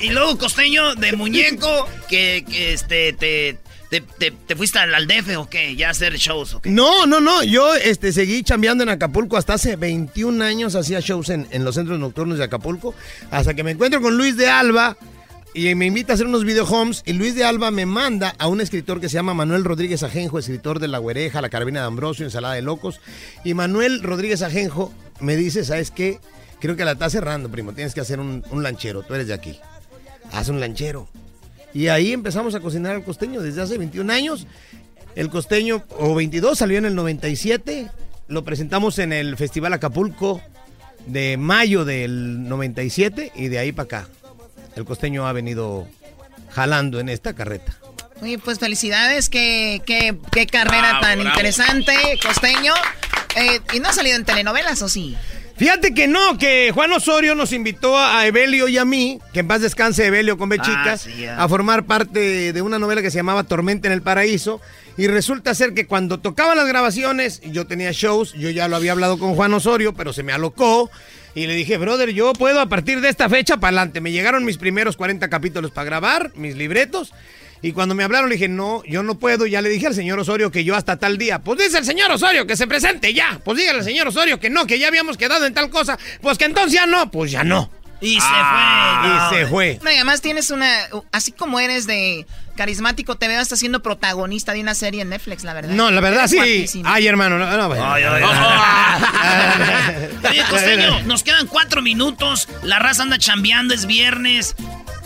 [0.00, 3.58] Y luego costeño de muñeco que, este te,
[3.90, 6.60] te, te, te fuiste al, DF o qué, ya hacer shows o.
[6.64, 7.42] No, no, no.
[7.42, 10.74] Yo este, seguí chambeando en Acapulco hasta hace 21 años.
[10.74, 12.94] Hacía shows en, en los centros nocturnos de Acapulco.
[13.30, 14.96] Hasta que me encuentro con Luis de Alba
[15.54, 18.48] y me invita a hacer unos video homes y Luis de Alba me manda a
[18.48, 21.86] un escritor que se llama Manuel Rodríguez Ajenjo, escritor de La Güereja, La Carabina de
[21.86, 23.00] Ambrosio, Ensalada de Locos.
[23.44, 26.20] Y Manuel Rodríguez Ajenjo me dice, ¿sabes qué?
[26.60, 27.72] Creo que la está cerrando, primo.
[27.72, 29.02] Tienes que hacer un, un lanchero.
[29.02, 29.58] Tú eres de aquí.
[30.32, 31.08] Haz un lanchero.
[31.74, 34.46] Y ahí empezamos a cocinar el costeño desde hace 21 años.
[35.14, 37.88] El costeño, o 22, salió en el 97.
[38.28, 40.40] Lo presentamos en el Festival Acapulco
[41.06, 44.08] de mayo del 97 y de ahí para acá.
[44.76, 45.86] El costeño ha venido
[46.50, 47.74] jalando en esta carreta.
[48.20, 51.30] Oye, pues felicidades, qué, qué, qué carrera Bravo, tan bravo.
[51.30, 52.74] interesante, costeño.
[53.36, 55.16] Eh, ¿Y no ha salido en telenovelas o sí?
[55.58, 59.48] Fíjate que no, que Juan Osorio nos invitó a Evelio y a mí, que en
[59.48, 63.16] paz descanse Evelio con B Ah, sí, a formar parte de una novela que se
[63.18, 64.60] llamaba Tormenta en el Paraíso.
[64.96, 68.92] Y resulta ser que cuando tocaban las grabaciones, yo tenía shows, yo ya lo había
[68.92, 70.90] hablado con Juan Osorio, pero se me alocó.
[71.34, 74.00] Y le dije, brother, yo puedo a partir de esta fecha para adelante.
[74.00, 77.12] Me llegaron mis primeros 40 capítulos para grabar, mis libretos.
[77.62, 79.46] Y cuando me hablaron le dije, no, yo no puedo.
[79.46, 81.40] Ya le dije al señor Osorio que yo hasta tal día.
[81.40, 83.40] Pues dice el señor Osorio que se presente ya.
[83.44, 85.98] Pues dígale al señor Osorio que no, que ya habíamos quedado en tal cosa.
[86.20, 87.70] Pues que entonces ya no, pues ya no.
[88.00, 89.38] Y se Ah, fue.
[89.38, 89.78] Y se fue.
[89.82, 90.70] No, y además tienes una,
[91.10, 92.26] así como eres de
[92.56, 95.70] carismático, te veo hasta siendo protagonista de una serie en Netflix, la verdad.
[95.72, 96.36] No, la verdad Eres sí.
[96.36, 96.84] guapísimo.
[96.88, 97.92] Ay, hermano, no, no, bueno.
[97.92, 98.22] Ay, ay,
[100.30, 102.48] Oye, costeño, nos quedan cuatro minutos.
[102.62, 104.54] La raza anda chambeando, es viernes.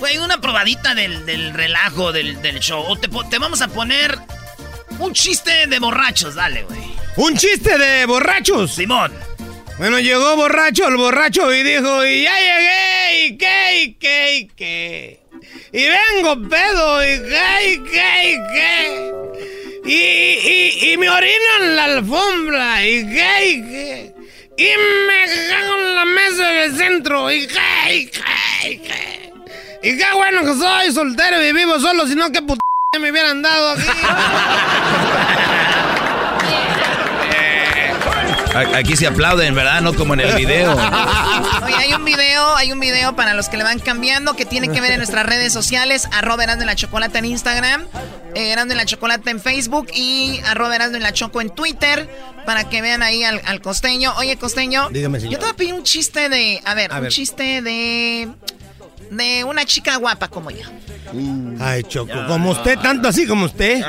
[0.02, 2.84] Güey, una probadita del, del relajo del, del show.
[2.88, 4.18] O te, te vamos a poner
[4.98, 6.80] un chiste de borrachos, dale, güey.
[7.14, 8.74] Un chiste de borrachos.
[8.74, 9.12] Simón.
[9.78, 14.48] Bueno, llegó borracho el borracho y dijo, y ya llegué, y qué, y qué, y
[14.48, 15.20] qué.
[15.72, 19.12] Y vengo pedo, y qué, y qué, y qué.
[19.84, 24.14] Y, y, y me orino en la alfombra, y qué, y qué.
[24.58, 24.66] Y
[25.06, 29.31] me cago en la mesa del centro, y qué, y qué, y qué.
[29.82, 32.60] Y qué bueno que soy soltero y vivo solo, si no, qué puta
[33.00, 33.82] me hubieran dado aquí.
[38.74, 39.80] Aquí se aplauden, ¿verdad?
[39.80, 40.72] No como en el video.
[40.74, 44.68] Oye, hay un video, hay un video para los que le van cambiando que tiene
[44.68, 47.86] que ver en nuestras redes sociales, arroba Erasmo y la Chocolata en Instagram,
[48.34, 52.10] eh, Erasmo y la Chocolata en Facebook y arroba Erasmo y la Choco en Twitter
[52.44, 54.12] para que vean ahí al, al costeño.
[54.18, 57.02] Oye, costeño, Dígame, yo te voy a pedir un chiste de, a ver, A un
[57.04, 57.10] ver.
[57.12, 58.28] chiste de,
[59.16, 60.64] de una chica guapa como yo.
[61.60, 63.82] Ay, Choco, como usted, tanto así como usted.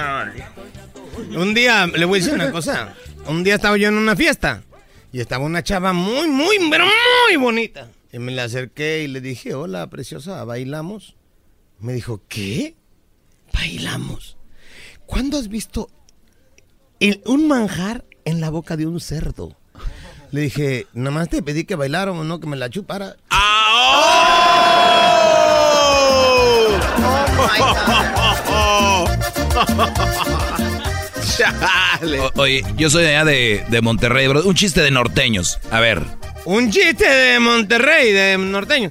[1.36, 2.94] Un día, le voy a decir una cosa.
[3.28, 4.64] Un día estaba yo en una fiesta
[5.12, 7.88] y estaba una chava muy, muy, pero muy bonita.
[8.12, 11.16] Y me le acerqué y le dije, hola, preciosa, ¿bailamos?
[11.80, 12.76] Me dijo, ¿qué?
[13.54, 14.38] ¿Bailamos?
[15.06, 15.90] ¿Cuándo has visto
[17.00, 19.56] el- un manjar en la boca de un cerdo?
[20.32, 23.16] Le dije, nada más te pedí que bailáramos, no que me la chupara.
[32.20, 34.44] O- oye, yo soy de allá de, de Monterrey, bro.
[34.44, 35.58] Un chiste de norteños.
[35.72, 36.02] A ver.
[36.46, 38.90] Un chiste de Monterrey, de norteño.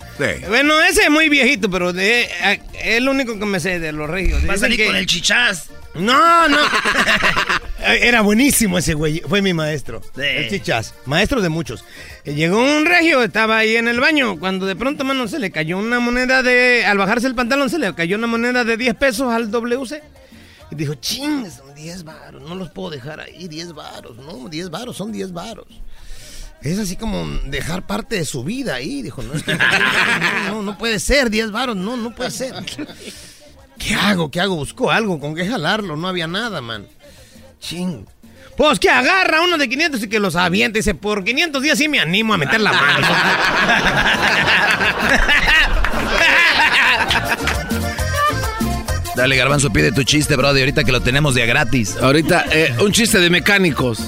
[0.48, 2.60] Bueno, ese es muy viejito, pero de, a- es
[2.96, 4.40] el único que me sé de los regios.
[4.48, 5.68] Va a salir que- con el chichás.
[5.94, 6.59] No, no.
[7.85, 9.20] Era buenísimo ese güey.
[9.28, 10.01] Fue mi maestro.
[10.14, 10.23] Sí.
[10.23, 10.94] El chichás.
[11.05, 11.85] Maestro de muchos.
[12.24, 14.39] Eh, Llegó un regio, estaba ahí en el baño.
[14.39, 16.85] Cuando de pronto, mano, se le cayó una moneda de.
[16.86, 20.02] Al bajarse el pantalón, se le cayó una moneda de 10 pesos al WC.
[20.70, 22.43] Y dijo, ching, son 10 varos.
[22.43, 24.16] No los puedo dejar ahí, 10 varos.
[24.16, 25.66] No, 10 varos, son 10 varos.
[26.62, 29.02] Es así como dejar parte de su vida ahí.
[29.02, 29.62] Dijo, no, es que no,
[30.48, 32.55] no, no puede ser, 10 varos, no, no puede ser.
[33.84, 34.30] ¿Qué hago?
[34.30, 34.56] ¿Qué hago?
[34.56, 35.96] Busco algo, con qué jalarlo.
[35.96, 36.86] No había nada, man.
[37.60, 38.06] Ching.
[38.56, 40.78] Pues que agarra uno de 500 y que los aviente.
[40.78, 43.06] Dice, por 500 días sí me animo a meter la mano.
[49.16, 51.96] Dale, Garbanzo, pide tu chiste, bro, de ahorita que lo tenemos de a gratis.
[52.00, 53.98] Ahorita, eh, un chiste de mecánicos.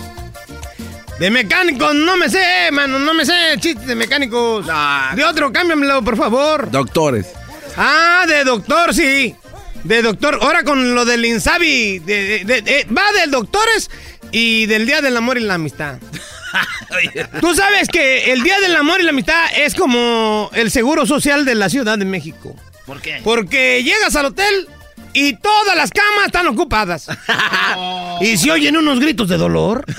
[1.18, 4.66] De mecánicos, no me sé, mano, no me sé chistes de mecánicos.
[5.14, 6.70] De otro, cámbiamelo, por favor.
[6.70, 7.26] Doctores.
[7.76, 9.36] Ah, de doctor, sí.
[9.84, 10.38] De doctor.
[10.42, 11.98] Ahora con lo del Insabi.
[12.00, 13.90] de- de- de- va del doctores
[14.32, 15.98] y del Día del Amor y la Amistad.
[17.40, 21.44] Tú sabes que el Día del Amor y la Amistad es como el seguro social
[21.44, 22.54] de la Ciudad de México.
[22.86, 23.20] ¿Por qué?
[23.24, 24.68] Porque llegas al hotel
[25.12, 27.08] y todas las camas están ocupadas.
[28.20, 29.84] y se oyen unos gritos de dolor.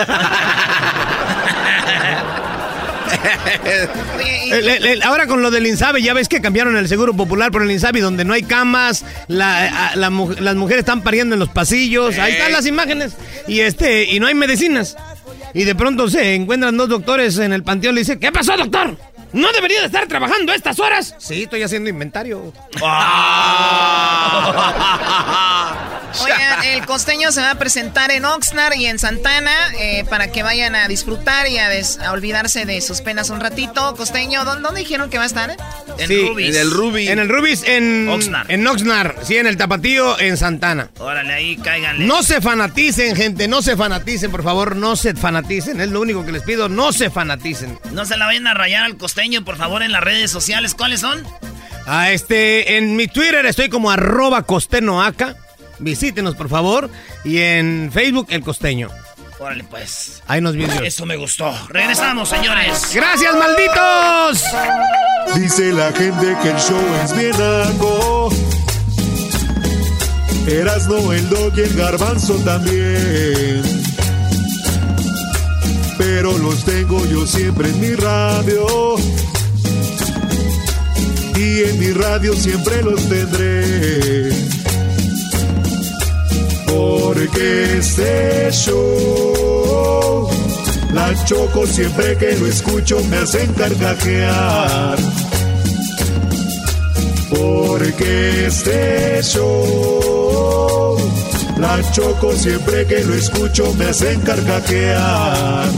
[4.51, 7.51] El- el- el- ahora con lo del Insabi, ya ves que cambiaron el seguro popular
[7.51, 11.35] por el Insabi, donde no hay camas, la- a- la mu- las mujeres están pariendo
[11.35, 13.13] en los pasillos, ahí están las imágenes,
[13.47, 14.95] y este, y no hay medicinas.
[15.53, 18.97] Y de pronto se encuentran dos doctores en el panteón, le dice, ¿qué pasó, doctor?
[19.33, 21.15] ¿No debería de estar trabajando a estas horas?
[21.17, 22.53] Sí, estoy haciendo inventario.
[26.23, 30.43] Oigan, el costeño se va a presentar en Oxnard y en Santana eh, para que
[30.43, 33.95] vayan a disfrutar y a, des- a olvidarse de sus penas un ratito.
[33.95, 35.49] Costeño, ¿dónde, dónde dijeron que va a estar?
[35.49, 35.57] eh?
[36.07, 37.09] Sí, En el Rubis.
[37.09, 38.49] En el Rubis, en Oxnard.
[38.51, 40.89] En Oxnard, sí, en el Tapatío, en Santana.
[40.99, 42.05] Órale, ahí cáiganle.
[42.05, 45.79] No se fanaticen, gente, no se fanaticen, por favor, no se fanaticen.
[45.81, 47.77] Es lo único que les pido, no se fanaticen.
[47.91, 50.73] No se la vayan a rayar al costeño, por favor, en las redes sociales.
[50.75, 51.23] ¿Cuáles son?
[51.87, 55.35] Ah, este, en mi Twitter estoy como arroba costenoaca.
[55.79, 56.89] Visítenos, por favor.
[57.23, 58.89] Y en Facebook, El Costeño.
[59.39, 60.21] Órale, pues.
[60.27, 60.79] Ahí nos vemos.
[60.83, 61.53] Eso me gustó.
[61.69, 62.91] Regresamos, señores.
[62.93, 64.43] ¡Gracias, malditos!
[65.35, 68.29] Dice la gente que el show es bien naco.
[70.47, 73.63] Erasno, el dog y el garbanzo también.
[75.97, 78.95] Pero los tengo yo siempre en mi radio.
[81.35, 84.64] Y en mi radio siempre los tendré.
[86.67, 90.29] Porque este show,
[90.93, 94.97] la choco siempre que lo escucho me hacen carcajear.
[97.29, 100.97] Porque este show,
[101.57, 105.69] la choco siempre que lo escucho me hacen carcajear.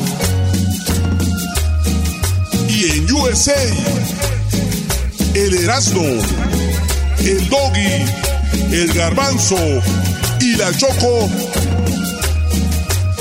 [2.69, 3.53] Y en USA,
[5.33, 6.03] el Erasmo,
[7.19, 8.05] el Doggy,
[8.71, 9.57] el Garbanzo
[10.57, 11.29] la Choco,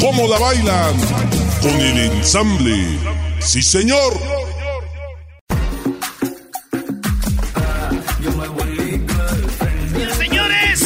[0.00, 0.94] ¿cómo la bailan?
[1.60, 2.98] Con el ensamble.
[3.40, 4.12] Sí, señor.
[10.16, 10.80] Señores.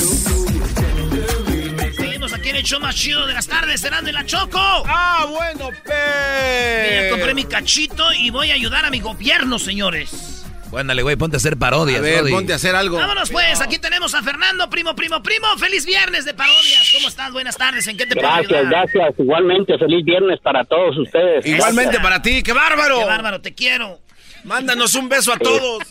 [1.97, 4.59] Seguimos aquí en el show más chido de las tardes, cenando en la Choco.
[4.59, 7.05] Ah, bueno, pe.
[7.05, 10.40] Ya compré mi cachito y voy a ayudar a mi gobierno, señores.
[10.77, 12.33] Ándale, güey, ponte a hacer parodias, A ver, Brody.
[12.33, 12.97] ponte a hacer algo.
[12.97, 15.47] Vámonos pues, aquí tenemos a Fernando, primo, primo, primo.
[15.59, 16.93] Feliz viernes de parodias.
[16.95, 17.33] ¿Cómo estás?
[17.33, 17.87] Buenas tardes.
[17.89, 18.71] ¿En qué te puedo Gracias, ayudar?
[18.71, 19.15] gracias.
[19.19, 21.45] Igualmente, feliz viernes para todos ustedes.
[21.47, 22.99] Igualmente para ti, qué bárbaro.
[23.01, 23.99] Qué bárbaro, te quiero.
[24.45, 25.83] Mándanos un beso a todos.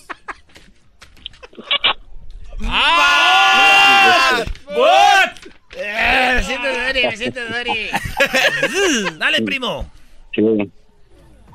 [2.65, 4.43] ¡Ah!
[5.75, 9.17] Eh, me siento dirty, me siento dirty.
[9.17, 9.89] Dale, primo.
[10.33, 10.41] Sí.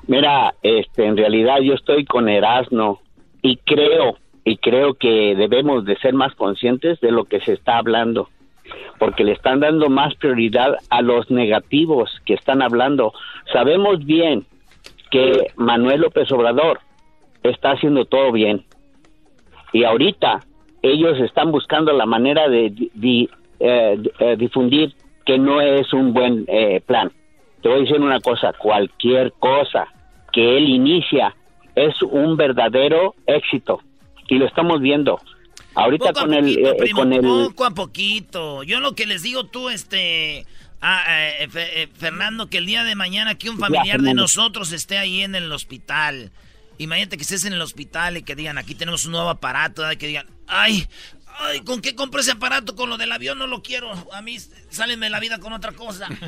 [0.07, 3.01] Mira, este, en realidad yo estoy con Erasno
[3.45, 7.77] y creo, y creo que debemos de ser más conscientes de lo que se está
[7.77, 8.31] hablando,
[8.99, 13.13] porque le están dando más prioridad a los negativos que están hablando.
[13.53, 14.47] Sabemos bien
[15.11, 16.81] que Manuel López Obrador
[17.43, 18.65] está haciendo todo bien
[19.75, 20.41] y ahorita
[20.81, 22.73] ellos están buscando la manera de
[23.61, 24.95] eh, eh, difundir
[25.27, 27.13] que no es un buen eh, plan.
[27.61, 29.87] Te voy a decir una cosa, cualquier cosa
[30.33, 31.35] que él inicia
[31.75, 33.81] es un verdadero éxito
[34.29, 35.21] y lo estamos viendo.
[35.75, 38.63] Ahorita Poco a con el eh, primo, con el poco a poquito.
[38.63, 40.47] Yo lo que les digo tú, este,
[40.81, 44.99] ah, eh, eh, Fernando, que el día de mañana que un familiar de nosotros esté
[44.99, 46.31] ahí en el hospital.
[46.79, 50.07] Imagínate que estés en el hospital y que digan, aquí tenemos un nuevo aparato, que
[50.07, 50.87] digan, ay,
[51.39, 52.75] ay, ¿con qué compro ese aparato?
[52.77, 53.91] Con lo del avión no lo quiero.
[54.13, 54.39] A mí
[54.71, 56.09] salen de la vida con otra cosa.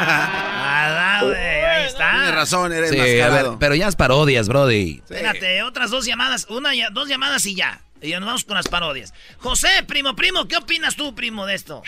[0.00, 2.10] Ah, güey, ahí está.
[2.12, 3.50] Tienes razón, eres Sí, mascarado.
[3.50, 4.98] ver, pero ya es parodias, Brody.
[5.02, 7.80] Espérate, otras dos llamadas, una ya, dos llamadas y ya.
[8.00, 9.12] Y ya nos vamos con las parodias.
[9.38, 11.82] José, primo, primo, ¿qué opinas tú, primo, de esto?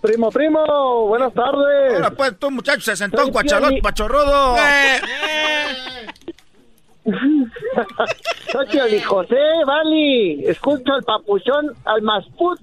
[0.00, 1.94] Primo, primo, buenas tardes.
[1.94, 4.56] Ahora pues, tú, muchacho, se sentó un cuachalot, Pioli- pachorrudo.
[8.52, 10.44] Soy Pioli José, Vali.
[10.46, 12.60] Escucho al papuchón, al masput.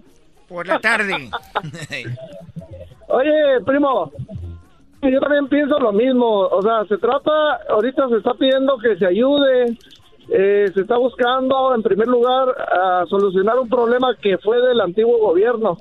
[0.47, 1.13] Por la tarde.
[3.09, 4.11] Oye, primo,
[5.01, 6.41] yo también pienso lo mismo.
[6.47, 9.77] O sea, se trata, ahorita se está pidiendo que se ayude.
[10.29, 15.17] eh, se está buscando, en primer lugar, a solucionar un problema que fue del antiguo
[15.19, 15.77] gobierno.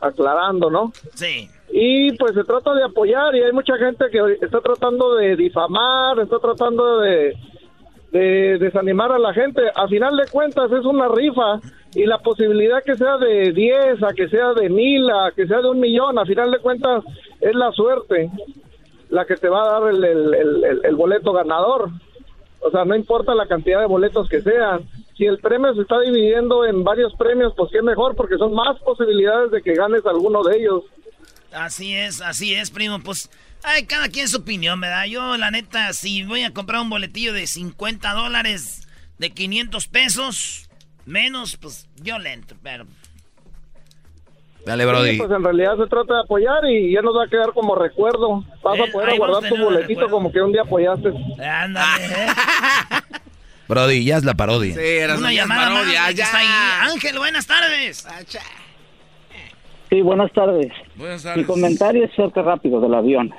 [0.00, 0.92] Aclarando, ¿no?
[1.14, 1.48] Sí.
[1.76, 6.20] Y pues se trata de apoyar y hay mucha gente que está tratando de difamar,
[6.20, 7.34] está tratando de,
[8.12, 9.60] de desanimar a la gente.
[9.74, 11.58] A final de cuentas es una rifa
[11.96, 15.60] y la posibilidad que sea de 10, a que sea de mil, a que sea
[15.62, 17.02] de un millón, a final de cuentas
[17.40, 18.30] es la suerte
[19.10, 21.88] la que te va a dar el- el- el boleto ganador.
[22.60, 24.82] O sea, no importa la cantidad de boletos que sean.
[25.16, 28.78] Si el premio se está dividiendo en varios premios, pues qué mejor, porque son más
[28.80, 30.84] posibilidades de que ganes alguno de ellos.
[31.54, 33.00] Así es, así es, primo.
[33.00, 33.30] Pues,
[33.62, 35.04] ay, cada quien su opinión, ¿verdad?
[35.06, 38.86] Yo, la neta, si voy a comprar un boletillo de 50 dólares,
[39.18, 40.68] de 500 pesos,
[41.06, 42.86] menos, pues yo le entro, pero...
[44.66, 45.12] Dale, Brody.
[45.12, 47.74] Sí, pues en realidad se trata de apoyar y ya nos va a quedar como
[47.74, 48.42] recuerdo.
[48.62, 51.12] Vas a poder ahí vamos guardar tu boletito como que un día apoyaste.
[51.38, 52.28] Ándale, ¿eh?
[53.68, 54.74] Brody, ya es la parodia.
[55.16, 56.24] Una llamada más, parodia, ya.
[56.24, 56.90] está ahí.
[56.92, 58.06] Ángel, buenas tardes.
[59.94, 60.72] Sí, buenas tardes.
[60.96, 63.32] Buenas Mi comentario es cerca rápido del avión.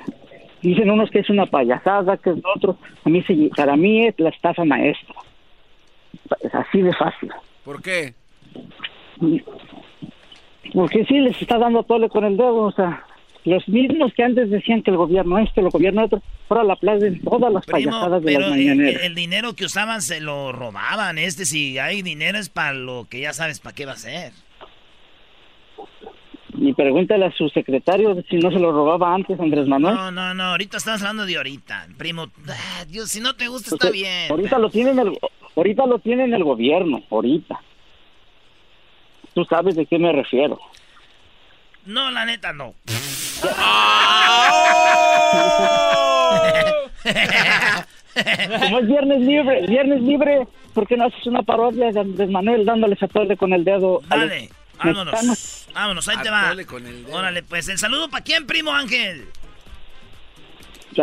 [0.62, 2.78] Dicen unos que es una payasada, que es lo otro.
[3.04, 5.14] A mí, se- para mí es la estafa maestra.
[6.40, 7.30] Es así de fácil.
[7.62, 8.14] ¿Por qué?
[10.72, 13.04] Porque sí les está dando tole con el dedo, o sea,
[13.44, 17.20] los mismos que antes decían que el gobierno este, el gobierno otro, ahora la aplauden
[17.20, 19.02] todas las Primo, payasadas de pero las mañaneras.
[19.04, 21.18] el dinero que usaban se lo robaban.
[21.18, 24.32] Este, si hay dinero es para lo que ya sabes para qué va a ser.
[26.66, 29.94] Y pregúntale a su secretario si no se lo robaba antes Andrés Manuel.
[29.94, 31.86] No, no, no, ahorita estás hablando de ahorita.
[31.96, 34.28] Primo, ah, Dios, si no te gusta O está sea, bien.
[34.28, 35.16] Ahorita lo tiene en el,
[35.54, 37.60] ahorita lo tiene en el gobierno, ahorita.
[39.32, 40.58] Tú sabes de qué me refiero.
[41.84, 42.74] No, la neta no.
[48.60, 52.64] Como es viernes libre, viernes libre, ¿por qué no haces una parodia de Andrés Manuel
[52.64, 54.02] dándoles a tole con el dedo?
[54.10, 54.16] a
[54.84, 55.12] mexicanos?
[55.12, 55.68] vámonos.
[55.74, 56.54] Vámonos, ahí te va.
[57.12, 59.28] Órale, pues, ¿el saludo para quién, primo Ángel?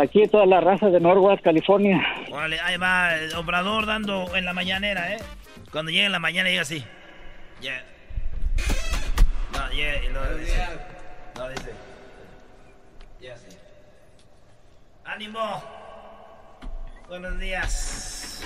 [0.00, 2.04] Aquí toda la raza de Norwalk, California.
[2.30, 5.18] Órale, ahí va el obrador dando en la mañanera, ¿eh?
[5.70, 6.84] Cuando llega en la mañana llega así.
[7.60, 7.84] Yeah.
[9.52, 10.66] No, yeah, y luego dice.
[11.36, 11.72] No, dice.
[13.20, 13.56] Yeah, sí.
[15.04, 15.62] ¡Ánimo!
[17.08, 18.42] Buenos días.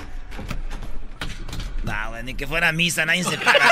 [1.84, 3.58] No, güey, ni que fuera misa, nadie se para.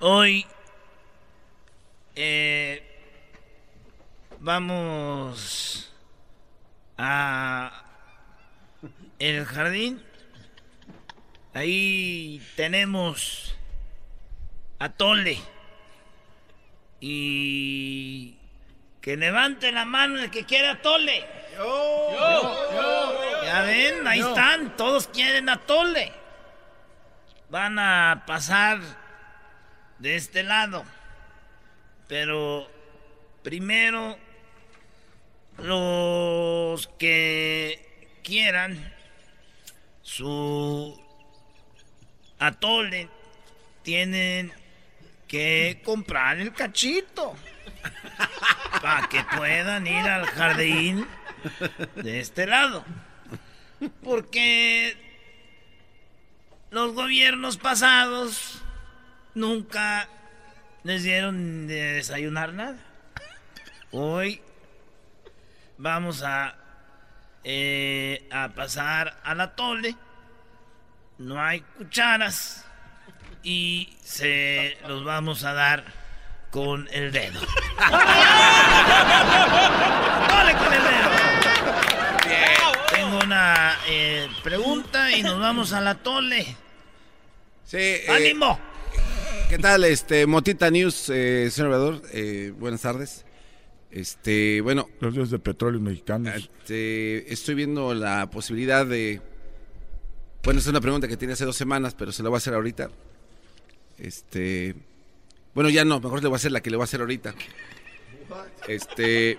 [0.00, 0.46] Hoy.
[2.14, 2.84] Eh.
[4.38, 5.92] Vamos.
[6.96, 7.84] A.
[9.18, 10.02] El jardín.
[11.52, 13.56] Ahí tenemos.
[14.78, 15.38] Atole.
[17.00, 18.36] Y.
[19.00, 21.24] Que levante la mano el que quiera atole.
[23.44, 24.28] Ya ven, ahí Yo.
[24.28, 26.12] están, todos quieren atole.
[27.48, 28.78] Van a pasar
[29.98, 30.84] de este lado.
[32.08, 32.70] Pero
[33.42, 34.16] primero
[35.58, 38.94] los que quieran
[40.02, 40.98] su
[42.38, 43.08] atole
[43.82, 44.52] tienen
[45.26, 47.34] que comprar el cachito
[48.82, 51.06] para que puedan ir al jardín
[51.96, 52.84] de este lado.
[54.02, 54.96] Porque
[56.70, 58.57] los gobiernos pasados
[59.38, 60.08] nunca
[60.82, 62.76] les dieron de desayunar nada.
[63.92, 64.42] Hoy
[65.78, 66.56] vamos a,
[67.44, 69.96] eh, a pasar a la tole.
[71.18, 72.64] No hay cucharas.
[73.42, 75.84] Y se los vamos a dar
[76.50, 77.40] con el dedo.
[80.28, 81.10] ¡Tole con el dedo!
[82.92, 86.56] Tengo una eh, pregunta y nos vamos a la tole.
[87.64, 87.76] Sí.
[87.78, 88.58] eh, ¡Ánimo!
[89.48, 92.02] ¿Qué tal, este, Motita News, eh, señor Obrador?
[92.12, 93.24] Eh, buenas tardes.
[93.90, 94.90] Este, bueno.
[95.00, 96.34] Los días de petróleo mexicanos.
[96.36, 99.22] Este, estoy viendo la posibilidad de.
[100.44, 102.52] Bueno, es una pregunta que tenía hace dos semanas, pero se la voy a hacer
[102.52, 102.90] ahorita.
[103.98, 104.74] Este.
[105.54, 107.34] Bueno, ya no, mejor le voy a hacer la que le voy a hacer ahorita.
[108.68, 109.38] Este.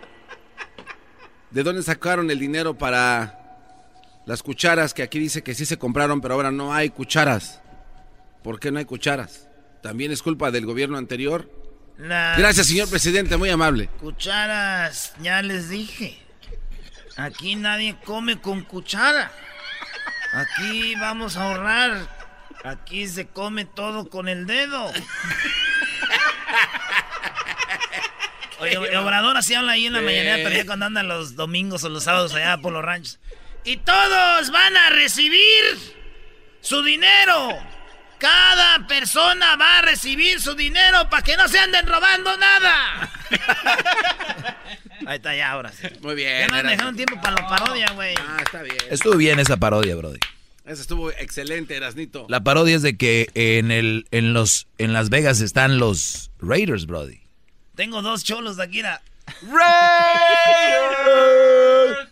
[1.52, 6.19] ¿De dónde sacaron el dinero para las cucharas que aquí dice que sí se compraron,
[6.19, 7.61] pero ahora no hay cucharas?
[8.41, 9.48] ¿Por qué no hay cucharas?
[9.81, 11.49] ¿También es culpa del gobierno anterior?
[11.97, 13.88] Las Gracias, señor presidente, muy amable.
[13.99, 16.18] Cucharas, ya les dije.
[17.18, 19.31] Aquí nadie come con cuchara.
[20.34, 22.18] Aquí vamos a ahorrar.
[22.64, 24.91] Aquí se come todo con el dedo.
[28.60, 30.06] Oye, el Obrador así habla ahí en la Sí.
[30.06, 33.19] mañana, pero ya cuando andan los domingos o los sábados allá por los ranchos.
[33.64, 35.95] Y todos van a recibir
[36.61, 37.57] su dinero.
[38.19, 43.09] Cada persona va a recibir su dinero para que no se anden robando nada.
[45.05, 45.87] Ahí está ya, ahora sí.
[46.01, 46.39] Muy bien.
[46.41, 46.69] Ya nos Erasmo.
[46.71, 48.13] dejaron tiempo para la parodia, güey.
[48.17, 48.75] Ah, está bien.
[48.89, 50.19] Estuvo bien esa parodia, Brody.
[50.65, 52.25] Eso estuvo excelente, Erasnito.
[52.29, 56.85] La parodia es de que en el en los en Las Vegas están los Raiders,
[56.85, 57.21] Brody.
[57.75, 58.81] Tengo dos cholos de aquí.
[58.81, 58.99] Raiders,
[61.07, 62.09] Raiders,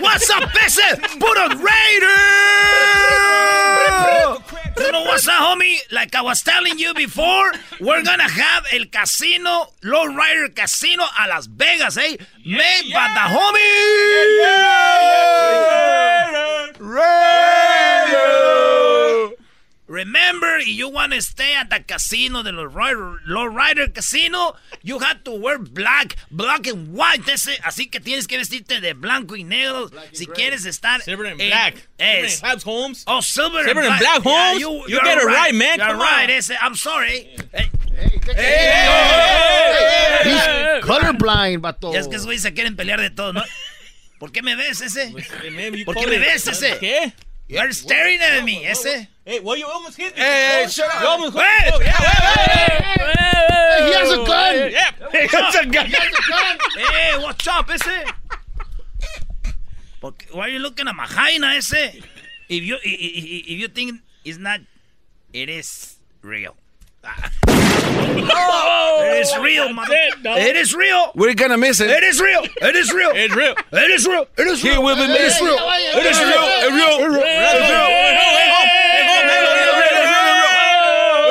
[0.00, 0.80] What's up, ese?
[1.18, 2.18] Put a Raider!
[4.78, 5.76] You know what's up, homie?
[5.92, 11.46] Like I was telling you before, we're gonna have el casino, Lowrider Casino a Las
[11.46, 12.16] Vegas, eh?
[12.44, 13.62] Made by the homie!
[16.80, 17.71] Raider!
[19.92, 25.32] Remember, if you want to stay at the casino, the Lowrider Casino, you have to
[25.32, 27.28] wear black, black and white.
[27.28, 31.02] Ese, así que tienes que vestirte de blanco y negro si quieres estar.
[31.02, 31.88] Silver and en- black.
[31.98, 33.04] Es, Silver and black, Holmes.
[33.06, 34.22] Oh, silver, Silver and and black.
[34.22, 34.60] black, Holmes.
[34.60, 35.78] Yeah, You you're get it right, man.
[35.78, 36.24] You're Come right.
[36.24, 36.30] on.
[36.30, 37.36] Ese, I'm sorry.
[37.52, 37.68] Hey.
[40.24, 41.92] He's colorblind, vato.
[41.92, 43.42] Y es que esos güeyes se quieren pelear de todo, ¿no?
[44.18, 45.10] ¿Por qué me ves ese?
[45.84, 46.78] ¿Por qué me ves ese?
[46.78, 47.12] ¿Qué?
[47.52, 49.06] You're staring at me, ese.
[49.24, 50.22] Hey, well, you almost hit me.
[50.22, 51.02] Hey, hey, shut up.
[51.02, 51.44] You almost Wait.
[51.64, 51.84] hit me.
[51.86, 54.54] Yeah, wait, wait, He has a gun.
[54.72, 54.90] Yeah.
[55.12, 55.86] He has a gun.
[56.92, 58.04] Hey, what's up, ese?
[60.32, 61.72] Why are you looking at my hyena, ese?
[62.48, 64.60] If you, i- i- i- if you think it's not,
[65.32, 66.56] it is real.
[69.04, 69.94] It is real, mother.
[69.94, 71.10] It is real.
[71.14, 71.90] We're gonna miss it.
[71.90, 72.42] It is real.
[72.44, 73.10] It is real.
[73.14, 73.54] It's real.
[73.72, 74.26] It is real.
[74.36, 74.72] It is real.
[74.74, 75.56] He will be It is real.
[75.58, 76.44] It is real.
[76.62, 76.92] It is real.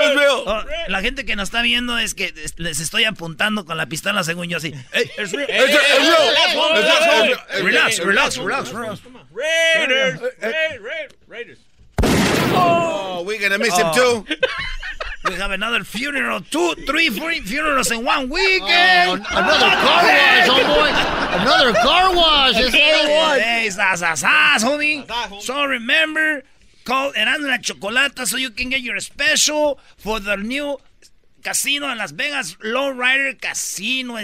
[0.04, 0.44] It's real.
[0.48, 3.86] Oh, La gente que nos está viendo es que es- les estoy apuntando con la
[3.86, 4.74] pistola según yo así.
[4.94, 5.48] It's real.
[5.50, 5.76] It's real.
[6.04, 6.34] Real.
[7.54, 7.64] Real.
[7.64, 9.00] Relax, relax, relax, relax.
[9.34, 10.20] Raiders.
[10.42, 10.80] Raiders.
[10.82, 11.12] Raiders.
[11.28, 11.58] Raiders.
[12.54, 14.26] Oh, we're gonna miss him too.
[15.28, 19.24] We have another funeral, two, three, four funerals in one weekend.
[19.30, 21.42] Another car wash, homeboy.
[21.42, 22.54] Another car wash.
[22.58, 22.74] It's.
[22.74, 23.70] Hey,
[24.64, 25.42] homie.
[25.42, 26.42] So remember,
[26.86, 30.78] call Erasmo la Chocolata so you can get your special for the new
[31.44, 34.18] casino in Las Vegas, Lowrider Casino.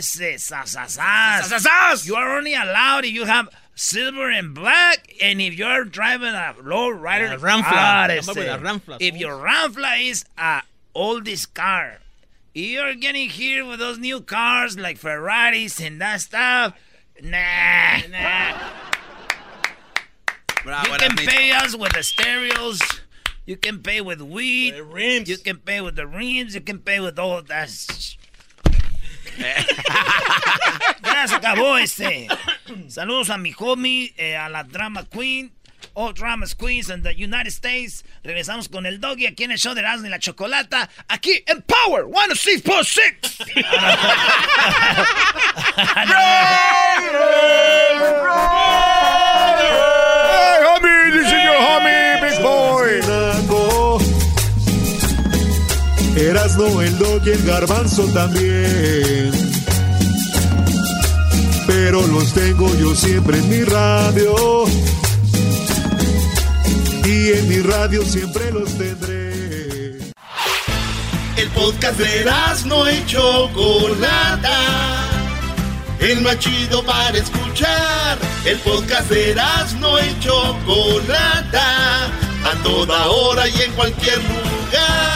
[2.07, 6.55] You are only allowed if you have silver and black, and if you're driving a
[6.63, 8.09] Lowrider A Ramfla.
[8.59, 10.61] Ramfla, If your Ramfla is a
[10.97, 11.99] oldest car,
[12.53, 16.73] you're getting here with those new cars like Ferraris and that stuff.
[17.21, 18.57] Nah, nah.
[20.63, 22.81] Bravo, You can pay us with the stereos.
[23.45, 24.73] You can pay with weed.
[24.73, 25.29] The rims.
[25.29, 26.55] You can pay with the rims.
[26.55, 27.69] You can pay with all that.
[29.37, 32.27] ya se acabó este.
[32.87, 35.51] Saludos a mi homie, eh, a la Drama Queen.
[35.93, 38.03] All Dramas Queens in the United States.
[38.23, 40.89] Regresamos con el doggy aquí en el show de Erasmo y la Chocolata.
[41.07, 43.45] Aquí en Power 106.6.
[50.29, 52.67] Hey, homie, this is your homie, big boy.
[56.17, 59.31] Erasno, el dog y el garbanzo también.
[61.67, 64.65] Pero los tengo yo siempre en mi radio.
[67.07, 70.11] Y en mi radio siempre los tendré.
[71.37, 74.51] El podcast de Erasmo y Chocolata.
[76.01, 78.17] El más chido para escuchar.
[78.43, 82.07] El podcast de Erasmo y Chocolata.
[82.43, 85.06] A toda hora y en cualquier lugar.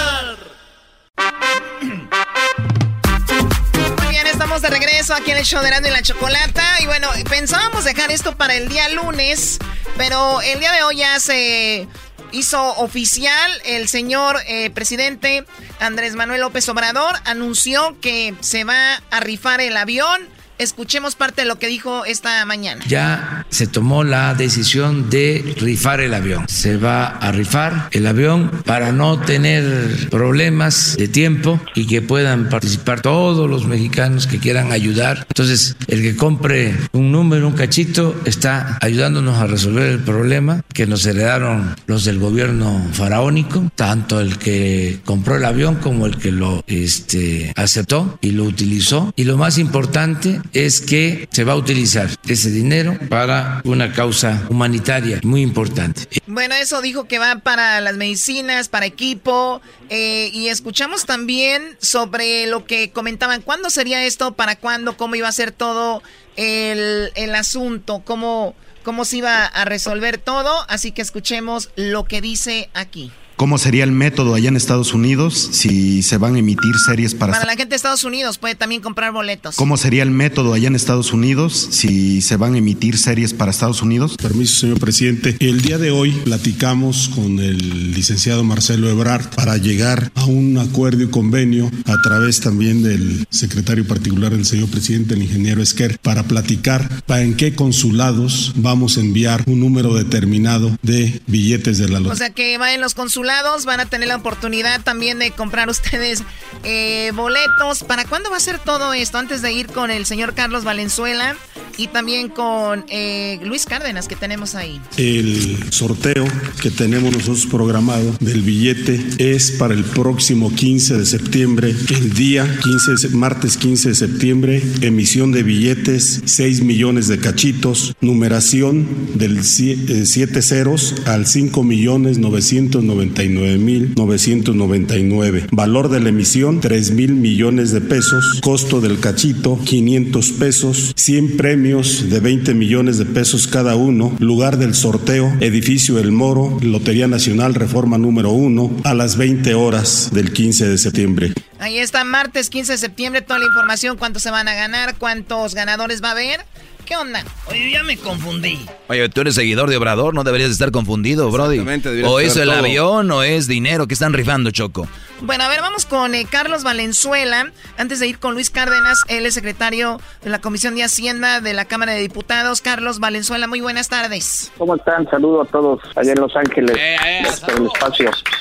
[4.59, 6.61] De regreso aquí en el show de y la Chocolata.
[6.81, 9.59] Y bueno, pensábamos dejar esto para el día lunes,
[9.95, 11.87] pero el día de hoy ya se
[12.33, 13.49] hizo oficial.
[13.63, 15.45] El señor eh, presidente
[15.79, 20.27] Andrés Manuel López Obrador anunció que se va a rifar el avión.
[20.61, 22.85] Escuchemos parte de lo que dijo esta mañana.
[22.87, 26.45] Ya se tomó la decisión de rifar el avión.
[26.47, 32.47] Se va a rifar el avión para no tener problemas de tiempo y que puedan
[32.49, 35.25] participar todos los mexicanos que quieran ayudar.
[35.29, 40.85] Entonces, el que compre un número, un cachito, está ayudándonos a resolver el problema que
[40.85, 46.31] nos heredaron los del gobierno faraónico, tanto el que compró el avión como el que
[46.31, 49.11] lo este, aceptó y lo utilizó.
[49.15, 54.45] Y lo más importante es que se va a utilizar ese dinero para una causa
[54.49, 56.07] humanitaria muy importante.
[56.27, 59.61] Bueno, eso dijo que va para las medicinas, para equipo.
[59.89, 63.41] eh, y escuchamos también sobre lo que comentaban.
[63.41, 64.33] ¿Cuándo sería esto?
[64.33, 64.97] ¿Para cuándo?
[64.97, 66.01] ¿Cómo iba a ser todo
[66.35, 68.01] el, el asunto?
[68.05, 70.51] ¿Cómo, ¿Cómo se iba a resolver todo?
[70.69, 73.11] Así que escuchemos lo que dice aquí.
[73.41, 77.33] ¿Cómo sería el método allá en Estados Unidos si se van a emitir series para...
[77.33, 79.55] Para la gente de Estados Unidos puede también comprar boletos.
[79.55, 83.49] ¿Cómo sería el método allá en Estados Unidos si se van a emitir series para
[83.49, 84.15] Estados Unidos?
[84.17, 85.37] Permiso, señor presidente.
[85.39, 91.01] El día de hoy platicamos con el licenciado Marcelo Ebrard para llegar a un acuerdo
[91.01, 96.21] y convenio a través también del secretario particular del señor presidente, el ingeniero Esquer, para
[96.21, 101.99] platicar para en qué consulados vamos a enviar un número determinado de billetes de la
[101.99, 102.13] lotería.
[102.13, 103.30] O sea que va en los consulados,
[103.65, 106.23] van a tener la oportunidad también de comprar ustedes
[106.63, 107.83] eh, boletos.
[107.83, 109.17] ¿Para cuándo va a ser todo esto?
[109.17, 111.35] Antes de ir con el señor Carlos Valenzuela
[111.77, 114.79] y también con eh, Luis Cárdenas que tenemos ahí.
[114.97, 116.25] El sorteo
[116.61, 122.45] que tenemos nosotros programado del billete es para el próximo 15 de septiembre, el día
[122.45, 129.91] 15, martes 15 de septiembre, emisión de billetes, 6 millones de cachitos, numeración del 7
[129.91, 135.47] eh, ceros al 5 millones 990 199.999.
[135.51, 138.39] Valor de la emisión, 3 mil millones de pesos.
[138.41, 140.93] Costo del cachito, 500 pesos.
[140.95, 144.15] 100 premios de 20 millones de pesos cada uno.
[144.19, 150.09] Lugar del sorteo, edificio El Moro, Lotería Nacional Reforma número 1, a las 20 horas
[150.11, 151.33] del 15 de septiembre.
[151.59, 155.53] Ahí está, martes 15 de septiembre, toda la información, cuánto se van a ganar, cuántos
[155.53, 156.41] ganadores va a haber.
[156.85, 157.23] ¿Qué onda?
[157.47, 158.59] Oye, ya me confundí.
[158.87, 161.59] Oye, tú eres seguidor de Obrador, no deberías estar confundido, Brody.
[162.05, 164.87] O es el avión o es dinero que están rifando, Choco.
[165.23, 167.51] Bueno, a ver, vamos con eh, Carlos Valenzuela.
[167.77, 171.53] Antes de ir con Luis Cárdenas, él es secretario de la Comisión de Hacienda de
[171.53, 172.61] la Cámara de Diputados.
[172.61, 174.51] Carlos Valenzuela, muy buenas tardes.
[174.57, 175.07] ¿Cómo están?
[175.11, 176.75] Saludos a todos allá en Los Ángeles.
[176.75, 177.73] Eh, eh, saludos.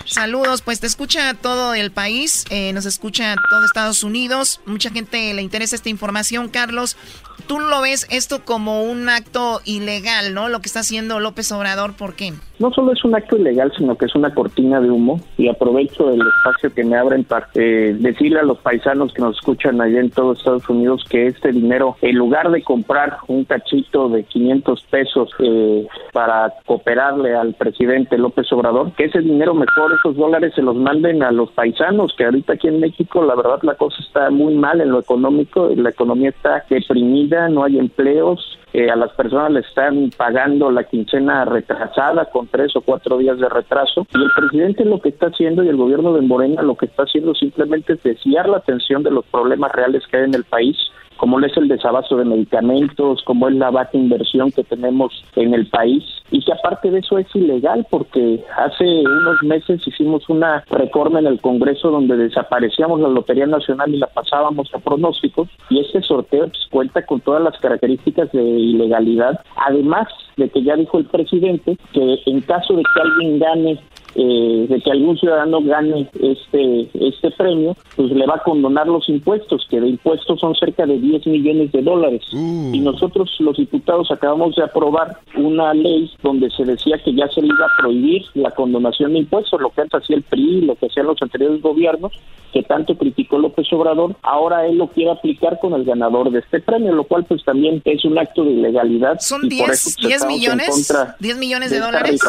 [0.06, 4.60] saludos, pues te escucha todo el país, nos escucha todo Estados Unidos.
[4.64, 6.96] Mucha gente le interesa esta información, Carlos.
[7.46, 10.48] Tú lo ves esto como un acto ilegal, ¿no?
[10.48, 12.32] Lo que está haciendo López Obrador, ¿por qué?
[12.60, 16.10] No solo es un acto ilegal, sino que es una cortina de humo y aprovecho
[16.10, 19.98] el espacio que me abren para eh, decirle a los paisanos que nos escuchan allá
[19.98, 24.82] en todo Estados Unidos que este dinero, en lugar de comprar un cachito de 500
[24.90, 30.60] pesos eh, para cooperarle al presidente López Obrador, que ese dinero mejor, esos dólares se
[30.60, 34.28] los manden a los paisanos, que ahorita aquí en México la verdad la cosa está
[34.28, 39.12] muy mal en lo económico, la economía está deprimida, no hay empleos, eh, a las
[39.12, 44.06] personas le están pagando la quincena retrasada con tres o cuatro días de retraso.
[44.14, 47.02] Y el presidente lo que está haciendo y el gobierno de Morena lo que está
[47.02, 50.76] haciendo simplemente es desviar la atención de los problemas reales que hay en el país
[51.20, 55.66] como es el desabasto de medicamentos, como es la baja inversión que tenemos en el
[55.66, 61.18] país y que aparte de eso es ilegal porque hace unos meses hicimos una reforma
[61.18, 66.00] en el Congreso donde desaparecíamos la Lotería Nacional y la pasábamos a pronósticos y este
[66.00, 71.04] sorteo pues, cuenta con todas las características de ilegalidad, además de que ya dijo el
[71.04, 73.78] presidente que en caso de que alguien gane
[74.14, 79.08] eh, de que algún ciudadano gane este este premio, pues le va a condonar los
[79.08, 82.22] impuestos, que de impuestos son cerca de 10 millones de dólares.
[82.32, 82.70] Uh.
[82.72, 87.42] Y nosotros los diputados acabamos de aprobar una ley donde se decía que ya se
[87.42, 90.74] le iba a prohibir la condonación de impuestos, lo que antes hacía el PRI, lo
[90.74, 92.12] que hacían los anteriores gobiernos,
[92.52, 96.60] que tanto criticó López Obrador, ahora él lo quiere aplicar con el ganador de este
[96.60, 99.18] premio, lo cual pues también es un acto de ilegalidad.
[99.20, 100.92] ¿Son 10, 10 millones?
[101.20, 102.20] ¿10 millones de, dólares?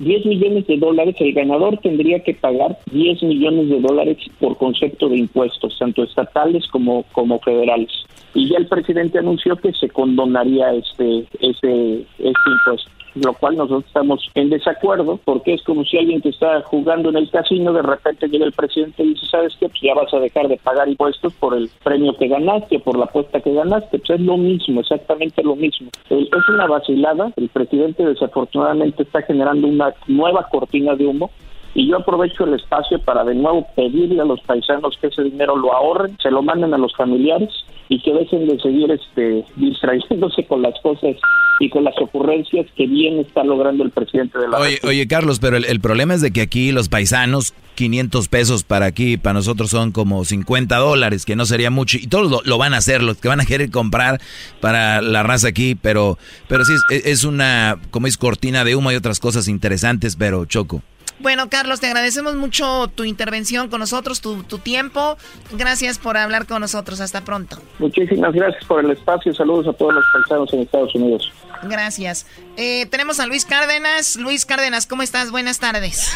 [0.00, 5.08] 10 millones de dólares, el ganador tendría que pagar 10 millones de dólares por concepto
[5.08, 7.90] de impuestos, tanto estatales como, como federales.
[8.34, 13.84] Y ya el presidente anunció que se condonaría este, este, este impuesto lo cual nosotros
[13.86, 17.82] estamos en desacuerdo, porque es como si alguien que está jugando en el casino, de
[17.82, 19.68] repente llega el presidente y dice, ¿sabes qué?
[19.68, 23.06] Pues ya vas a dejar de pagar impuestos por el premio que ganaste, por la
[23.06, 25.90] apuesta que ganaste, pues es lo mismo, exactamente lo mismo.
[26.08, 31.30] Es una vacilada, el presidente desafortunadamente está generando una nueva cortina de humo,
[31.74, 35.56] y yo aprovecho el espacio para de nuevo pedirle a los paisanos que ese dinero
[35.56, 37.50] lo ahorren, se lo manden a los familiares
[37.88, 41.16] y que dejen de seguir este distrayéndose con las cosas
[41.58, 45.40] y con las ocurrencias que bien está logrando el presidente de la Oye, oye Carlos,
[45.40, 49.70] pero el, problema es de que aquí los paisanos, 500 pesos para aquí, para nosotros
[49.70, 53.18] son como 50 dólares, que no sería mucho, y todos lo, van a hacer, los
[53.18, 54.20] que van a querer comprar
[54.60, 56.16] para la raza aquí, pero,
[56.48, 60.46] pero sí, es, es una, como es cortina de humo y otras cosas interesantes, pero
[60.46, 60.82] choco.
[61.20, 65.16] Bueno, Carlos, te agradecemos mucho tu intervención con nosotros, tu, tiempo.
[65.52, 67.00] Gracias por hablar con nosotros.
[67.00, 67.58] Hasta pronto.
[67.78, 69.34] Muchísimas gracias por el espacio.
[69.34, 71.30] Saludos a todos los paisanos en Estados Unidos.
[71.62, 72.26] Gracias.
[72.56, 74.16] Eh, tenemos a Luis Cárdenas.
[74.16, 75.30] Luis Cárdenas, ¿cómo estás?
[75.30, 76.10] Buenas tardes.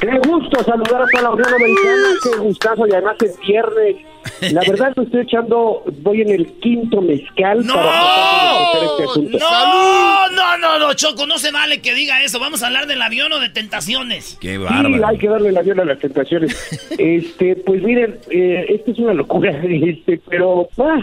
[0.00, 2.08] Qué gusto saludar a toda la Unión Americana.
[2.22, 2.86] Qué gustazo.
[2.88, 4.13] Y además es viernes.
[4.52, 7.74] La verdad, estoy echando, voy en el quinto mezcal ¡No!
[7.74, 10.28] para este ¡No!
[10.28, 12.38] No, no, no, no, Choco, no se vale que diga eso.
[12.38, 14.36] Vamos a hablar del avión o de tentaciones.
[14.40, 15.06] Qué Sí, bárbaro.
[15.06, 16.54] hay que darle el avión a las tentaciones.
[16.98, 21.00] este, pues miren, eh, esto es una locura, este, pero ah,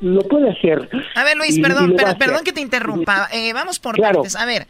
[0.00, 0.88] lo puede hacer.
[1.14, 3.28] A ver, Luis, Y- perdón, lo perdón que te interrumpa.
[3.32, 4.20] Eh, vamos por Claro.
[4.20, 4.36] partes.
[4.36, 4.66] A ver,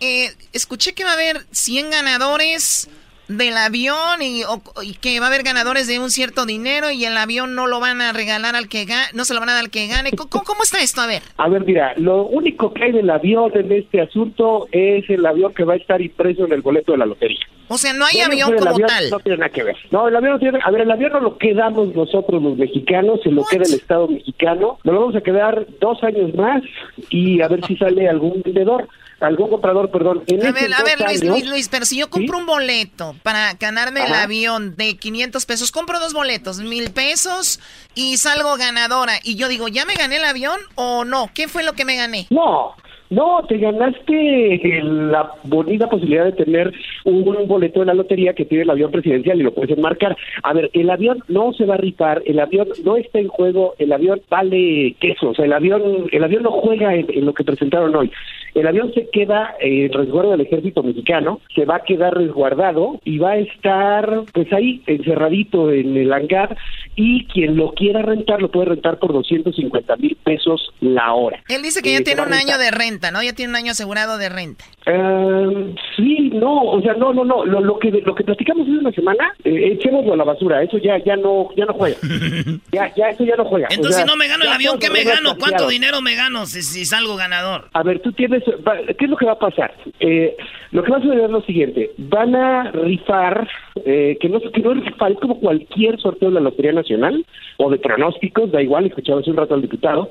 [0.00, 2.88] eh, escuché que va a haber 100 ganadores
[3.28, 7.04] del avión y, o- y que va a haber ganadores de un cierto dinero y
[7.04, 9.54] el avión no lo van a regalar al que gane, no se lo van a
[9.54, 10.10] dar al que gane.
[10.12, 11.00] ¿Cómo, cómo- está esto?
[11.00, 11.22] A ver.
[11.36, 15.52] A ver, mira, lo único que hay del avión en este asunto es el avión
[15.54, 17.40] que va a estar impreso en el boleto de la lotería.
[17.68, 19.08] O sea, no hay avión como avión tal.
[19.10, 19.76] No tiene nada que ver.
[19.90, 20.58] No, el avión no tiene.
[20.62, 24.06] A ver, el avión no lo quedamos nosotros los mexicanos, se lo queda el Estado
[24.06, 24.78] mexicano.
[24.84, 26.62] Nos lo vamos a quedar dos años más
[27.08, 28.86] y a ver si sale algún vendedor,
[29.20, 30.22] algún comprador, perdón.
[30.26, 33.14] En A ver, a ver, Luis, años- Luis, Luis, pero si yo compro un boleto
[33.22, 37.60] para ganarme el avión de 500 pesos, compro dos boletos, mil pesos
[37.94, 41.30] y salgo ganadora y yo digo, ¿ya me gané el avión o no?
[41.34, 42.26] ¿Qué fue lo que me gané?
[42.30, 42.74] No,
[43.14, 46.72] no, te ganaste la bonita posibilidad de tener
[47.04, 50.16] un boleto de la lotería que tiene el avión presidencial y lo puedes enmarcar.
[50.42, 53.74] A ver, el avión no se va a rifar, el avión no está en juego,
[53.78, 57.34] el avión vale queso, o sea, el avión, el avión no juega en, en lo
[57.34, 58.10] que presentaron hoy.
[58.54, 63.18] El avión se queda en resguardo del ejército mexicano, se va a quedar resguardado y
[63.18, 66.56] va a estar pues ahí encerradito en el hangar
[66.94, 71.42] y quien lo quiera rentar lo puede rentar por 250 mil pesos la hora.
[71.48, 73.22] Él dice que Eh, ya se tiene un año de renta, ¿no?
[73.22, 74.64] Ya tiene un año asegurado de renta.
[74.86, 77.44] Eh, sí, no, o sea, no, no, no.
[77.44, 80.62] Lo, lo que lo que platicamos hace una semana, eh, echémoslo a la basura.
[80.62, 81.96] Eso ya ya no ya no juega.
[82.72, 83.68] ya ya eso ya no juega.
[83.70, 85.36] O Entonces, sea, si no me gano el avión, ¿qué me gano?
[85.38, 87.68] ¿Cuánto dinero me gano si, si salgo ganador?
[87.72, 89.74] A ver, tú tienes, va- ¿qué es lo que va a pasar?
[90.00, 90.36] Eh,
[90.72, 93.48] lo que va a suceder es lo siguiente, van a rifar,
[93.84, 97.24] eh, que no que no es rifar, es como cualquier sorteo de la Lotería Nacional
[97.58, 100.10] o de pronósticos, da igual, escuchaba hace un rato al diputado,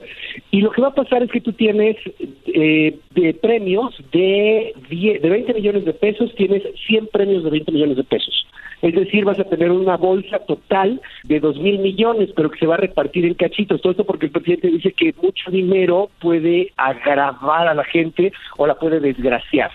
[0.51, 1.97] y lo que va a pasar es que tú tienes
[2.47, 2.72] eh,
[3.11, 7.97] de premios de, 10 de 20 millones de pesos, tienes 100 premios de 20 millones
[7.97, 8.45] de pesos.
[8.83, 12.65] Es decir, vas a tener una bolsa total de dos mil millones, pero que se
[12.65, 13.81] va a repartir en cachitos.
[13.81, 18.67] Todo esto porque el presidente dice que mucho dinero puede agravar a la gente o
[18.67, 19.71] la puede desgraciar.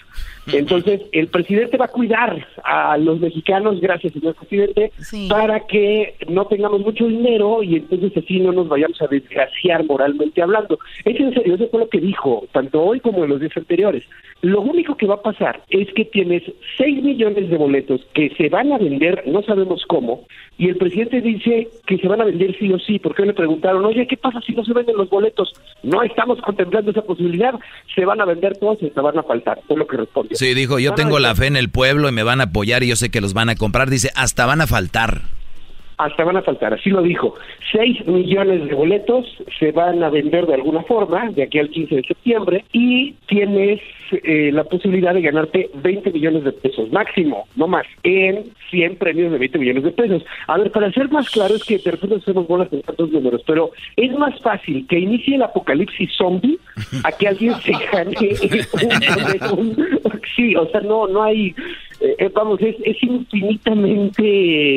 [0.53, 4.93] Entonces, el presidente va a cuidar a los mexicanos, gracias, señor presidente,
[5.29, 10.43] para que no tengamos mucho dinero y entonces así no nos vayamos a desgraciar moralmente
[10.43, 10.79] hablando.
[11.05, 14.05] Es en serio, eso fue lo que dijo, tanto hoy como en los días anteriores.
[14.41, 16.45] Lo único que va a pasar es que tienes
[16.77, 21.21] 6 millones de boletos que se van a vender, no sabemos cómo, y el presidente
[21.21, 24.41] dice que se van a vender sí o sí, porque le preguntaron, oye, ¿qué pasa
[24.41, 25.53] si no se venden los boletos?
[25.83, 27.55] No estamos contemplando esa posibilidad,
[27.95, 30.37] se van a vender todos y se van a faltar, fue lo que respondió.
[30.37, 32.89] Sí, dijo, yo tengo la fe en el pueblo y me van a apoyar y
[32.89, 33.91] yo sé que los van a comprar.
[33.91, 35.38] Dice, hasta van a faltar.
[35.99, 37.35] Hasta van a faltar, así lo dijo.
[37.73, 39.27] 6 millones de boletos
[39.59, 43.81] se van a vender de alguna forma de aquí al 15 de septiembre y tienes
[44.13, 49.33] eh, la posibilidad de ganarte 20 millones de pesos máximo, no más, en 100 premios
[49.33, 50.25] de 20 millones de pesos.
[50.47, 53.43] A ver, para ser más claro es que de repente hacemos bolas en tantos números,
[53.47, 56.59] pero es más fácil que inicie el apocalipsis zombie
[57.05, 58.15] a que alguien se gane
[59.53, 61.55] un, un- sí, o sea, no, no hay
[62.01, 64.23] eh, eh, vamos, es, es infinitamente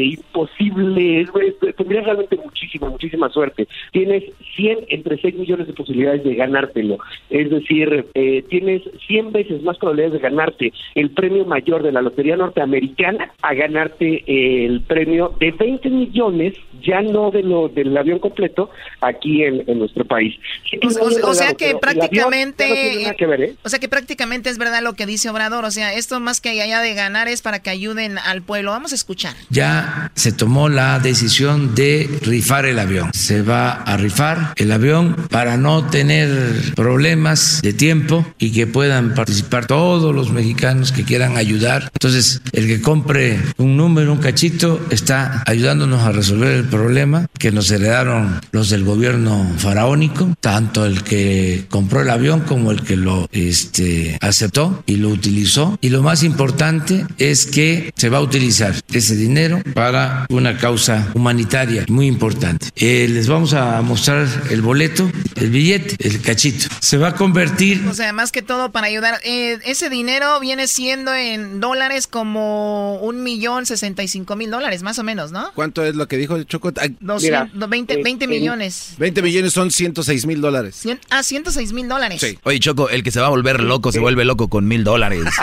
[0.05, 1.29] imposible, es-
[1.61, 3.67] es- tendrías realmente muchísima, muchísima suerte.
[3.91, 4.23] Tienes
[4.55, 6.97] 100 entre 6 millones de posibilidades de ganártelo,
[7.29, 12.01] es decir, eh, tienes 100 veces más probabilidades de ganarte el premio mayor de la
[12.01, 14.23] Lotería Norteamericana a ganarte
[14.65, 16.53] el premio de 20 millones,
[16.83, 18.69] ya no de lo del avión completo,
[19.01, 20.35] aquí en, en nuestro país.
[20.69, 22.65] Sí, O, sea- o sea- o sea pero que avión prácticamente...
[23.07, 23.53] no que ver, ¿eh?
[23.63, 25.65] O sea que prácticamente es verdad lo que dice Obrador.
[25.65, 28.71] O sea, esto más que allá de ganar es para que ayuden al pueblo.
[28.71, 29.35] Vamos a escuchar.
[29.49, 33.11] ya se tomó la decisión de rifar el avión.
[33.13, 39.13] Se va a rifar el avión para no tener problemas de tiempo y que puedan
[39.13, 41.89] participar todos los mexicanos que quieran ayudar.
[41.93, 47.51] Entonces, el que compre un número, un cachito, está ayudándonos a resolver el problema que
[47.51, 52.95] nos heredaron los del gobierno faraónico, tanto el que compró el avión como el que
[52.95, 55.77] lo este, aceptó y lo utilizó.
[55.81, 61.09] Y lo más importante es que se va a utilizar ese dinero para una causa
[61.13, 62.67] humanitaria muy importante.
[62.75, 66.67] Eh, les vamos a mostrar el boleto, el billete, el cachito.
[66.79, 69.19] Se va a convertir O sea, más que todo para ayudar.
[69.23, 74.83] Eh, ese dinero viene siendo en dólares como un millón sesenta y cinco mil dólares,
[74.83, 75.51] más o menos, ¿no?
[75.53, 76.71] ¿Cuánto es lo que dijo Choco?
[76.77, 78.95] Ay, 200, 20, 20 millones.
[78.97, 80.75] 20 millones son 106 mil dólares.
[80.83, 82.21] Cien- ah, 106 mil dólares.
[82.21, 82.37] Sí.
[82.43, 85.23] Oye, Choco, el que se va a volver loco se vuelve loco con mil dólares.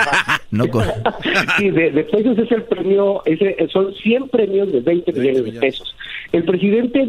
[0.51, 0.86] No con...
[1.56, 5.52] Sí, de, de pesos es el premio, ese, son 100 premios de 20 millones de
[5.52, 5.94] pesos.
[6.32, 7.08] El presidente,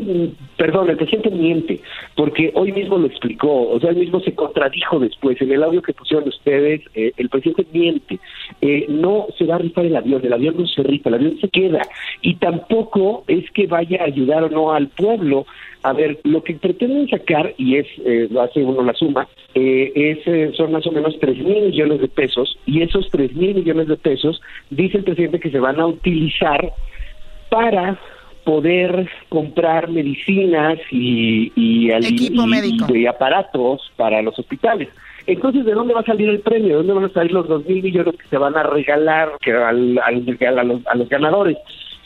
[0.55, 1.81] perdón, el presidente miente,
[2.15, 5.41] porque hoy mismo lo explicó, o sea, él mismo se contradijo después.
[5.41, 8.19] En el audio que pusieron ustedes, eh, el presidente miente.
[8.61, 11.37] Eh, no se va a rifar el avión, el avión no se rifa, el avión
[11.41, 11.81] se queda.
[12.21, 15.45] Y tampoco es que vaya a ayudar o no al pueblo.
[15.83, 19.91] A ver, lo que pretenden sacar, y es, eh, lo hace uno la suma, eh,
[19.95, 23.55] es, eh, son más o menos 3 mil millones de pesos, y esos 3 mil
[23.55, 26.73] millones de pesos, dice el presidente que se van a utilizar
[27.49, 27.97] para
[28.43, 34.89] poder comprar medicinas y, y, Equipo y aparatos para los hospitales.
[35.27, 36.69] Entonces, ¿de dónde va a salir el premio?
[36.69, 39.51] ¿De dónde van a salir los dos mil millones que se van a regalar que
[39.53, 41.57] al, al- a, los, a los ganadores?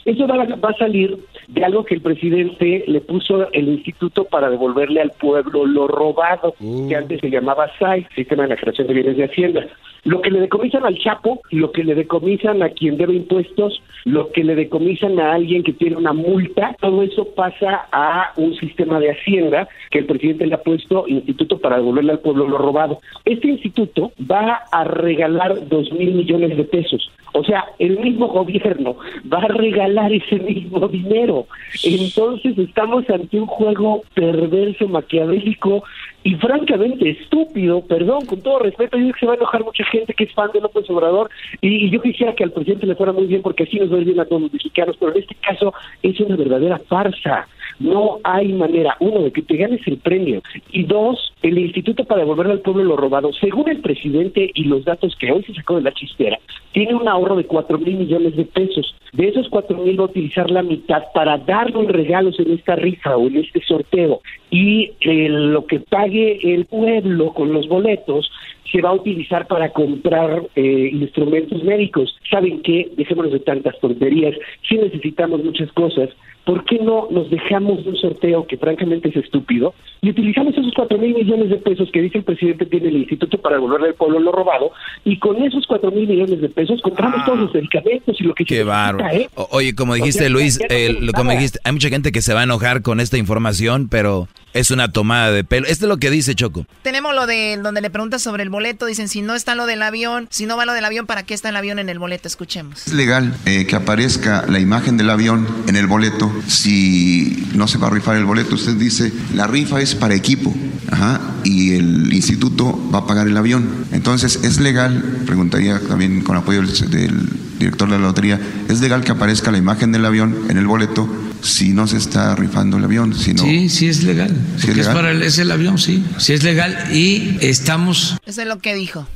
[0.06, 1.18] Eso va a, va a salir
[1.48, 6.56] de algo que el presidente le puso el instituto para devolverle al pueblo lo robado,
[6.88, 9.68] que antes se llamaba SAI, Sistema de la Creación de Bienes de Hacienda.
[10.06, 14.32] Lo que le decomisan al Chapo, lo que le decomisan a quien debe impuestos, lo
[14.32, 19.00] que le decomisan a alguien que tiene una multa, todo eso pasa a un sistema
[19.00, 23.00] de Hacienda que el presidente le ha puesto instituto para devolverle al pueblo lo robado.
[23.24, 27.10] Este instituto va a regalar dos mil millones de pesos.
[27.34, 28.96] O sea, el mismo gobierno
[29.32, 31.48] va a regalar ese mismo dinero.
[31.84, 35.84] Entonces estamos ante un juego perverso, maquiavélico
[36.24, 39.84] y francamente estúpido, perdón, con todo respeto, yo sé que se va a enojar mucha
[39.86, 41.30] gente que es fan de López Obrador
[41.60, 43.98] y, y yo quisiera que al presidente le fuera muy bien porque así nos va
[43.98, 47.48] a ir bien a todos los mexicanos, pero en este caso es una verdadera farsa.
[47.80, 50.42] No hay manera, uno, de que te ganes el premio
[50.72, 54.86] y dos, el Instituto para devolverle al pueblo lo robado, según el presidente y los
[54.86, 56.40] datos que hoy se sacó de la chistera,
[56.72, 58.96] tiene un ahorro de cuatro mil millones de pesos.
[59.14, 63.16] De esos cuatro mil va a utilizar la mitad para darle regalos en esta rifa
[63.16, 68.30] o en este sorteo y eh, lo que pague el pueblo con los boletos
[68.72, 72.16] se va a utilizar para comprar eh, instrumentos médicos.
[72.30, 72.90] ¿Saben qué?
[72.98, 74.36] Dejémonos de tantas tonterías.
[74.68, 76.10] Si necesitamos muchas cosas,
[76.46, 80.74] ¿por qué no nos dejamos de un sorteo que francamente es estúpido y utilizamos esos
[80.76, 83.94] cuatro mil millones de pesos que dice el presidente tiene el instituto para devolverle al
[83.96, 84.72] pueblo lo robado
[85.06, 88.44] y con esos cuatro mil millones de pesos compramos todos los medicamentos y lo que
[88.44, 89.14] se Qué necesita.
[89.14, 89.30] ¿eh?
[89.36, 91.90] O- Oye, como O dijiste, sea, Luis, ya no eh, lo- como dijiste, hay mucha
[91.90, 95.66] gente que se va a enojar con esta información, pero es una tomada de pelo.
[95.68, 96.66] Esto es lo que dice Choco.
[96.82, 98.86] Tenemos lo de donde le preguntas sobre el boleto.
[98.86, 101.34] Dicen, si no está lo del avión, si no va lo del avión, ¿para qué
[101.34, 102.28] está el avión en el boleto?
[102.28, 102.86] Escuchemos.
[102.88, 106.32] Es legal eh, que aparezca la imagen del avión en el boleto.
[106.48, 110.54] Si no se va a rifar el boleto, usted dice, la rifa es para equipo.
[110.92, 113.68] Ajá, y el instituto va a pagar el avión.
[113.92, 115.02] Entonces, ¿es legal?
[115.26, 118.40] Preguntaría también con apoyo del, del director de la lotería,
[118.70, 121.08] ¿es legal que aparezca la imagen del avión en el boleto
[121.42, 123.16] si no se está rifando el avión?
[123.18, 124.30] Si no, Sí, sí es legal.
[124.58, 124.94] ¿Sí Porque es es, legal?
[124.94, 126.04] para el, es el avión, sí.
[126.18, 129.08] Sí es legal y estamos Eso es lo que dijo.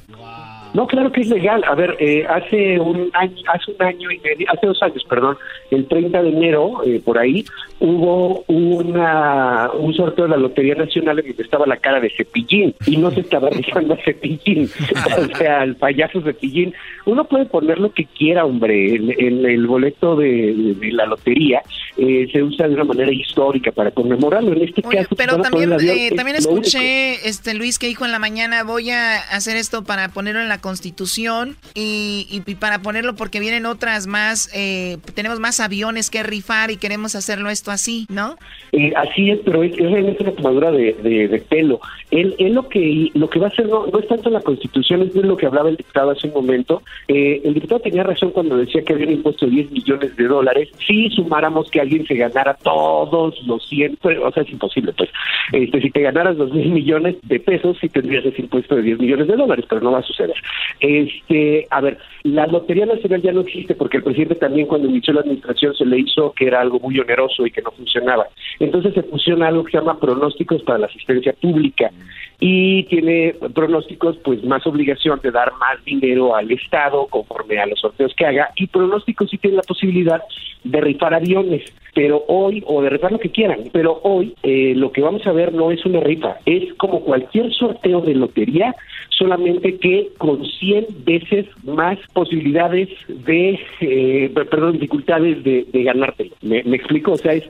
[0.74, 1.64] No, claro que es legal.
[1.66, 5.38] A ver, eh, hace un año, hace un año y medio, hace dos años, perdón,
[5.72, 7.46] el 30 de enero, eh, por ahí,
[7.80, 12.76] hubo una, un sorteo de la Lotería Nacional en donde estaba la cara de Cepillín
[12.86, 14.70] y no se estaba rifando a Cepillín,
[15.18, 16.74] o sea, al payaso Cepillín.
[17.06, 18.96] Uno puede poner lo que quiera, hombre.
[18.96, 21.62] El, el, el boleto de, de la lotería
[21.98, 24.54] eh, se usa de una manera histórica para conmemorarlo.
[24.54, 28.64] En este caso, Pero también, eh, también escuché este Luis que dijo en la mañana,
[28.64, 33.66] voy a hacer esto para ponerlo en la Constitución y, y- para ponerlo porque vienen
[33.66, 38.36] otras más, eh, tenemos más aviones que rifar y queremos hacerlo esto así, ¿no?
[38.72, 41.80] Eh, así es, pero es, es una tomadura de, de- pelo.
[42.12, 45.02] Él, él lo que lo que va a hacer no, no es tanto la Constitución,
[45.04, 46.82] es lo que hablaba el diputado hace un momento.
[47.08, 50.24] Eh, el diputado tenía razón cuando decía que había un impuesto de 10 millones de
[50.28, 50.70] dólares.
[50.88, 55.10] Si sumáramos que alguien se ganara todos los 100, pero, o sea, es imposible, pues.
[55.54, 59.00] Este, si te ganaras 2 mil millones de pesos, sí tendrías ese impuesto de 10
[59.00, 60.36] millones de dólares, pero no va a suceder.
[60.80, 65.14] Este, a ver, la Lotería Nacional ya no existe porque el presidente también cuando inició
[65.14, 68.28] la administración se le hizo que era algo muy oneroso y que no funcionaba.
[68.60, 71.92] Entonces se fusiona algo que se llama pronósticos para la asistencia pública
[72.40, 77.80] y tiene pronósticos pues más obligación de dar más dinero al Estado conforme a los
[77.80, 80.22] sorteos que haga y pronósticos sí tiene la posibilidad
[80.64, 81.64] de rifar aviones
[81.96, 85.32] pero hoy o de rifar lo que quieran pero hoy eh, lo que vamos a
[85.32, 88.76] ver no es una rifa es como cualquier sorteo de lotería
[89.18, 96.32] solamente que con 100 veces más posibilidades de eh, perdón dificultades de, de ganártelo.
[96.42, 97.44] ¿Me, me explico o sea es,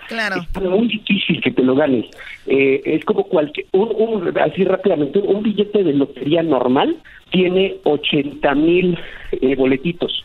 [0.55, 2.05] es muy difícil que te lo ganes.
[2.45, 6.95] Eh, es como cualquier un, un- así rápidamente un billete de lotería normal
[7.31, 8.97] tiene 80 mil
[9.33, 10.23] eh, boletitos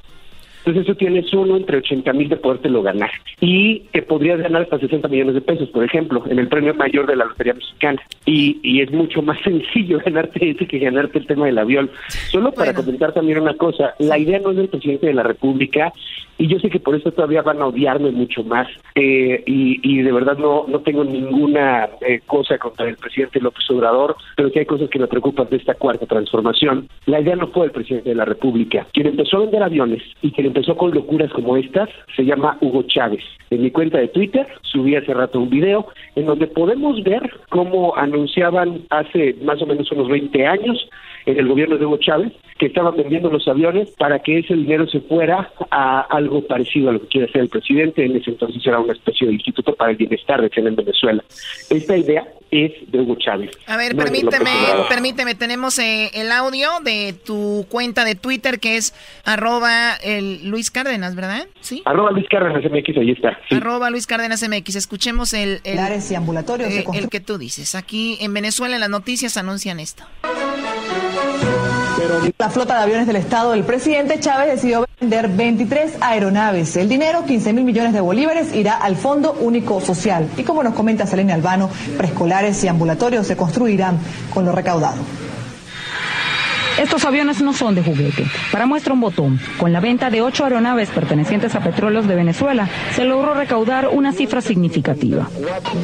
[0.65, 3.11] Entonces eso tienes uno entre 80 mil de podértelo ganar.
[3.41, 7.07] Y te podrías ganar hasta 60 millones de pesos, por ejemplo, en el premio mayor
[7.07, 8.01] de la Lotería Mexicana.
[8.27, 11.91] Y, y es mucho más sencillo ganarte ese que ganarte el tema del avión.
[12.31, 15.93] Solo para comentar también una cosa, la idea no es del presidente de la República
[16.39, 20.03] y yo sé que por eso todavía van a odiarme mucho más eh, y, y,
[20.03, 24.61] de verdad no, no tengo ninguna eh, cosa contra el presidente López Obrador, pero que
[24.61, 26.89] hay cosas que me preocupan de esta cuarta transformación.
[27.07, 28.87] La idea no fue el presidente de la República.
[28.93, 32.83] Quien empezó a vender aviones y quien empezó con locuras como estas se llama Hugo
[32.83, 33.25] Chávez.
[33.49, 37.97] En mi cuenta de Twitter subí hace rato un video en donde podemos ver cómo
[37.97, 40.89] anunciaban hace más o menos unos 20 años
[41.27, 44.87] en el gobierno de Hugo Chávez que estaban vendiendo los aviones para que ese dinero
[44.87, 48.05] se fuera a algo parecido a lo que quiere hacer el presidente.
[48.05, 51.25] En ese entonces era una especie de instituto para el bienestar de en Venezuela.
[51.71, 53.51] Esta idea es de Hugo Chávez.
[53.67, 54.51] A ver, permíteme,
[54.89, 58.95] permíteme, tenemos eh, el audio de tu cuenta de Twitter que es
[59.25, 61.47] arroba el Luis Cárdenas, ¿verdad?
[61.61, 61.83] Sí.
[61.85, 63.39] Arroba Luis Cárdenas MX, ahí está.
[63.51, 64.77] Arroba Luis Cárdenas MX.
[64.77, 65.61] Escuchemos el...
[65.65, 65.81] El,
[66.11, 67.75] y ambulatorios eh, el que tú dices.
[67.75, 70.05] Aquí en Venezuela en las noticias anuncian esto.
[72.39, 76.77] La flota de aviones del Estado del presidente Chávez decidió vender 23 aeronaves.
[76.77, 80.29] El dinero, 15 mil millones de bolívares, irá al Fondo Único Social.
[80.37, 83.99] Y como nos comenta Selene Albano, preescolares y ambulatorios se construirán
[84.35, 84.99] con lo recaudado.
[86.81, 88.25] Estos aviones no son de juguete.
[88.51, 92.69] Para muestra un botón, con la venta de ocho aeronaves pertenecientes a Petróleos de Venezuela,
[92.95, 95.29] se logró recaudar una cifra significativa.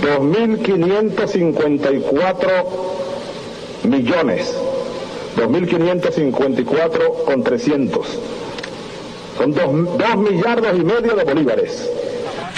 [0.02, 2.48] 2.554
[3.84, 4.52] millones
[5.38, 8.18] 2.554 con 300.
[9.36, 11.88] Son 2 millardos y medio de bolívares.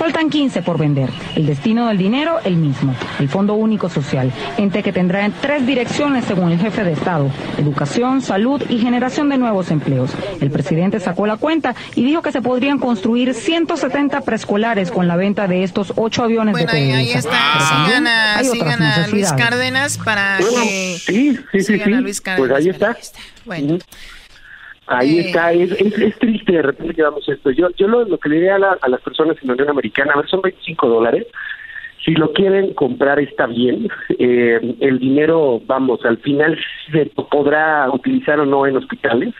[0.01, 1.10] Faltan 15 por vender.
[1.36, 2.97] El destino del dinero, el mismo.
[3.18, 7.31] El Fondo Único Social, ente que tendrá en tres direcciones según el jefe de Estado.
[7.59, 10.12] Educación, salud y generación de nuevos empleos.
[10.40, 15.16] El presidente sacó la cuenta y dijo que se podrían construir 170 preescolares con la
[15.16, 17.85] venta de estos ocho aviones bueno, de ahí, ahí está.
[17.85, 20.97] Sigan a, sigan a Luis Cárdenas para que...
[20.98, 22.22] Sí, sí, sí, sí.
[22.39, 22.97] Pues ahí está.
[23.44, 23.78] Bueno.
[24.91, 25.21] Ahí eh.
[25.27, 27.51] está, es, es, triste de repente que vamos esto.
[27.53, 30.17] Yo, yo lo, que le diría a, a, las personas en la Unión Americana, a
[30.17, 31.27] ver, son 25 dólares.
[32.05, 33.89] Si lo quieren comprar está bien.
[34.19, 36.59] Eh, el dinero, vamos, al final
[36.91, 39.33] se podrá utilizar o no en hospitales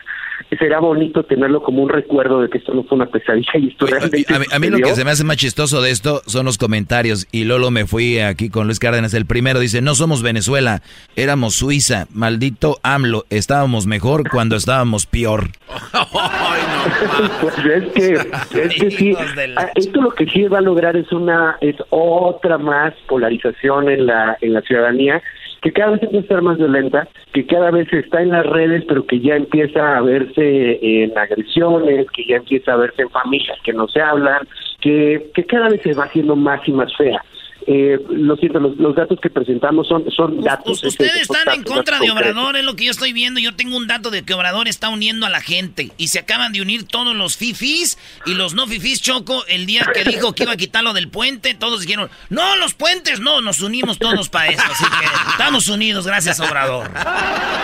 [0.57, 3.85] será bonito tenerlo como un recuerdo de que esto no fue una pesadilla y esto
[3.85, 4.25] realmente.
[4.51, 7.27] A, mí, lo que se me hace más chistoso de esto son los comentarios.
[7.31, 9.13] Y Lolo me fui aquí con Luis Cárdenas.
[9.13, 10.81] El primero dice: No somos Venezuela,
[11.15, 12.07] éramos Suiza.
[12.13, 15.49] Maldito AMLO, estábamos mejor cuando estábamos peor.
[17.41, 19.15] pues es que, es que sí.
[19.57, 24.05] Ah, esto lo que sí va a lograr es una es otra más polarización en
[24.05, 25.21] la en la ciudadanía
[25.61, 28.83] que cada vez empieza a estar más violenta, que cada vez está en las redes,
[28.87, 33.57] pero que ya empieza a verse en agresiones, que ya empieza a verse en familias
[33.63, 34.47] que no se hablan,
[34.79, 37.23] que, que cada vez se va haciendo más y más fea.
[37.67, 40.83] Eh, lo siento, los, datos que presentamos son, son datos.
[40.83, 43.39] Ustedes están en contra de Obrador, es lo que yo estoy viendo.
[43.39, 46.53] Yo tengo un dato de que Obrador está uniendo a la gente y se acaban
[46.53, 49.01] de unir todos los fifis y los no fifis.
[49.01, 52.73] Choco, el día que dijo que iba a quitarlo del puente, todos dijeron, no, los
[52.73, 54.63] puentes, no, nos unimos todos para eso.
[54.63, 56.89] Así que estamos unidos, gracias Obrador.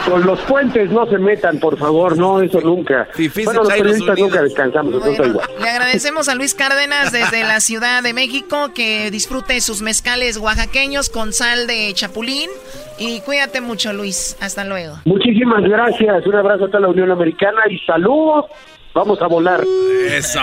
[0.08, 3.08] Con los puentes no se metan, por favor, no, eso nunca.
[3.44, 5.50] bueno, los periodistas nunca descansamos, igual.
[5.60, 11.08] Le agradecemos a Luis Cárdenas desde la Ciudad de México que disfrute sus mezcales oaxaqueños
[11.10, 12.50] con sal de chapulín.
[12.98, 14.36] Y cuídate mucho, Luis.
[14.42, 15.00] Hasta luego.
[15.06, 16.26] Muchísimas gracias.
[16.26, 18.48] Un abrazo a toda la Unión Americana y saludos.
[18.94, 19.64] Vamos a volar.
[20.10, 20.42] Eso.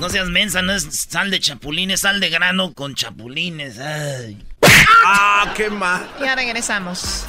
[0.00, 3.80] No seas mensa, no es sal de chapulín, es sal de grano con chapulines.
[5.06, 6.04] ¡Ah, qué mal!
[6.20, 7.26] Ya regresamos.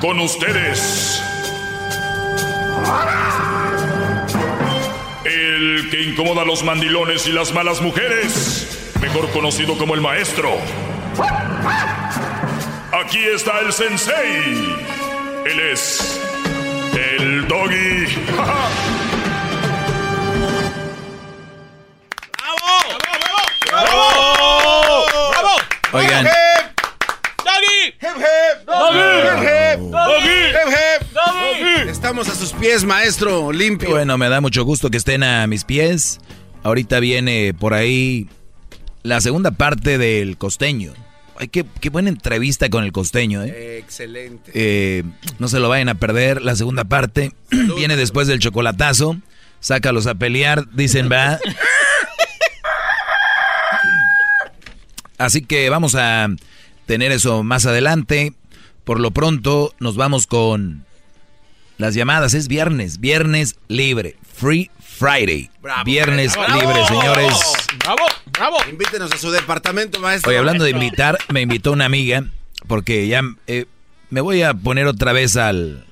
[0.00, 1.22] Con ustedes
[5.24, 10.58] el que incomoda a los mandilones y las malas mujeres, mejor conocido como el maestro.
[12.92, 14.76] Aquí está el sensei.
[15.44, 16.20] Él es
[16.94, 18.06] el doggy.
[18.32, 18.56] ¡Bravo!
[23.68, 25.06] ¡Bravo!
[25.06, 25.30] ¡Bravo!
[25.30, 25.56] ¡Bravo!
[25.92, 26.26] Oigan.
[31.92, 33.90] Estamos a sus pies, maestro, limpio.
[33.90, 36.20] Bueno, me da mucho gusto que estén a mis pies.
[36.62, 38.28] Ahorita viene por ahí
[39.02, 40.94] la segunda parte del costeño.
[41.36, 43.76] Ay, qué, buena entrevista con el costeño, ¿eh?
[43.76, 44.50] Excelente.
[44.54, 45.04] Eh,
[45.38, 46.40] no se lo vayan a perder.
[46.40, 47.32] La segunda parte
[47.76, 49.18] viene después del chocolatazo.
[49.60, 51.38] Sácalos a pelear, dicen, va.
[55.18, 56.28] Así que vamos a
[56.86, 58.32] tener eso más adelante.
[58.82, 60.86] Por lo pronto nos vamos con
[61.78, 62.34] las llamadas.
[62.34, 65.50] Es viernes, viernes libre, Free Friday.
[65.84, 67.34] viernes libre, señores.
[67.78, 68.04] ¡Bravo!
[68.32, 68.56] ¡Bravo!
[68.70, 70.30] Invítenos a su departamento, maestro.
[70.30, 72.24] Hoy hablando de invitar, me invitó una amiga
[72.68, 73.66] porque ya eh,
[74.10, 75.84] me voy a poner otra vez al...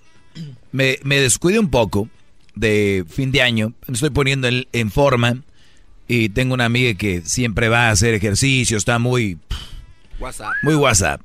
[0.72, 2.08] Me, me descuide un poco
[2.54, 5.38] de fin de año, me estoy poniendo en, en forma
[6.06, 9.38] y tengo una amiga que siempre va a hacer ejercicio, está muy...
[10.18, 10.52] WhatsApp.
[10.62, 11.22] Muy WhatsApp.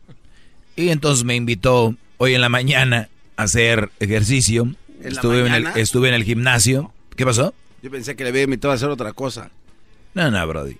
[0.76, 4.76] Y entonces me invitó hoy en la mañana hacer ejercicio.
[5.02, 6.92] Estuve en, el, estuve en el gimnasio.
[7.16, 7.54] ¿Qué pasó?
[7.82, 9.52] Yo pensé que le había invitado a hacer otra cosa.
[10.14, 10.78] No, no, Brody.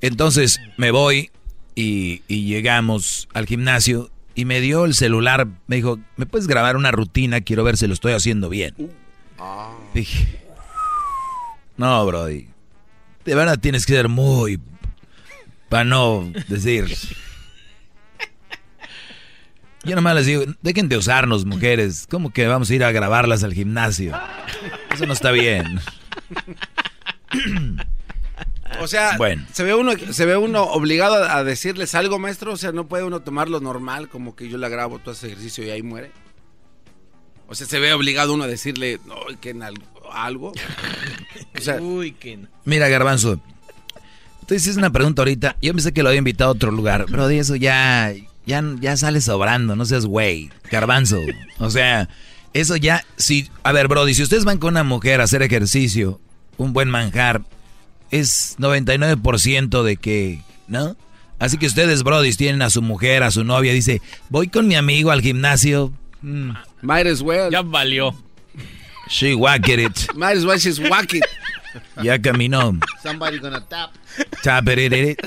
[0.00, 1.30] Entonces me voy
[1.74, 5.46] y, y llegamos al gimnasio y me dio el celular.
[5.66, 7.40] Me dijo, ¿me puedes grabar una rutina?
[7.40, 8.74] Quiero ver si lo estoy haciendo bien.
[9.92, 10.40] Dije,
[11.76, 12.48] no, Brody.
[13.24, 14.60] De verdad tienes que ser muy...
[15.68, 16.86] Para no decir...
[19.86, 22.06] Yo nomás les digo, dejen de usarnos, mujeres.
[22.10, 24.18] ¿Cómo que vamos a ir a grabarlas al gimnasio?
[24.92, 25.80] Eso no está bien.
[28.80, 29.46] O sea, Bueno.
[29.52, 33.04] se ve uno se ve uno obligado a decirles algo, maestro, o sea, no puede
[33.04, 36.10] uno tomarlo normal como que yo la grabo tú haces ejercicio y ahí muere.
[37.48, 40.52] O sea, se ve obligado uno a decirle, no, que en algo, algo.
[41.56, 42.40] O sea, Uy, que...
[42.64, 43.40] Mira, Garbanzo.
[44.46, 45.56] Tú hiciste una pregunta ahorita.
[45.62, 47.06] Yo pensé que lo había invitado a otro lugar.
[47.10, 48.12] Pero de eso ya,
[48.46, 49.76] ya, ya sale sobrando.
[49.76, 50.50] No seas güey.
[50.70, 51.20] Garbanzo.
[51.58, 52.08] O sea,
[52.52, 53.04] eso ya.
[53.16, 56.20] Si, a ver, Brody, si ustedes van con una mujer a hacer ejercicio,
[56.56, 57.42] un buen manjar,
[58.10, 60.42] es 99% de que.
[60.68, 60.96] ¿No?
[61.38, 64.00] Así que ustedes, Brody, tienen a su mujer, a su novia, dice,
[64.30, 65.92] voy con mi amigo al gimnasio.
[66.22, 67.50] Mm, might as well.
[67.50, 68.14] Ya valió.
[69.08, 70.14] she whacked it.
[70.14, 71.22] Might as well she's whacking.
[72.02, 72.80] Ya caminó.
[73.02, 73.90] Somebody gonna tap.
[74.42, 75.20] Tap it, it, it.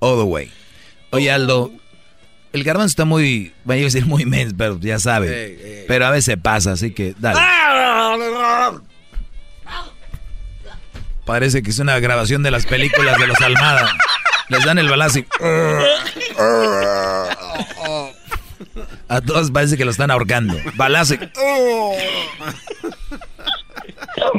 [0.00, 0.50] All the way.
[1.14, 1.70] Oye, Aldo,
[2.52, 5.84] el garbanzo está muy, voy a decir muy mens, pero ya sabe.
[5.86, 7.38] Pero a veces pasa, así que dale.
[11.24, 13.96] Parece que es una grabación de las películas de los Almada.
[14.48, 15.26] Les dan el balazo y...
[19.06, 20.56] A todos parece que lo están ahorcando.
[20.74, 21.18] Balazo y...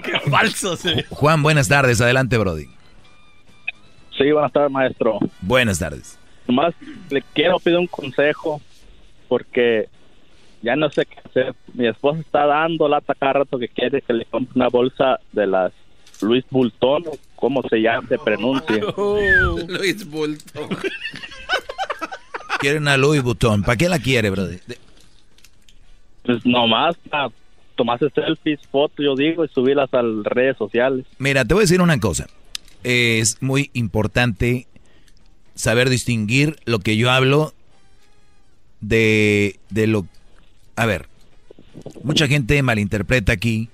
[0.03, 2.01] Qué falso se Juan, buenas tardes.
[2.01, 2.67] Adelante, Brody.
[4.17, 5.19] Sí, buenas tardes, maestro.
[5.39, 6.19] Buenas tardes.
[6.47, 6.73] Nomás
[7.09, 8.61] le quiero pedir un consejo
[9.27, 9.87] porque
[10.61, 11.55] ya no sé qué hacer.
[11.73, 15.47] Mi esposa está dando lata cada rato que quiere que le compre una bolsa de
[15.47, 15.71] las
[16.21, 18.07] Luis Bultón, o ¿cómo se llama?
[18.07, 18.81] Se pronuncia.
[19.67, 20.69] Luis Bulto.
[22.59, 23.63] Quiere una Louis Vuitton.
[23.63, 24.31] ¿Para qué la quiere?
[24.31, 24.77] De-
[26.23, 27.29] Pues nomás para
[27.75, 31.05] tomarse selfies, fotos, yo digo, y subirlas a las redes sociales.
[31.19, 32.27] Mira, te voy a decir una cosa.
[32.83, 34.67] Es muy importante
[35.55, 37.53] saber distinguir lo que yo hablo
[38.81, 40.05] de, de lo...
[40.75, 41.07] A ver,
[42.03, 43.69] mucha gente malinterpreta aquí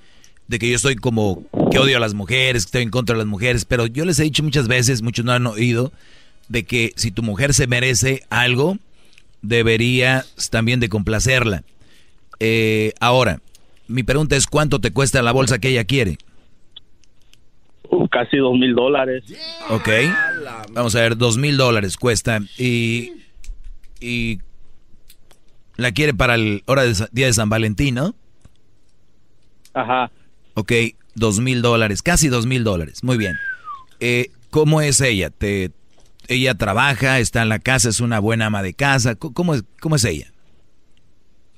[0.48, 3.20] de que yo estoy como que odio a las mujeres, que estoy en contra de
[3.20, 5.92] las mujeres, pero yo les he dicho muchas veces, muchos no han oído,
[6.50, 8.78] de que si tu mujer se merece algo,
[9.42, 11.64] deberías también de complacerla.
[12.40, 13.40] Eh, ahora,
[13.88, 16.18] mi pregunta es, ¿cuánto te cuesta la bolsa que ella quiere?
[18.10, 19.24] Casi dos mil dólares.
[19.70, 19.90] Ok.
[20.72, 22.40] Vamos a ver, dos mil dólares cuesta.
[22.58, 23.14] Y,
[24.00, 24.40] y
[25.78, 28.16] la quiere para el hora de día de San Valentín, ¿no?
[29.74, 30.12] Ajá.
[30.54, 30.72] Ok,
[31.16, 33.04] dos mil dólares, casi dos mil dólares.
[33.04, 33.38] Muy bien.
[34.00, 35.30] Eh, ¿Cómo es ella?
[35.30, 35.72] ¿Te,
[36.28, 39.16] ¿Ella trabaja, está en la casa, es una buena ama de casa?
[39.16, 40.28] ¿Cómo- ¿Cómo es, cómo es ella?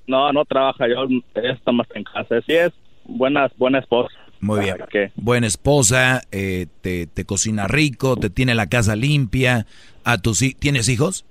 [0.08, 1.06] No, no trabaja, yo
[1.36, 2.42] ella está más en casa.
[2.46, 2.72] Sí es
[3.06, 4.14] buena, buena esposa.
[4.44, 4.78] Muy bien.
[4.78, 5.12] ¿Para qué?
[5.16, 9.66] Buena esposa, eh, te, te cocina rico, te tiene la casa limpia.
[10.04, 11.26] A tus, ¿Tienes hijos?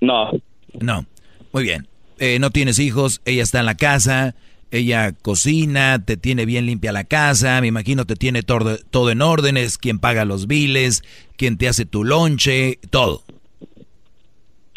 [0.00, 0.32] No.
[0.80, 1.06] No.
[1.52, 1.86] Muy bien.
[2.18, 4.34] Eh, no tienes hijos, ella está en la casa,
[4.72, 9.22] ella cocina, te tiene bien limpia la casa, me imagino te tiene todo, todo en
[9.22, 11.04] órdenes, quien paga los biles,
[11.36, 13.22] quien te hace tu lonche, todo.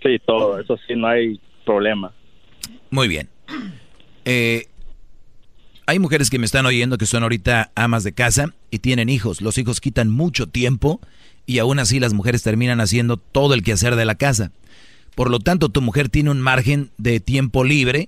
[0.04, 2.14] Sí, todo, eso sí, no hay problema.
[2.92, 3.30] Muy bien.
[4.26, 4.68] Eh,
[5.90, 9.42] hay mujeres que me están oyendo que son ahorita amas de casa y tienen hijos.
[9.42, 11.02] Los hijos quitan mucho tiempo
[11.48, 14.52] y aún así las mujeres terminan haciendo todo el quehacer de la casa.
[15.16, 18.08] Por lo tanto, tu mujer tiene un margen de tiempo libre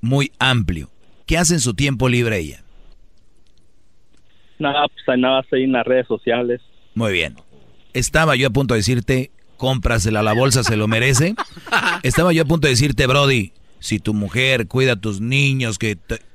[0.00, 0.90] muy amplio.
[1.26, 2.64] ¿Qué hace en su tiempo libre ella?
[4.58, 6.60] Nada, pues hay nada ahí en las redes sociales.
[6.94, 7.36] Muy bien.
[7.92, 11.36] Estaba yo a punto de decirte, cómprasela, la bolsa se lo merece.
[12.02, 15.94] Estaba yo a punto de decirte, Brody, si tu mujer cuida a tus niños, que...
[15.94, 16.26] te-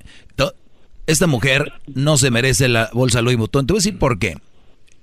[1.08, 3.68] esta mujer no se merece la bolsa Louis Vuitton.
[3.68, 4.38] Te voy a decir por qué.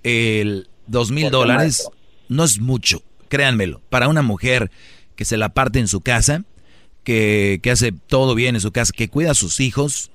[0.03, 1.89] El dos mil ¿Por qué, dólares
[2.29, 3.81] no es mucho, créanmelo.
[3.91, 4.71] Para una mujer
[5.17, 6.45] que se la parte en su casa,
[7.05, 10.11] que, que hace todo bien en su casa, que cuida a sus hijos.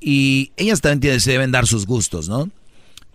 [0.00, 2.50] Y ellas también se deben dar sus gustos, ¿no?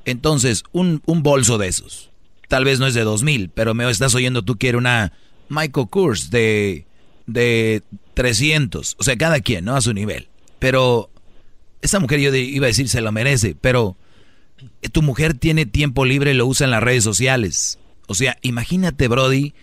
[0.05, 2.09] Entonces, un, un bolso de esos.
[2.47, 5.11] Tal vez no es de dos mil, pero me estás oyendo tú quieres una
[5.49, 6.85] Michael Kors de,
[7.25, 7.83] de
[8.13, 8.95] 300.
[8.97, 9.75] O sea, cada quien, ¿no?
[9.75, 10.29] A su nivel.
[10.59, 11.09] Pero
[11.81, 13.97] esa mujer yo iba a decir se lo merece, pero
[14.91, 17.79] tu mujer tiene tiempo libre y lo usa en las redes sociales.
[18.07, 19.53] O sea, imagínate, Brody,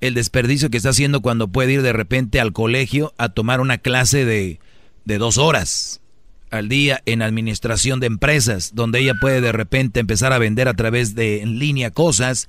[0.00, 3.78] el desperdicio que está haciendo cuando puede ir de repente al colegio a tomar una
[3.78, 4.60] clase de,
[5.04, 6.00] de dos horas
[6.50, 10.74] al día en administración de empresas, donde ella puede de repente empezar a vender a
[10.74, 12.48] través de en línea cosas,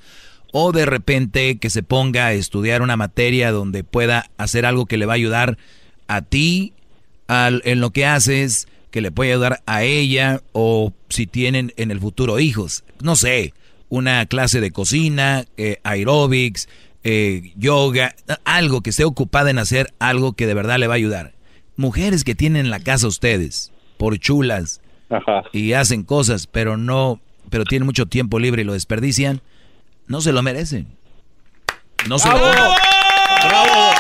[0.51, 4.97] o de repente que se ponga a estudiar una materia donde pueda hacer algo que
[4.97, 5.57] le va a ayudar
[6.07, 6.73] a ti
[7.27, 11.91] al, en lo que haces, que le puede ayudar a ella, o si tienen en
[11.91, 13.53] el futuro hijos, no sé,
[13.89, 16.69] una clase de cocina, eh, aerobics,
[17.03, 20.97] eh, yoga, algo que esté ocupada en hacer algo que de verdad le va a
[20.97, 21.33] ayudar.
[21.75, 24.81] Mujeres que tienen en la casa ustedes, por chulas,
[25.53, 29.41] y hacen cosas, pero no, pero tienen mucho tiempo libre y lo desperdician,
[30.07, 30.87] no se lo merecen.
[32.07, 32.73] No se lo ¡Bravo!
[33.47, 33.91] ¡Bravo!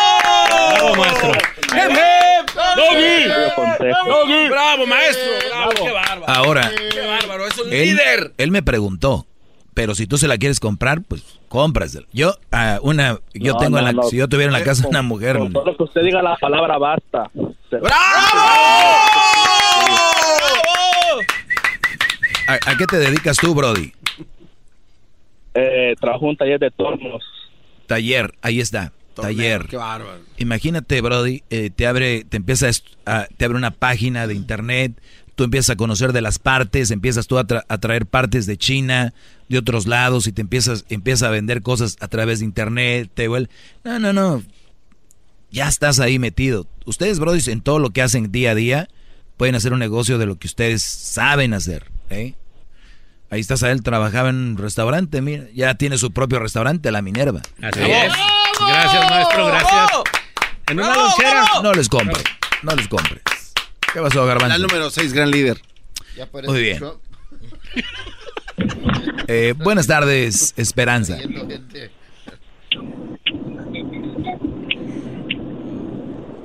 [0.71, 1.31] ¡Bravo, maestro!
[2.79, 4.49] ¡Doggy!
[4.49, 5.31] ¡Bravo, maestro!
[5.49, 5.71] ¡Bravo!
[5.83, 6.23] ¡Qué bárbaro!
[6.29, 7.47] Ahora, ¡Qué bárbaro!
[7.47, 8.33] ¡Es un él, líder!
[8.37, 9.25] él me preguntó,
[9.73, 12.05] pero si tú se la quieres comprar, pues cómprasela.
[12.13, 14.03] Yo, ah, una, yo No, tengo en la, no.
[14.03, 15.37] si yo tuviera en la casa una mujer.
[15.37, 17.29] Con solo que usted diga la palabra basta.
[22.47, 23.93] ¿A, a qué te dedicas tú, Brody?
[25.53, 27.23] Eh, trabajo en un taller de tornos.
[27.87, 28.91] Taller, ahí está.
[29.21, 29.65] Taller.
[29.67, 30.19] Qué bárbaro.
[30.37, 32.71] Imagínate, Brody, eh, te abre, te empieza a
[33.21, 34.93] a- te abre una página de internet,
[35.35, 38.57] tú empiezas a conocer de las partes, empiezas tú a, tra- a traer partes de
[38.57, 39.13] China,
[39.47, 43.27] de otros lados, y te empiezas, empieza a vender cosas a través de internet, te
[43.29, 43.49] vuel-
[43.83, 44.43] No, no, no.
[45.51, 46.67] Ya estás ahí metido.
[46.85, 48.89] Ustedes, Brody, en todo lo que hacen día a día,
[49.37, 51.85] pueden hacer un negocio de lo que ustedes saben hacer.
[52.11, 52.35] ¿eh?
[53.31, 57.41] Ahí está Sael, trabajaba en un restaurante, mira, ya tiene su propio restaurante, La Minerva.
[57.61, 58.11] Así es.
[58.67, 59.91] Gracias, maestro, gracias.
[60.67, 61.45] En una lonchera.
[61.63, 62.21] No les compre,
[62.63, 63.21] no les compres.
[63.93, 64.57] ¿Qué pasó, Garbanzo?
[64.57, 65.61] La número 6, gran líder.
[66.47, 66.83] Muy bien.
[69.31, 71.17] Eh, buenas tardes, Esperanza.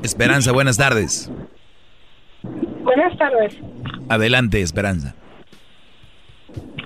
[0.03, 1.31] Esperanza, buenas tardes.
[2.83, 3.55] Buenas tardes.
[4.09, 5.15] Adelante, Esperanza.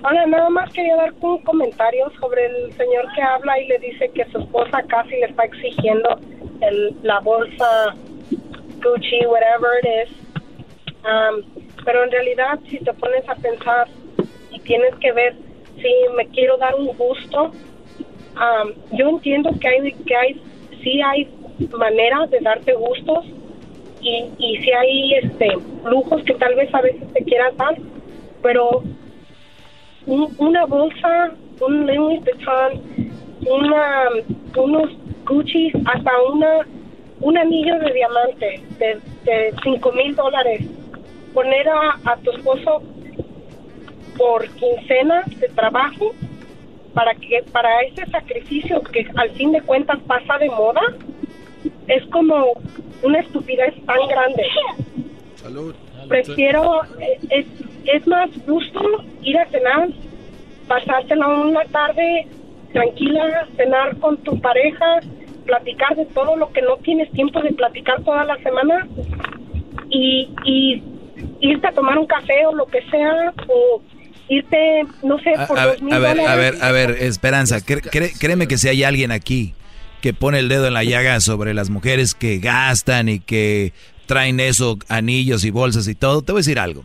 [0.01, 4.09] Hola, nada más quería dar un comentario sobre el señor que habla y le dice
[4.15, 6.17] que su esposa casi le está exigiendo
[6.61, 7.95] el, la bolsa
[8.81, 10.17] Gucci, whatever it is.
[11.03, 11.43] Um,
[11.83, 13.89] pero en realidad, si te pones a pensar
[14.51, 15.35] y tienes que ver
[15.75, 17.51] si me quiero dar un gusto,
[18.35, 20.41] um, yo entiendo que hay, que hay,
[20.81, 21.27] sí hay
[21.77, 23.25] maneras de darte gustos
[23.99, 27.75] y, y si hay este lujos que tal vez a veces te quieras dar,
[28.41, 28.81] pero
[30.09, 31.31] un- una bolsa,
[31.61, 32.81] un Louis Vuitton,
[33.47, 34.09] una,
[34.57, 34.89] unos
[35.25, 36.65] Gucci, hasta una
[37.21, 40.61] un anillo de diamante de, de 5 mil dólares.
[41.33, 42.81] Poner a, a tu esposo
[44.17, 46.13] por quincena de trabajo
[46.93, 50.81] para que para ese sacrificio que al fin de cuentas pasa de moda
[51.87, 52.53] es como
[53.03, 54.43] una estupidez tan grande.
[55.35, 55.75] Salud.
[56.09, 56.81] Prefiero,
[57.29, 57.45] es,
[57.85, 58.81] es más justo
[59.23, 59.89] ir a cenar,
[60.67, 62.27] pasártela una tarde
[62.73, 64.99] tranquila, cenar con tu pareja,
[65.45, 68.87] platicar de todo lo que no tienes tiempo de platicar toda la semana
[69.89, 70.83] y, y
[71.41, 73.81] irte a tomar un café o lo que sea, o
[74.27, 76.51] irte, no sé, A, por a- dos mil a ver, a dólares.
[76.59, 79.53] ver, a ver, Esperanza, cre- cre- créeme que si hay alguien aquí
[80.01, 83.73] que pone el dedo en la llaga sobre las mujeres que gastan y que
[84.09, 86.83] traen eso, anillos y bolsas y todo, te voy a decir algo.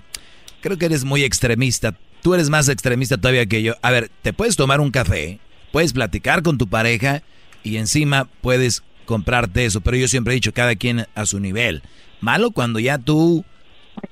[0.61, 1.97] Creo que eres muy extremista.
[2.23, 3.77] Tú eres más extremista todavía que yo.
[3.81, 5.41] A ver, te puedes tomar un café,
[5.73, 7.23] puedes platicar con tu pareja
[7.63, 9.81] y encima puedes comprarte eso.
[9.81, 11.83] Pero yo siempre he dicho, cada quien a su nivel.
[12.21, 13.43] Malo cuando ya tú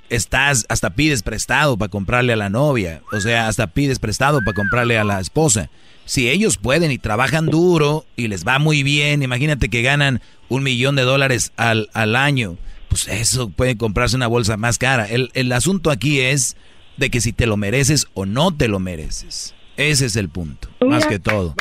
[0.08, 4.54] estás, hasta pides prestado para comprarle a la novia, o sea, hasta pides prestado para
[4.54, 5.68] comprarle a la esposa.
[6.06, 10.62] Si ellos pueden y trabajan duro y les va muy bien, imagínate que ganan un
[10.62, 12.56] millón de dólares al, al año,
[12.92, 15.06] pues eso puede comprarse una bolsa más cara.
[15.06, 16.56] El, el asunto aquí es
[16.98, 19.54] de que si te lo mereces o no te lo mereces.
[19.78, 21.54] Ese es el punto, más que todo.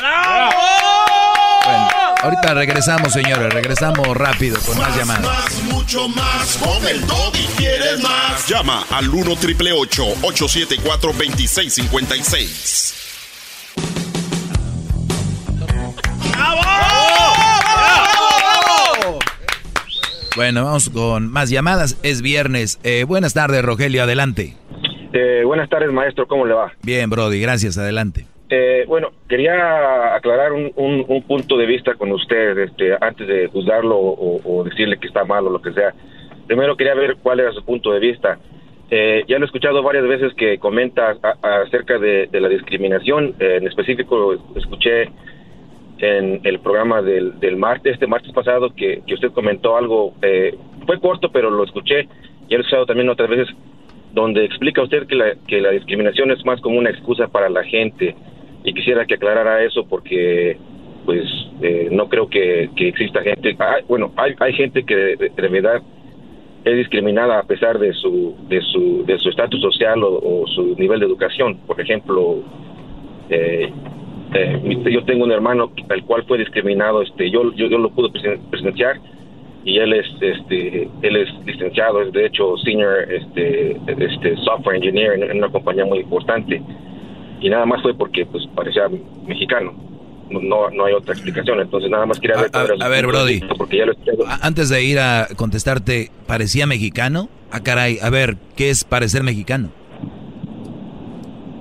[1.63, 1.87] Bueno,
[2.21, 5.23] ahorita regresamos, señores, regresamos rápido con más llamadas.
[5.23, 6.57] Más, mucho más.
[6.57, 8.45] Con el y quieres más.
[8.49, 12.95] Llama al 1 triple 874 2656.
[20.41, 21.99] Bueno, vamos con más llamadas.
[22.01, 22.79] Es viernes.
[22.83, 24.01] Eh, buenas tardes, Rogelio.
[24.01, 24.55] Adelante.
[25.13, 26.25] Eh, buenas tardes, maestro.
[26.27, 26.71] ¿Cómo le va?
[26.81, 27.39] Bien, Brody.
[27.39, 27.77] Gracias.
[27.77, 28.25] Adelante.
[28.49, 33.49] Eh, bueno, quería aclarar un, un- un punto de vista con usted este, antes de
[33.49, 35.93] juzgarlo o, o decirle que está mal o lo que sea.
[36.47, 38.39] Primero quería ver cuál era su punto de vista.
[38.89, 43.35] Eh, ya lo he escuchado varias veces que comenta a- acerca de, de la discriminación.
[43.39, 45.03] Eh, en específico, escuché
[46.01, 50.55] en el programa del, del martes, este martes pasado, que, que usted comentó algo, eh,
[50.87, 52.07] fue corto, pero lo escuché,
[52.49, 53.47] y he escuchado también otras veces,
[54.11, 57.63] donde explica usted que la, que la discriminación es más como una excusa para la
[57.63, 58.15] gente,
[58.63, 60.57] y quisiera que aclarara eso porque,
[61.05, 61.23] pues,
[61.61, 65.81] eh, no creo que, que exista gente, hay- bueno, hay, hay gente que de, verdad
[66.63, 70.75] es discriminada a pesar de su de su de su estatus social o, o su
[70.77, 71.57] nivel de educación.
[71.65, 72.43] Por ejemplo,
[73.29, 73.71] eh,
[74.63, 78.09] mi- yo tengo un hermano al cual fue discriminado, este, yo yo, yo lo pude
[78.09, 78.99] presen- presenciar
[79.63, 85.21] y él es este él es licenciado, es de hecho senior este este software engineer
[85.21, 86.61] en, una compañía muy importante
[87.41, 88.83] y nada más fue porque pues parecía
[89.27, 89.73] mexicano.
[90.29, 92.45] No, no hay otra explicación, entonces nada más quería su
[92.81, 93.41] A ver, Brody.
[93.57, 93.91] porque ya lo.
[94.25, 97.27] A- Antes de ir a contestarte, ¿parecía mexicano?
[97.51, 97.97] Ah, caray.
[98.01, 99.71] A ver, ¿qué es parecer mexicano?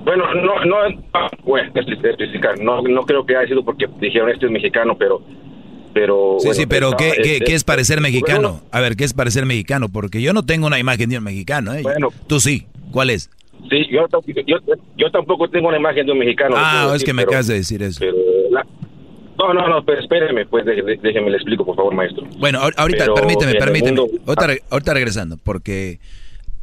[0.03, 0.77] Bueno, no, no,
[1.43, 1.71] bueno,
[2.61, 5.21] no, no creo que haya sido porque dijeron este es mexicano, pero,
[5.93, 6.37] pero.
[6.39, 8.61] Sí, bueno, sí, pero ¿qué, este- qué es parecer bueno, mexicano?
[8.71, 9.89] A ver, ¿qué es parecer mexicano?
[9.89, 11.81] Porque yo no tengo una imagen de un mexicano, ¿eh?
[11.83, 12.09] Bueno.
[12.27, 12.65] Tú sí.
[12.91, 13.29] ¿Cuál es?
[13.69, 14.57] Sí, yo, tampoco- yo,
[14.97, 16.55] yo tampoco tengo una imagen de un mexicano.
[16.57, 17.99] Ah, es decir, que me acabas de decir eso.
[17.99, 18.15] pero
[18.49, 18.65] la-
[19.37, 22.25] no, no, no, pero espéreme, pues de- déjeme le explico, por favor, maestro.
[22.39, 24.01] Bueno, ahor- ahorita, Pero permíteme, permíteme.
[24.01, 25.99] mundo- ahorita, ahorita regresando, porque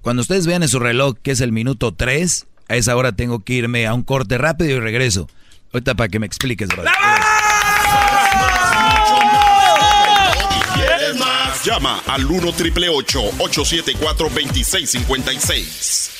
[0.02, 3.40] cuando ustedes vean en su reloj que es el minuto 3, a esa hora tengo
[3.40, 5.28] que irme a un corte rápido y regreso.
[5.73, 6.93] Ahorita para que me expliques, brother.
[10.74, 11.65] ¿Quieres más?
[11.65, 16.11] Llama al 1 triple 874 2656.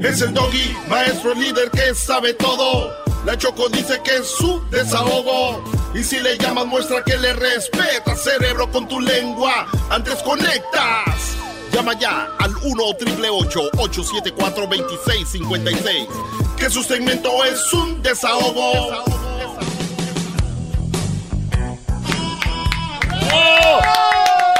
[0.00, 2.92] Es el doggy, maestro líder que sabe todo.
[3.24, 5.64] La Choco dice que es su desahogo.
[5.94, 9.66] Y si le llamas, muestra que le respeta, cerebro, con tu lengua.
[9.90, 11.36] Antes conectas.
[11.76, 16.08] Llama ya al 1 triple 874 2656.
[16.56, 19.04] Que su segmento es un desahogo.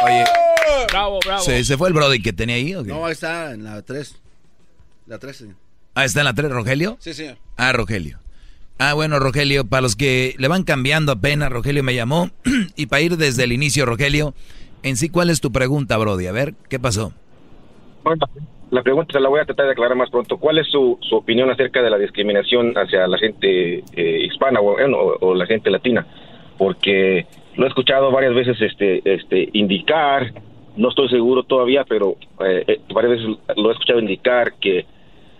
[0.04, 0.24] Oye,
[0.88, 1.42] Bravo, bravo.
[1.42, 2.90] ¿se, se fue el Brody que tenía ahí o qué?
[2.90, 4.14] No, ahí está en la 3.
[5.06, 5.54] La 3, señor.
[5.94, 6.98] Ah, ¿está en la 3, Rogelio?
[7.00, 7.38] Sí, señor.
[7.56, 8.18] Ah, Rogelio.
[8.76, 12.30] Ah, bueno, Rogelio, para los que le van cambiando apenas, Rogelio me llamó.
[12.76, 14.34] y para ir desde el inicio, Rogelio,
[14.82, 16.26] en sí, ¿cuál es tu pregunta, Brody?
[16.26, 17.12] A ver, ¿qué pasó?
[18.70, 20.38] La pregunta se la voy a tratar de aclarar más pronto.
[20.38, 24.72] ¿Cuál es su, su opinión acerca de la discriminación hacia la gente eh, hispana o,
[24.74, 26.06] bueno, o la gente latina?
[26.58, 27.26] Porque
[27.56, 30.32] lo he escuchado varias veces este, este, indicar,
[30.76, 34.84] no estoy seguro todavía, pero eh, eh, varias veces lo he escuchado indicar que,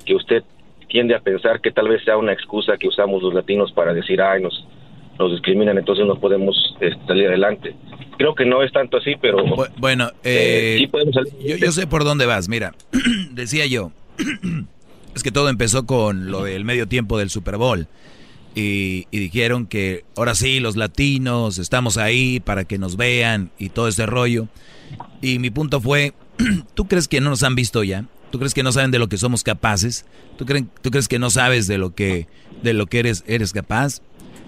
[0.04, 0.44] que usted
[0.88, 4.20] tiende a pensar que tal vez sea una excusa que usamos los latinos para decir,
[4.22, 4.66] ay, nos,
[5.18, 7.74] nos discriminan, entonces no podemos este, salir adelante.
[8.18, 9.38] Creo que no es tanto así, pero...
[9.78, 11.32] Bueno, Eh, eh, sí podemos salir.
[11.44, 12.48] yo, yo sé por dónde vas.
[12.48, 12.74] Mira,
[13.32, 13.92] decía yo,
[15.14, 17.86] es que todo empezó con lo del medio tiempo del Super Bowl.
[18.54, 23.68] Y, y dijeron que ahora sí, los latinos estamos ahí para que nos vean y
[23.68, 24.48] todo ese rollo.
[25.20, 26.14] Y mi punto fue,
[26.74, 28.06] ¿tú crees que no nos han visto ya?
[28.30, 30.06] ¿Tú crees que no saben de lo que somos capaces?
[30.38, 32.26] ¿Tú, creen, tú crees que no sabes de lo que,
[32.62, 34.00] de lo que eres, eres capaz?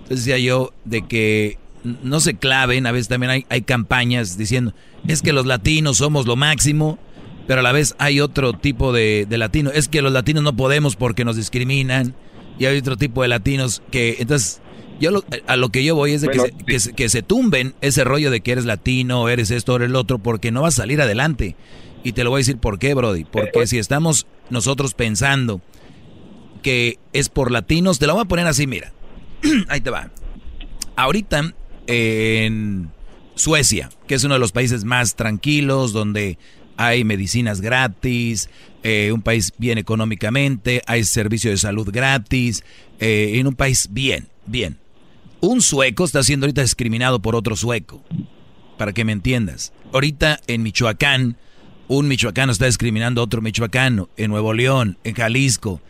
[0.08, 1.58] Entonces decía yo de que
[2.02, 4.72] no se claven, a veces también hay, hay campañas diciendo,
[5.06, 6.98] es que los latinos somos lo máximo,
[7.46, 10.56] pero a la vez hay otro tipo de, de latino, es que los latinos no
[10.56, 12.14] podemos porque nos discriminan,
[12.58, 14.60] y hay otro tipo de latinos que, entonces,
[14.98, 17.22] yo lo- a lo que yo voy es de que, se, que, se, que se
[17.22, 20.74] tumben ese rollo de que eres latino, eres esto, eres el otro, porque no vas
[20.78, 21.54] a salir adelante.
[22.02, 25.60] Y te lo voy a decir por qué, Brody, porque si estamos nosotros pensando
[26.62, 28.92] que es por latinos, te lo voy a poner así, mira,
[29.68, 30.10] ahí te va.
[30.96, 31.54] Ahorita
[31.86, 32.90] en
[33.34, 36.38] Suecia, que es uno de los países más tranquilos, donde
[36.76, 38.48] hay medicinas gratis,
[38.82, 42.62] eh, un país bien económicamente, hay servicio de salud gratis,
[43.00, 44.78] eh, en un país bien, bien.
[45.40, 48.02] Un sueco está siendo ahorita discriminado por otro sueco,
[48.76, 49.72] para que me entiendas.
[49.92, 51.36] Ahorita en Michoacán,
[51.86, 55.80] un michoacano está discriminando a otro michoacano, en Nuevo León, en Jalisco.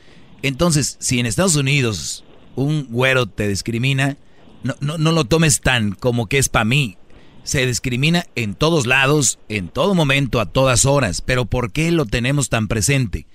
[0.42, 2.24] Entonces, si en Estados Unidos
[2.56, 4.16] un güero te discrimina,
[4.62, 6.96] no, no, no lo tomes tan como que es para mí.
[7.44, 11.22] Se discrimina en todos lados, en todo momento, a todas horas.
[11.22, 13.26] Pero ¿por qué lo tenemos tan presente?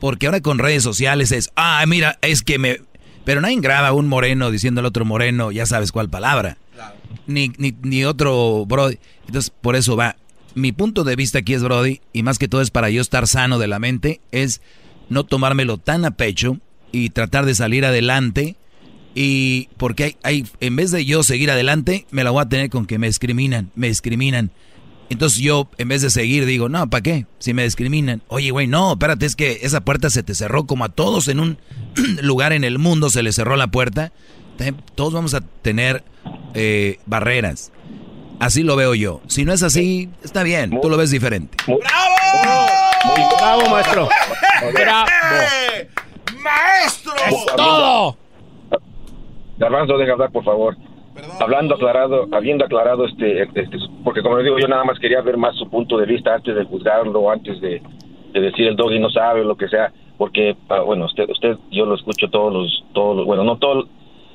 [0.00, 2.80] Porque ahora con redes sociales es, ah, mira, es que me...
[3.24, 6.56] Pero nadie graba un moreno diciendo al otro moreno, ya sabes cuál palabra.
[7.26, 8.88] Ni, ni, ni otro bro.
[9.26, 10.16] Entonces, por eso va.
[10.54, 13.28] mi punto de vista aquí es, Brody, y más que todo es para yo estar
[13.28, 14.62] sano de la mente, es
[15.10, 16.58] no tomármelo tan a pecho
[16.92, 18.56] y tratar de salir adelante.
[19.14, 22.70] Y porque hay, hay, en vez de yo seguir adelante, me la voy a tener
[22.70, 24.50] con que me discriminan, me discriminan.
[25.10, 27.26] Entonces yo, en vez de seguir, digo, no, ¿para qué?
[27.38, 28.22] Si me discriminan.
[28.28, 31.40] Oye, güey, no, espérate, es que esa puerta se te cerró como a todos en
[31.40, 31.58] un
[32.22, 34.12] lugar en el mundo se le cerró la puerta.
[34.94, 36.04] Todos vamos a tener
[36.54, 37.72] eh, barreras.
[38.40, 39.20] Así lo veo yo.
[39.28, 41.56] Si no es así, está bien, tú lo ves diferente.
[41.66, 43.38] ¡Bravo!
[43.38, 44.08] bravo, maestro.
[44.74, 45.08] ¡Bravo!
[46.42, 47.12] ¡Maestro!
[47.56, 48.16] ¡Todo!
[49.58, 50.76] Garbanzo, deja hablar, por favor.
[51.40, 53.68] Hablando aclarado, habiendo aclarado este, este,
[54.04, 56.54] porque como les digo, yo nada más quería ver más su punto de vista antes
[56.54, 57.82] de juzgarlo, antes de,
[58.32, 61.96] decir el doggy no sabe, lo que sea, porque, ah, bueno, usted, usted, yo lo
[61.96, 63.86] escucho todos los, todos los, bueno, no todos,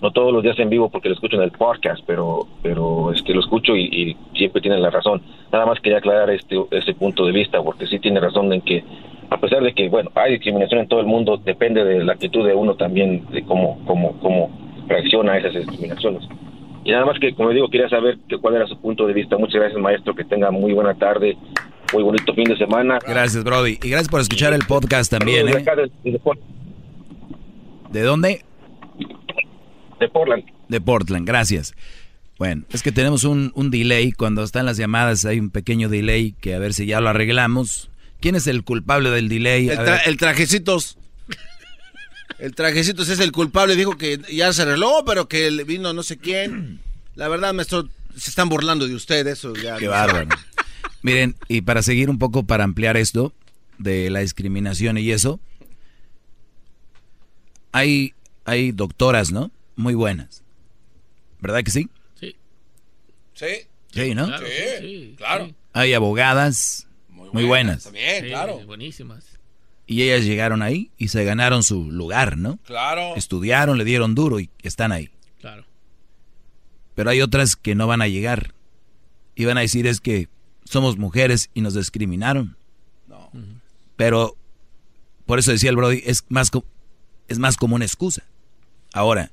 [0.02, 3.22] no todos los días en vivo porque lo escucho en el podcast, pero, pero es
[3.22, 5.22] que lo escucho y, siempre tiene la razón.
[5.54, 8.84] Nada más quería aclarar este, ese punto de vista, porque sí tiene razón en que,
[9.30, 12.46] a pesar de que, bueno, hay discriminación en todo el mundo, depende de la actitud
[12.46, 14.50] de uno también, de cómo, cómo, cómo
[14.88, 16.24] reacciona a esas discriminaciones.
[16.86, 19.38] Y nada más que, como digo, quería saber que, cuál era su punto de vista.
[19.38, 20.14] Muchas gracias, maestro.
[20.14, 21.38] Que tenga muy buena tarde,
[21.94, 23.00] muy bonito fin de semana.
[23.08, 23.80] Gracias, Brody.
[23.82, 25.48] Y gracias por escuchar el podcast también.
[25.48, 25.64] ¿eh?
[27.92, 28.42] De, dónde?
[30.00, 30.44] De Portland.
[30.68, 31.74] De Portland, gracias.
[32.38, 34.12] Bueno, es que tenemos un, un delay.
[34.12, 37.90] Cuando están las llamadas hay un pequeño delay que a ver si ya lo arreglamos.
[38.24, 39.68] ¿Quién es el culpable del delay?
[39.68, 40.98] El, el trajecitos.
[42.40, 46.18] El trajecito es el culpable, dijo que ya se arregló, pero que vino no sé
[46.18, 46.80] quién.
[47.16, 49.76] La verdad, maestro, se están burlando de usted, eso ya.
[49.76, 50.30] Qué bárbaro.
[51.02, 53.34] Miren, y para seguir un poco, para ampliar esto
[53.78, 55.42] de la discriminación y eso,
[57.74, 58.14] hay,
[58.46, 59.52] hay doctoras, ¿no?
[59.76, 60.44] Muy buenas.
[61.42, 61.90] ¿Verdad que sí?
[62.18, 62.38] Sí.
[63.34, 63.68] Sí.
[63.92, 64.30] Sí, ¿no?
[64.80, 65.54] sí, claro.
[65.74, 66.88] Hay abogadas
[67.34, 67.84] muy buenas.
[67.84, 68.60] También, claro.
[68.66, 69.26] Buenísimas.
[69.86, 72.58] Y ellas llegaron ahí y se ganaron su lugar, ¿no?
[72.66, 73.16] Claro.
[73.16, 75.10] Estudiaron, le dieron duro y están ahí.
[75.42, 75.66] Claro.
[76.96, 78.54] Pero hay otras que no van a llegar.
[79.36, 80.30] Y van a decir es que
[80.64, 82.56] somos mujeres y nos discriminaron.
[83.08, 83.30] No.
[83.98, 84.38] Pero
[85.26, 86.52] por eso decía el Brody, es más,
[87.28, 88.24] es más como una excusa.
[88.94, 89.32] Ahora,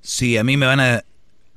[0.00, 1.04] si a mí me van a,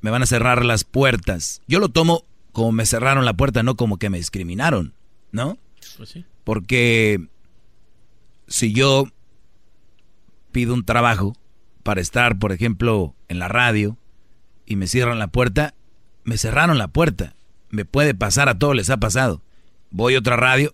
[0.02, 3.76] me van a cerrar las puertas, yo lo tomo como me cerraron la puerta, no
[3.76, 4.94] como que me discriminaron,
[5.32, 5.58] ¿no?
[5.98, 6.26] Pues sí.
[6.44, 7.20] Porque
[8.48, 9.06] si yo
[10.52, 11.36] pido un trabajo
[11.84, 13.98] para estar, por ejemplo, en la radio
[14.66, 15.74] y me cierran la puerta,
[16.24, 17.36] me cerraron la puerta.
[17.70, 19.42] Me puede pasar a todos, les ha pasado.
[19.92, 20.72] Voy a otra radio,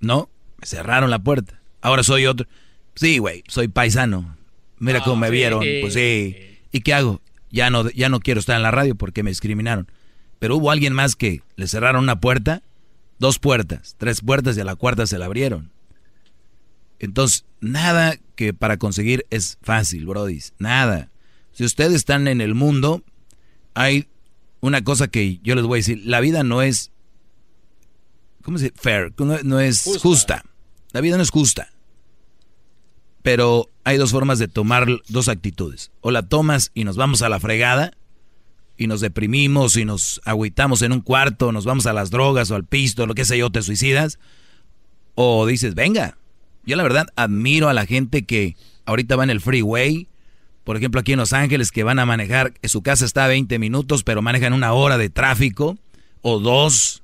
[0.00, 1.60] no, me cerraron la puerta.
[1.80, 2.46] Ahora soy otro.
[2.94, 4.36] Sí, güey, soy paisano.
[4.78, 6.36] Mira cómo me vieron, pues sí.
[6.72, 7.20] ¿Y qué hago?
[7.50, 9.90] Ya no, ya no quiero estar en la radio porque me discriminaron.
[10.38, 12.62] Pero hubo alguien más que le cerraron una puerta,
[13.18, 15.72] dos puertas, tres puertas y a la cuarta se la abrieron.
[16.98, 20.40] Entonces, nada que para conseguir es fácil, Brody.
[20.58, 21.10] Nada.
[21.52, 23.02] Si ustedes están en el mundo,
[23.74, 24.08] hay
[24.60, 26.02] una cosa que yo les voy a decir.
[26.04, 26.90] La vida no es...
[28.42, 28.76] ¿Cómo se dice?
[28.76, 29.12] Fair.
[29.18, 30.44] No, es justa.
[30.92, 31.68] La vida no es justa.
[33.22, 35.92] Pero hay dos formas de tomar dos actitudes.
[36.00, 37.92] O la tomas y nos vamos a la fregada
[38.84, 42.54] y nos deprimimos y nos agüitamos en un cuarto, nos vamos a las drogas o
[42.54, 44.18] al pisto, lo que sea yo, te suicidas.
[45.14, 46.16] O dices, venga,
[46.64, 50.08] yo la verdad admiro a la gente que ahorita va en el freeway,
[50.64, 53.58] por ejemplo aquí en Los Ángeles, que van a manejar, su casa está a 20
[53.58, 55.78] minutos, pero manejan una hora de tráfico
[56.22, 57.02] o dos,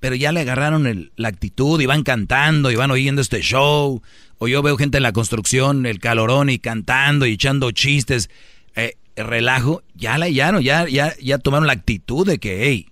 [0.00, 4.02] pero ya le agarraron la actitud y van cantando y van oyendo este show.
[4.38, 8.30] O yo veo gente en la construcción, el calorón y cantando y echando chistes,
[8.74, 12.90] eh, relajo, ya la hallaron, ya, ya, ya tomaron la actitud de que, hey,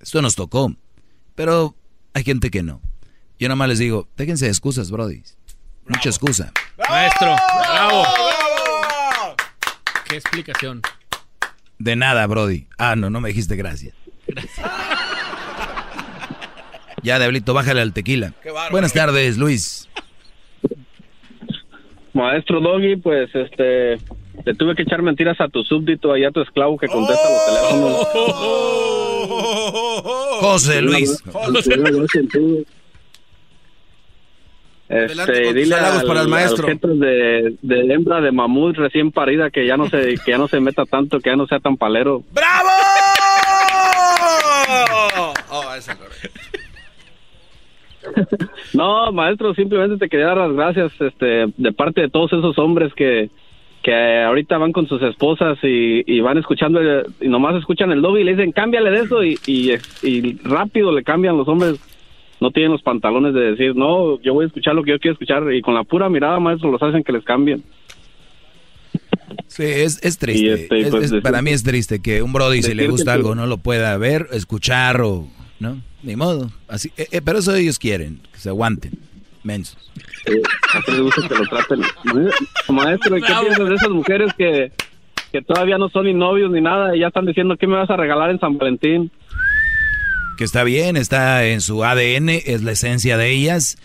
[0.00, 0.74] esto nos tocó.
[1.34, 1.74] Pero
[2.12, 2.80] hay gente que no.
[3.38, 5.22] Yo nomás les digo, déjense de excusas, brody.
[5.86, 6.52] Mucha excusa.
[6.88, 7.36] Maestro,
[7.68, 8.04] bravo.
[10.08, 10.82] ¿Qué explicación?
[11.78, 12.66] De nada, brody.
[12.78, 13.94] Ah, no, no me dijiste gracias.
[17.02, 18.32] ya, Diablito, bájale al tequila.
[18.70, 19.88] Buenas tardes, Luis.
[22.12, 23.98] Maestro Doggy, pues este,
[24.44, 27.46] le tuve que echar mentiras a tu súbdito, allá a tu esclavo que contesta los
[27.46, 28.06] teléfonos.
[30.40, 31.22] José Luis.
[34.86, 36.68] Este, dile a, para el maestro.
[36.68, 40.46] los de, de, hembra de mamut recién parida que ya no se que ya no
[40.46, 42.22] se meta tanto, que ya no sea tan palero.
[42.32, 42.68] ¡Bravo!
[45.50, 45.62] Oh,
[48.74, 52.92] no, maestro, simplemente te quería dar las gracias este, de parte de todos esos hombres
[52.94, 53.30] que,
[53.84, 58.00] que ahorita van con sus esposas y, y van escuchando el- y nomás escuchan el
[58.02, 59.72] doggy y le dicen cámbiale de eso y, y,
[60.02, 61.76] y rápido le cambian los hombres
[62.40, 65.12] no tienen los pantalones de decir no yo voy a escuchar lo que yo quiero
[65.12, 67.62] escuchar y con la pura mirada maestro los hacen que les cambien
[69.48, 70.52] Sí, es, es triste.
[70.54, 73.34] Este, Es- pues, es- para mí es triste que un Brody, si le gusta algo,
[73.34, 75.28] no lo pueda ver, escuchar o.
[75.60, 75.80] ¿No?
[76.02, 76.50] Ni modo.
[76.68, 78.92] Así, eh, eh, pero eso ellos quieren, que se aguanten.
[79.44, 79.90] Mensos.
[80.26, 80.42] Eh,
[80.88, 81.82] les gusta que lo traten
[82.70, 84.72] maestro ¿y ¿qué piensas de esas mujeres que,
[85.30, 87.90] que todavía no son ni novios ni nada y ya están diciendo qué me vas
[87.90, 89.10] a regalar en San Valentín
[90.38, 93.76] Que está bien, está en su ADN, es la esencia de ellas.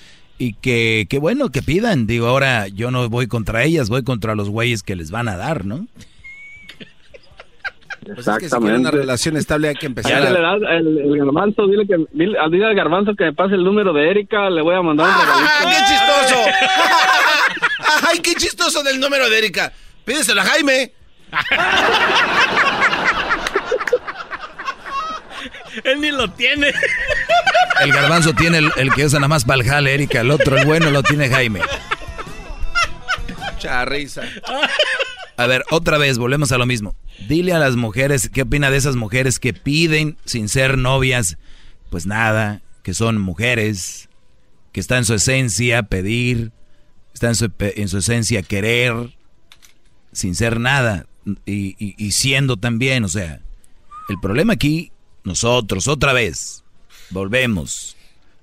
[0.41, 2.07] Y que, que bueno, que pidan.
[2.07, 5.35] Digo, ahora yo no voy contra ellas, voy contra los güeyes que les van a
[5.35, 5.85] dar, ¿no?
[8.15, 10.31] Pues es que si quieren una relación estable hay que empezar Ya a...
[10.31, 13.63] le das el, el garbanzo, dile que dile, dile al garbanzo que me pase el
[13.63, 15.49] número de Erika, le voy a mandar un regalito.
[15.49, 16.41] ¡Ah, ¡Qué chistoso!
[18.09, 19.71] ¡Ay, qué chistoso del número de Erika!
[20.05, 20.91] Pídeselo a Jaime.
[25.83, 26.73] Él ni lo tiene.
[27.81, 30.21] El garbanzo tiene el, el que usa nada más para el jale, Erika.
[30.21, 31.61] El otro, el bueno, lo tiene Jaime.
[33.53, 34.23] Mucha risa.
[35.37, 36.95] A ver, otra vez, volvemos a lo mismo.
[37.27, 41.37] Dile a las mujeres, ¿qué opina de esas mujeres que piden sin ser novias?
[41.89, 44.09] Pues nada, que son mujeres,
[44.71, 46.51] que está en su esencia pedir,
[47.13, 49.15] está en su, en su esencia querer,
[50.11, 51.05] sin ser nada,
[51.45, 53.41] y, siendo también, o sea,
[54.09, 54.91] el problema aquí,
[55.23, 56.63] nosotros, otra vez,
[57.09, 57.95] volvemos.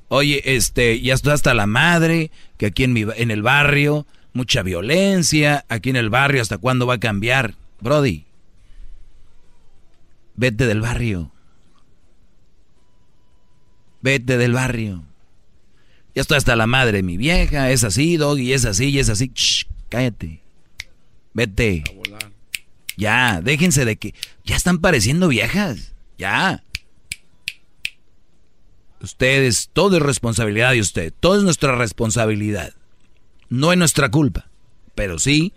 [0.09, 4.63] Oye, este, ya está hasta la madre, que aquí en, mi, en el barrio, mucha
[4.63, 7.55] violencia, aquí en el barrio, ¿hasta cuándo va a cambiar?
[7.81, 8.25] Brody,
[10.36, 11.32] vete del barrio.
[14.02, 15.05] Vete del barrio.
[16.15, 19.31] Ya estoy hasta la madre, mi vieja, es así, Doggy, es así, y es así.
[19.34, 20.42] Shh, cállate.
[21.34, 21.84] Vete.
[22.97, 24.15] Ya, déjense de que...
[24.44, 25.92] Ya están pareciendo viejas.
[26.16, 26.62] Ya.
[29.02, 31.12] Ustedes, todo es responsabilidad de usted.
[31.20, 32.73] Todo es nuestra responsabilidad.
[33.48, 34.48] No es nuestra culpa,
[34.94, 35.52] pero sí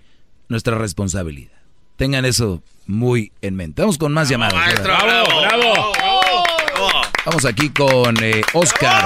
[0.50, 1.58] nuestra responsabilidad.
[1.96, 3.82] Tengan eso muy en mente.
[3.84, 4.56] Vamos con más llamadas.
[4.56, 5.24] maestro, ¿verdad?
[5.26, 7.02] bravo, bravo.
[7.26, 9.04] Vamos aquí con eh, Oscar.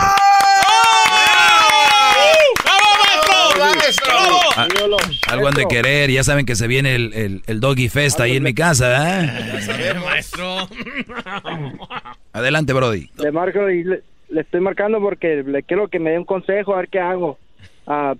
[4.55, 4.67] Ah,
[5.27, 8.37] algo han de querer, ya saben que se viene el, el- el Doggy Fest ahí
[8.37, 9.93] en mi casa, ¿eh?
[10.05, 10.67] maestro.
[12.31, 13.09] Adelante, Brody.
[13.17, 16.73] Le marco y le, le estoy marcando porque le quiero que me dé un consejo
[16.73, 17.37] a ver qué hago.
[17.87, 18.13] Ah,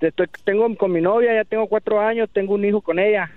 [0.00, 3.30] estoy- tengo con mi novia, ya tengo cuatro años, tengo un hijo con ella.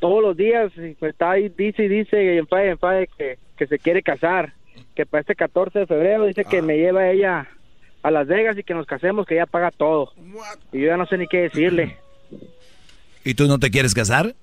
[0.00, 3.78] Todos los días pues, está ahí, dice y dice y enfade, enfade que, que se
[3.78, 4.52] quiere casar.
[4.94, 7.48] Que para este 14 de febrero dice que me lleva ella
[8.02, 10.12] a Las Vegas y que nos casemos, que ella paga todo.
[10.72, 11.96] Y yo ya no sé ni qué decirle.
[13.24, 14.34] ¿Y tú no te quieres casar?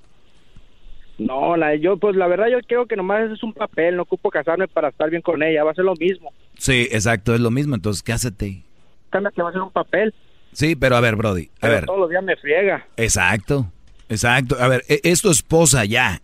[1.18, 4.30] No, la, yo pues la verdad yo creo que nomás es un papel, no ocupo
[4.30, 6.34] casarme para estar bien con ella, va a ser lo mismo.
[6.58, 8.64] Sí, exacto, es lo mismo, entonces cásate.
[9.10, 10.14] Cambia que va a ser un papel,
[10.56, 11.86] Sí, pero a ver, Brody, a pero ver.
[11.86, 12.88] todos los días me friega.
[12.96, 13.70] Exacto,
[14.10, 14.58] exacto.
[14.60, 16.22] A ver, e- es tu esposa ya.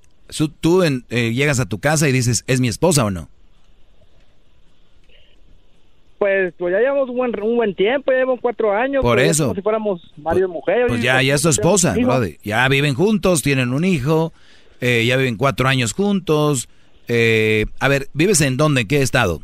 [0.61, 3.29] Tú en- eh, llegas a tu casa y dices, ¿es mi esposa o no?
[6.17, 9.01] Pues, pues ya llevamos un buen, un buen tiempo, ya llevamos cuatro años.
[9.01, 9.45] Por pues, es eso.
[9.45, 10.85] Como si fuéramos marido y mujer.
[10.87, 11.95] Pues ya, ya es tu esposa.
[11.99, 12.37] Brody.
[12.43, 14.31] Ya viven juntos, tienen un hijo,
[14.81, 16.69] eh, ya viven cuatro años juntos.
[17.07, 18.81] Eh, a ver, ¿vives en dónde?
[18.81, 19.41] ¿En qué estado?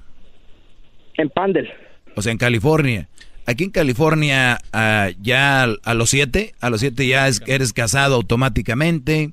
[1.16, 1.68] En Pandel.
[2.16, 3.08] O sea, en California.
[3.48, 8.16] Aquí en California, ah, ya a los siete, a los siete ya es- eres casado
[8.16, 9.32] automáticamente.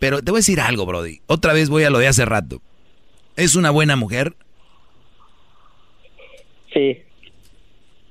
[0.00, 1.20] Pero te voy a decir algo, Brody.
[1.26, 2.62] Otra vez voy a lo de hace rato.
[3.36, 4.36] ¿Es una buena mujer?
[6.72, 6.98] Sí.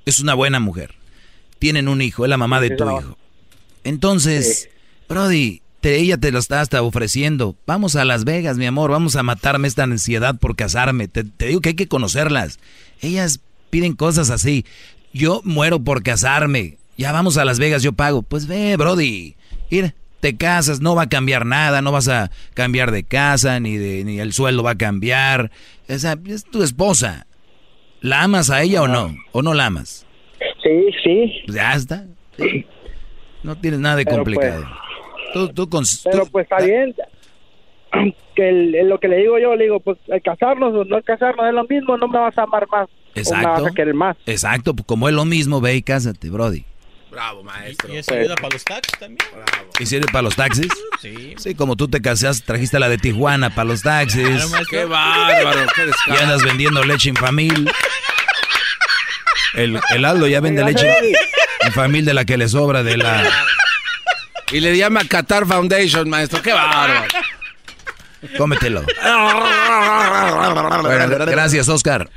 [0.06, 0.96] Es una buena mujer.
[1.60, 3.18] Tienen un hijo, es la mamá de tu hijo.
[3.84, 4.70] Entonces,
[5.08, 7.56] Brody, te- ella te lo está hasta ofreciendo.
[7.66, 11.08] Vamos a Las Vegas, mi amor, vamos a matarme esta ansiedad por casarme.
[11.08, 12.60] Te, te digo que hay que conocerlas.
[13.02, 14.66] Ellas piden cosas así.
[15.14, 16.78] Yo muero por casarme.
[16.98, 18.22] Ya vamos a Las Vegas, yo pago.
[18.24, 19.36] Pues ve, Brody.
[19.70, 23.78] Mira, te casas, no va a cambiar nada, no vas a cambiar de casa, ni,
[23.78, 25.52] de, ni el sueldo va a cambiar.
[25.90, 27.28] O sea, es tu esposa.
[28.02, 29.16] ¿La amas a ella o no?
[29.32, 30.06] ¿O no la amas?
[30.64, 31.42] Sí, sí.
[31.46, 32.06] Pues ya está.
[32.38, 32.66] Sí.
[33.44, 34.66] No tienes nada de Pero, complicado.
[35.34, 36.94] tú, tú con, Pero pues está bien.
[38.36, 41.02] Que el- el- lo que le digo yo, le digo, pues el casarnos o no
[41.02, 42.88] casarnos es lo mismo, no me vas a amar más.
[42.88, 43.50] O me Exacto.
[43.50, 44.16] vas a querer más.
[44.28, 46.64] Exacto, pues como es lo mismo, ve y cásate, Brody.
[47.10, 47.92] Bravo, maestro.
[47.92, 49.18] ¿Y esa ayuda para los taxis también?
[49.80, 50.68] ¿Y sirve para los taxis?
[51.02, 51.36] Sí.
[51.38, 54.28] Sí, como tú te casaste, trajiste la de Tijuana para los taxis.
[54.28, 54.66] Claro.
[54.70, 57.70] Qué bárbaro, qué Y andas vendiendo leche infamil.
[59.54, 60.88] El, el Aldo ya vende leche
[61.68, 63.24] infamil de la que le sobra de la
[64.52, 66.42] Y le llama Qatar Foundation, maestro.
[66.42, 67.06] ¡Qué bárbaro!
[68.38, 68.84] Cómetelo.
[70.82, 72.10] Bueno, gracias, Oscar.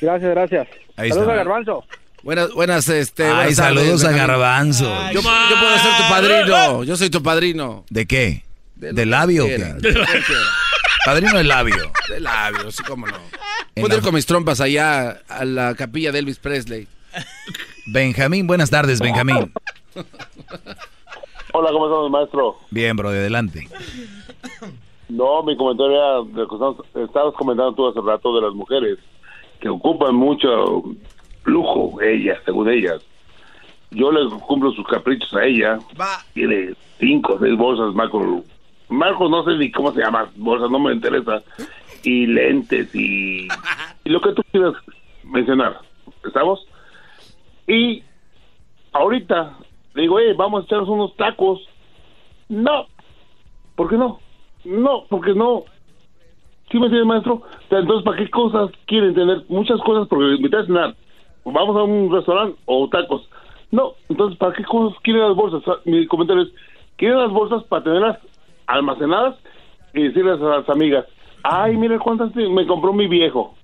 [0.00, 0.68] Gracias, gracias.
[0.96, 1.32] Ahí Saludos está.
[1.32, 1.84] a Garbanzo.
[2.22, 3.24] Buenas, buenas, este.
[3.24, 4.10] Ay, buenas tardes, saludos a.
[4.12, 5.10] Garbanzo.
[5.12, 6.84] Yo, yo puedo ser tu padrino.
[6.84, 7.84] Yo soy tu padrino.
[7.90, 8.44] ¿De qué?
[8.76, 9.74] De lo ¿De que labio de.
[11.04, 11.92] Padrino de labio.
[12.08, 13.16] De labio, sí, cómo no.
[13.74, 16.86] En Puedo la- ir con mis trompas allá a la capilla de Elvis Presley.
[17.86, 19.52] Benjamín, buenas tardes, Benjamín.
[21.52, 22.58] Hola, ¿cómo estamos, maestro?
[22.70, 23.68] Bien, bro, de adelante.
[25.08, 26.44] No, mi comentario era,
[27.04, 28.98] estabas comentando tú hace rato de las mujeres,
[29.60, 30.82] que ocupan mucho
[31.44, 33.02] lujo, ellas, según ellas.
[33.90, 35.78] Yo les cumplo sus caprichos a ella.
[36.34, 38.42] Tiene cinco o seis bolsas, Marco.
[38.90, 41.42] Marco, no sé ni cómo se llama, bolsas, no me interesa.
[42.04, 43.48] Y lentes y,
[44.04, 44.74] y lo que tú quieras
[45.24, 45.80] mencionar.
[46.24, 46.66] ¿Estamos?
[47.66, 48.02] Y
[48.92, 49.56] ahorita
[49.94, 51.60] le digo, eh, vamos a echarnos unos tacos.
[52.48, 52.86] No.
[53.74, 54.20] ¿Por qué no?
[54.64, 55.64] No, porque no.
[56.70, 57.42] ¿Sí me entiendes, maestro?
[57.70, 59.42] Entonces, ¿para qué cosas quieren tener?
[59.48, 60.96] Muchas cosas, porque invitar a cenar.
[61.44, 63.28] Vamos a un restaurante o tacos.
[63.70, 65.62] No, entonces, ¿para qué cosas quieren las bolsas?
[65.86, 66.48] Mi comentario es,
[66.96, 68.18] quieren las bolsas para tenerlas
[68.66, 69.36] almacenadas
[69.94, 71.06] y decirles a las amigas,
[71.42, 73.54] ay, mira cuántas me compró mi viejo.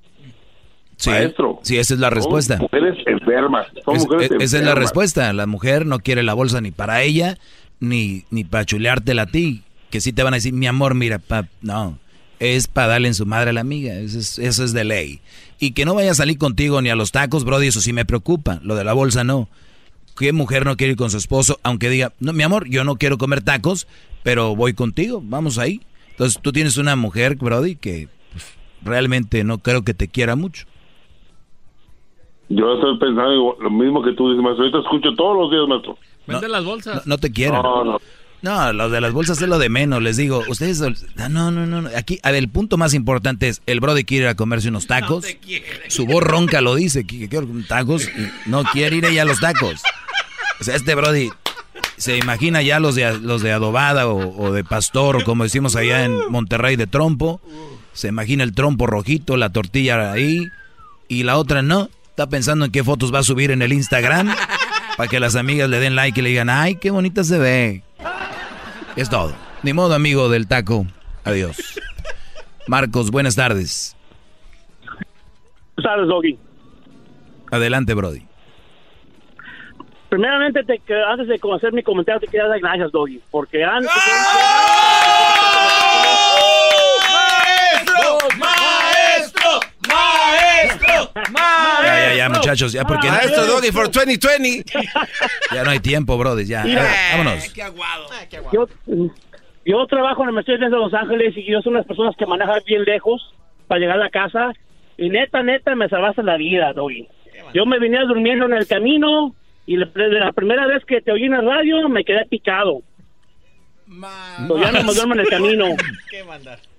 [0.97, 1.58] Sí, Maestro.
[1.62, 2.56] sí, esa es la respuesta.
[2.56, 3.66] Son mujeres enfermas.
[3.84, 5.32] Son Es- mujeres es- esa es la respuesta.
[5.32, 7.36] La mujer no quiere la bolsa ni para ella,
[7.81, 9.64] ni, ni para chuleártela a ti.
[9.94, 12.00] Que sí te van a decir, mi amor, mira, pap, no.
[12.40, 13.94] Es para darle en su madre a la amiga.
[13.94, 15.20] Eso es, eso es de ley.
[15.60, 18.05] Y que no vaya a salir contigo ni a los tacos, Brody, eso sí me
[18.05, 18.58] preocupa.
[18.64, 19.48] Lo de la bolsa no.
[20.18, 21.60] ¿Qué mujer no quiere ir con su esposo?
[21.62, 23.86] Aunque diga, no, mi amor, yo no quiero comer tacos,
[24.24, 25.81] pero voy contigo, vamos ahí.
[26.10, 28.44] Entonces tú tienes una mujer, Brody, que pues,
[28.82, 30.66] realmente no creo que te quiera mucho.
[32.48, 34.64] Yo estoy pensando igual- lo mismo que tú dices, maestro.
[34.64, 35.97] Ahorita escucho todos los días, maestro.
[36.26, 36.97] Vende las bolsas.
[37.06, 37.62] No, no te quieren.
[37.62, 37.98] No, no.
[38.44, 40.44] No, lo de las bolsas es lo de menos, les digo.
[40.48, 40.78] Ustedes,
[41.16, 41.89] no, no, no, no.
[41.97, 44.86] Aquí, a ver, el punto más importante es, el Brody quiere ir a comerse unos
[44.86, 45.24] tacos.
[45.89, 48.06] Su voz ronca lo dice, que quiero tacos.
[48.44, 49.81] No quiere ir ella a los tacos.
[50.60, 51.31] O sea, este Brody
[51.97, 55.74] se imagina ya los de, los de adobada o, o de pastor, o como decimos
[55.74, 57.40] allá en Monterrey, de trompo.
[57.94, 60.48] Se imagina el trompo rojito, la tortilla ahí.
[61.08, 61.89] Y la otra no.
[62.10, 64.34] Está pensando en qué fotos va a subir en el Instagram.
[64.98, 67.82] Para que las amigas le den like y le digan, ay, qué bonita se ve.
[68.97, 69.32] Es todo.
[69.62, 70.86] Ni modo, amigo del taco.
[71.24, 71.81] Adiós.
[72.68, 73.97] Marcos, buenas tardes.
[75.76, 76.39] Buenas tardes, Doggy.
[77.50, 78.26] Adelante, Brody.
[80.08, 83.90] Primeramente, te, antes de hacer mi comentario, te quería dar gracias, Doggy, porque antes...
[91.15, 91.84] ¡Maestro!
[91.84, 93.08] Ya, ya, ya, muchachos, ya porque...
[93.08, 94.65] Maestro Doggy for 2020.
[95.52, 96.65] Ya no hay tiempo, Brody, ya.
[96.65, 96.84] Mira.
[97.12, 97.52] vámonos.
[98.52, 98.66] Yo,
[99.65, 102.16] yo trabajo en el Mercedes de Los Ángeles y yo soy una de las personas
[102.16, 103.34] que manejan bien lejos
[103.66, 104.52] para llegar a la casa.
[104.97, 107.08] Y neta, neta, me salvaste la vida, Doggy.
[107.52, 109.34] Yo me venía durmiendo en el camino
[109.66, 112.83] y la, la primera vez que te oí en la radio me quedé picado.
[114.49, 115.66] So, ya no me duermo en el camino.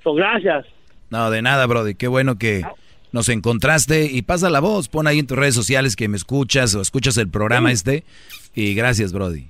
[0.03, 0.65] So, gracias.
[1.09, 1.95] No, de nada, Brody.
[1.95, 2.63] Qué bueno que
[3.15, 4.89] nos encontraste y pasa la voz.
[4.89, 8.03] Pon ahí en tus redes sociales que me escuchas o escuchas el programa este.
[8.53, 9.47] Y gracias, Brody.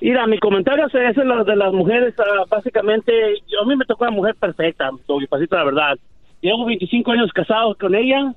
[0.00, 2.14] Mira, mi comentario es ese lo de las mujeres.
[2.18, 3.12] ah, básicamente,
[3.48, 4.90] yo, a mí me tocó una mujer perfecta,
[5.28, 5.98] pasito la verdad.
[6.40, 8.32] Llevo 25 años casado con ella,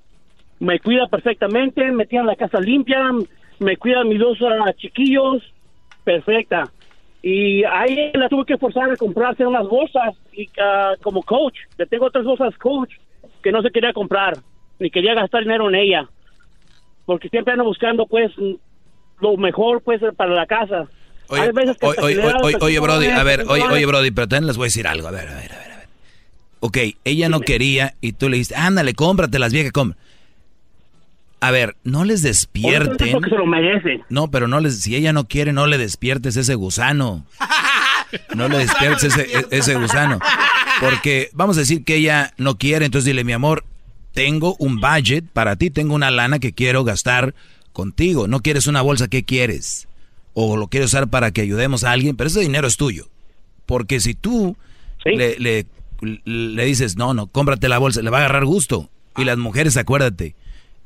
[0.60, 3.12] me cuida perfectamente, me tiene la casa limpia,
[3.60, 5.42] me cuida mis dos ah, chiquillos,
[6.04, 6.64] perfecta.
[7.22, 11.56] Y ahí la tuve que forzar a comprarse unas bolsas y, ah, como coach.
[11.78, 12.92] Le tengo otras bolsas coach
[13.42, 14.38] que no se quería comprar,
[14.80, 16.08] ni quería gastar dinero en ella.
[17.06, 18.32] Porque siempre ando buscando, pues,
[19.20, 20.88] lo mejor, pues, para la casa.
[21.28, 24.28] Oye, Hay veces que oye, oye, oye, oye, Brody, a ver, oye, oye, Brody, pero
[24.28, 25.08] también les voy a decir algo.
[25.08, 25.72] A ver, a ver, a ver.
[25.72, 25.88] A ver.
[26.60, 29.98] Ok, ella no quería y tú le dijiste, ándale, cómprate las viejas, compra.
[31.40, 33.14] A ver, no les despierten.
[33.14, 34.04] Porque se lo merece.
[34.10, 37.26] No, pero no les, si ella no quiere, no le despiertes ese gusano.
[38.36, 40.20] No le despiertes ese, ese gusano.
[40.80, 43.64] Porque vamos a decir que ella no quiere, entonces dile, mi amor,
[44.14, 47.34] tengo un budget para ti, tengo una lana que quiero gastar
[47.74, 48.28] contigo.
[48.28, 49.88] No quieres una bolsa, ¿qué quieres?
[50.34, 53.08] O lo quieres usar para que ayudemos a alguien, pero ese dinero es tuyo.
[53.66, 54.58] Porque si tú
[55.06, 55.66] le, le,
[56.26, 58.90] le dices, no, no, cómprate la bolsa, le va a agarrar gusto.
[59.18, 60.36] Y las mujeres, acuérdate,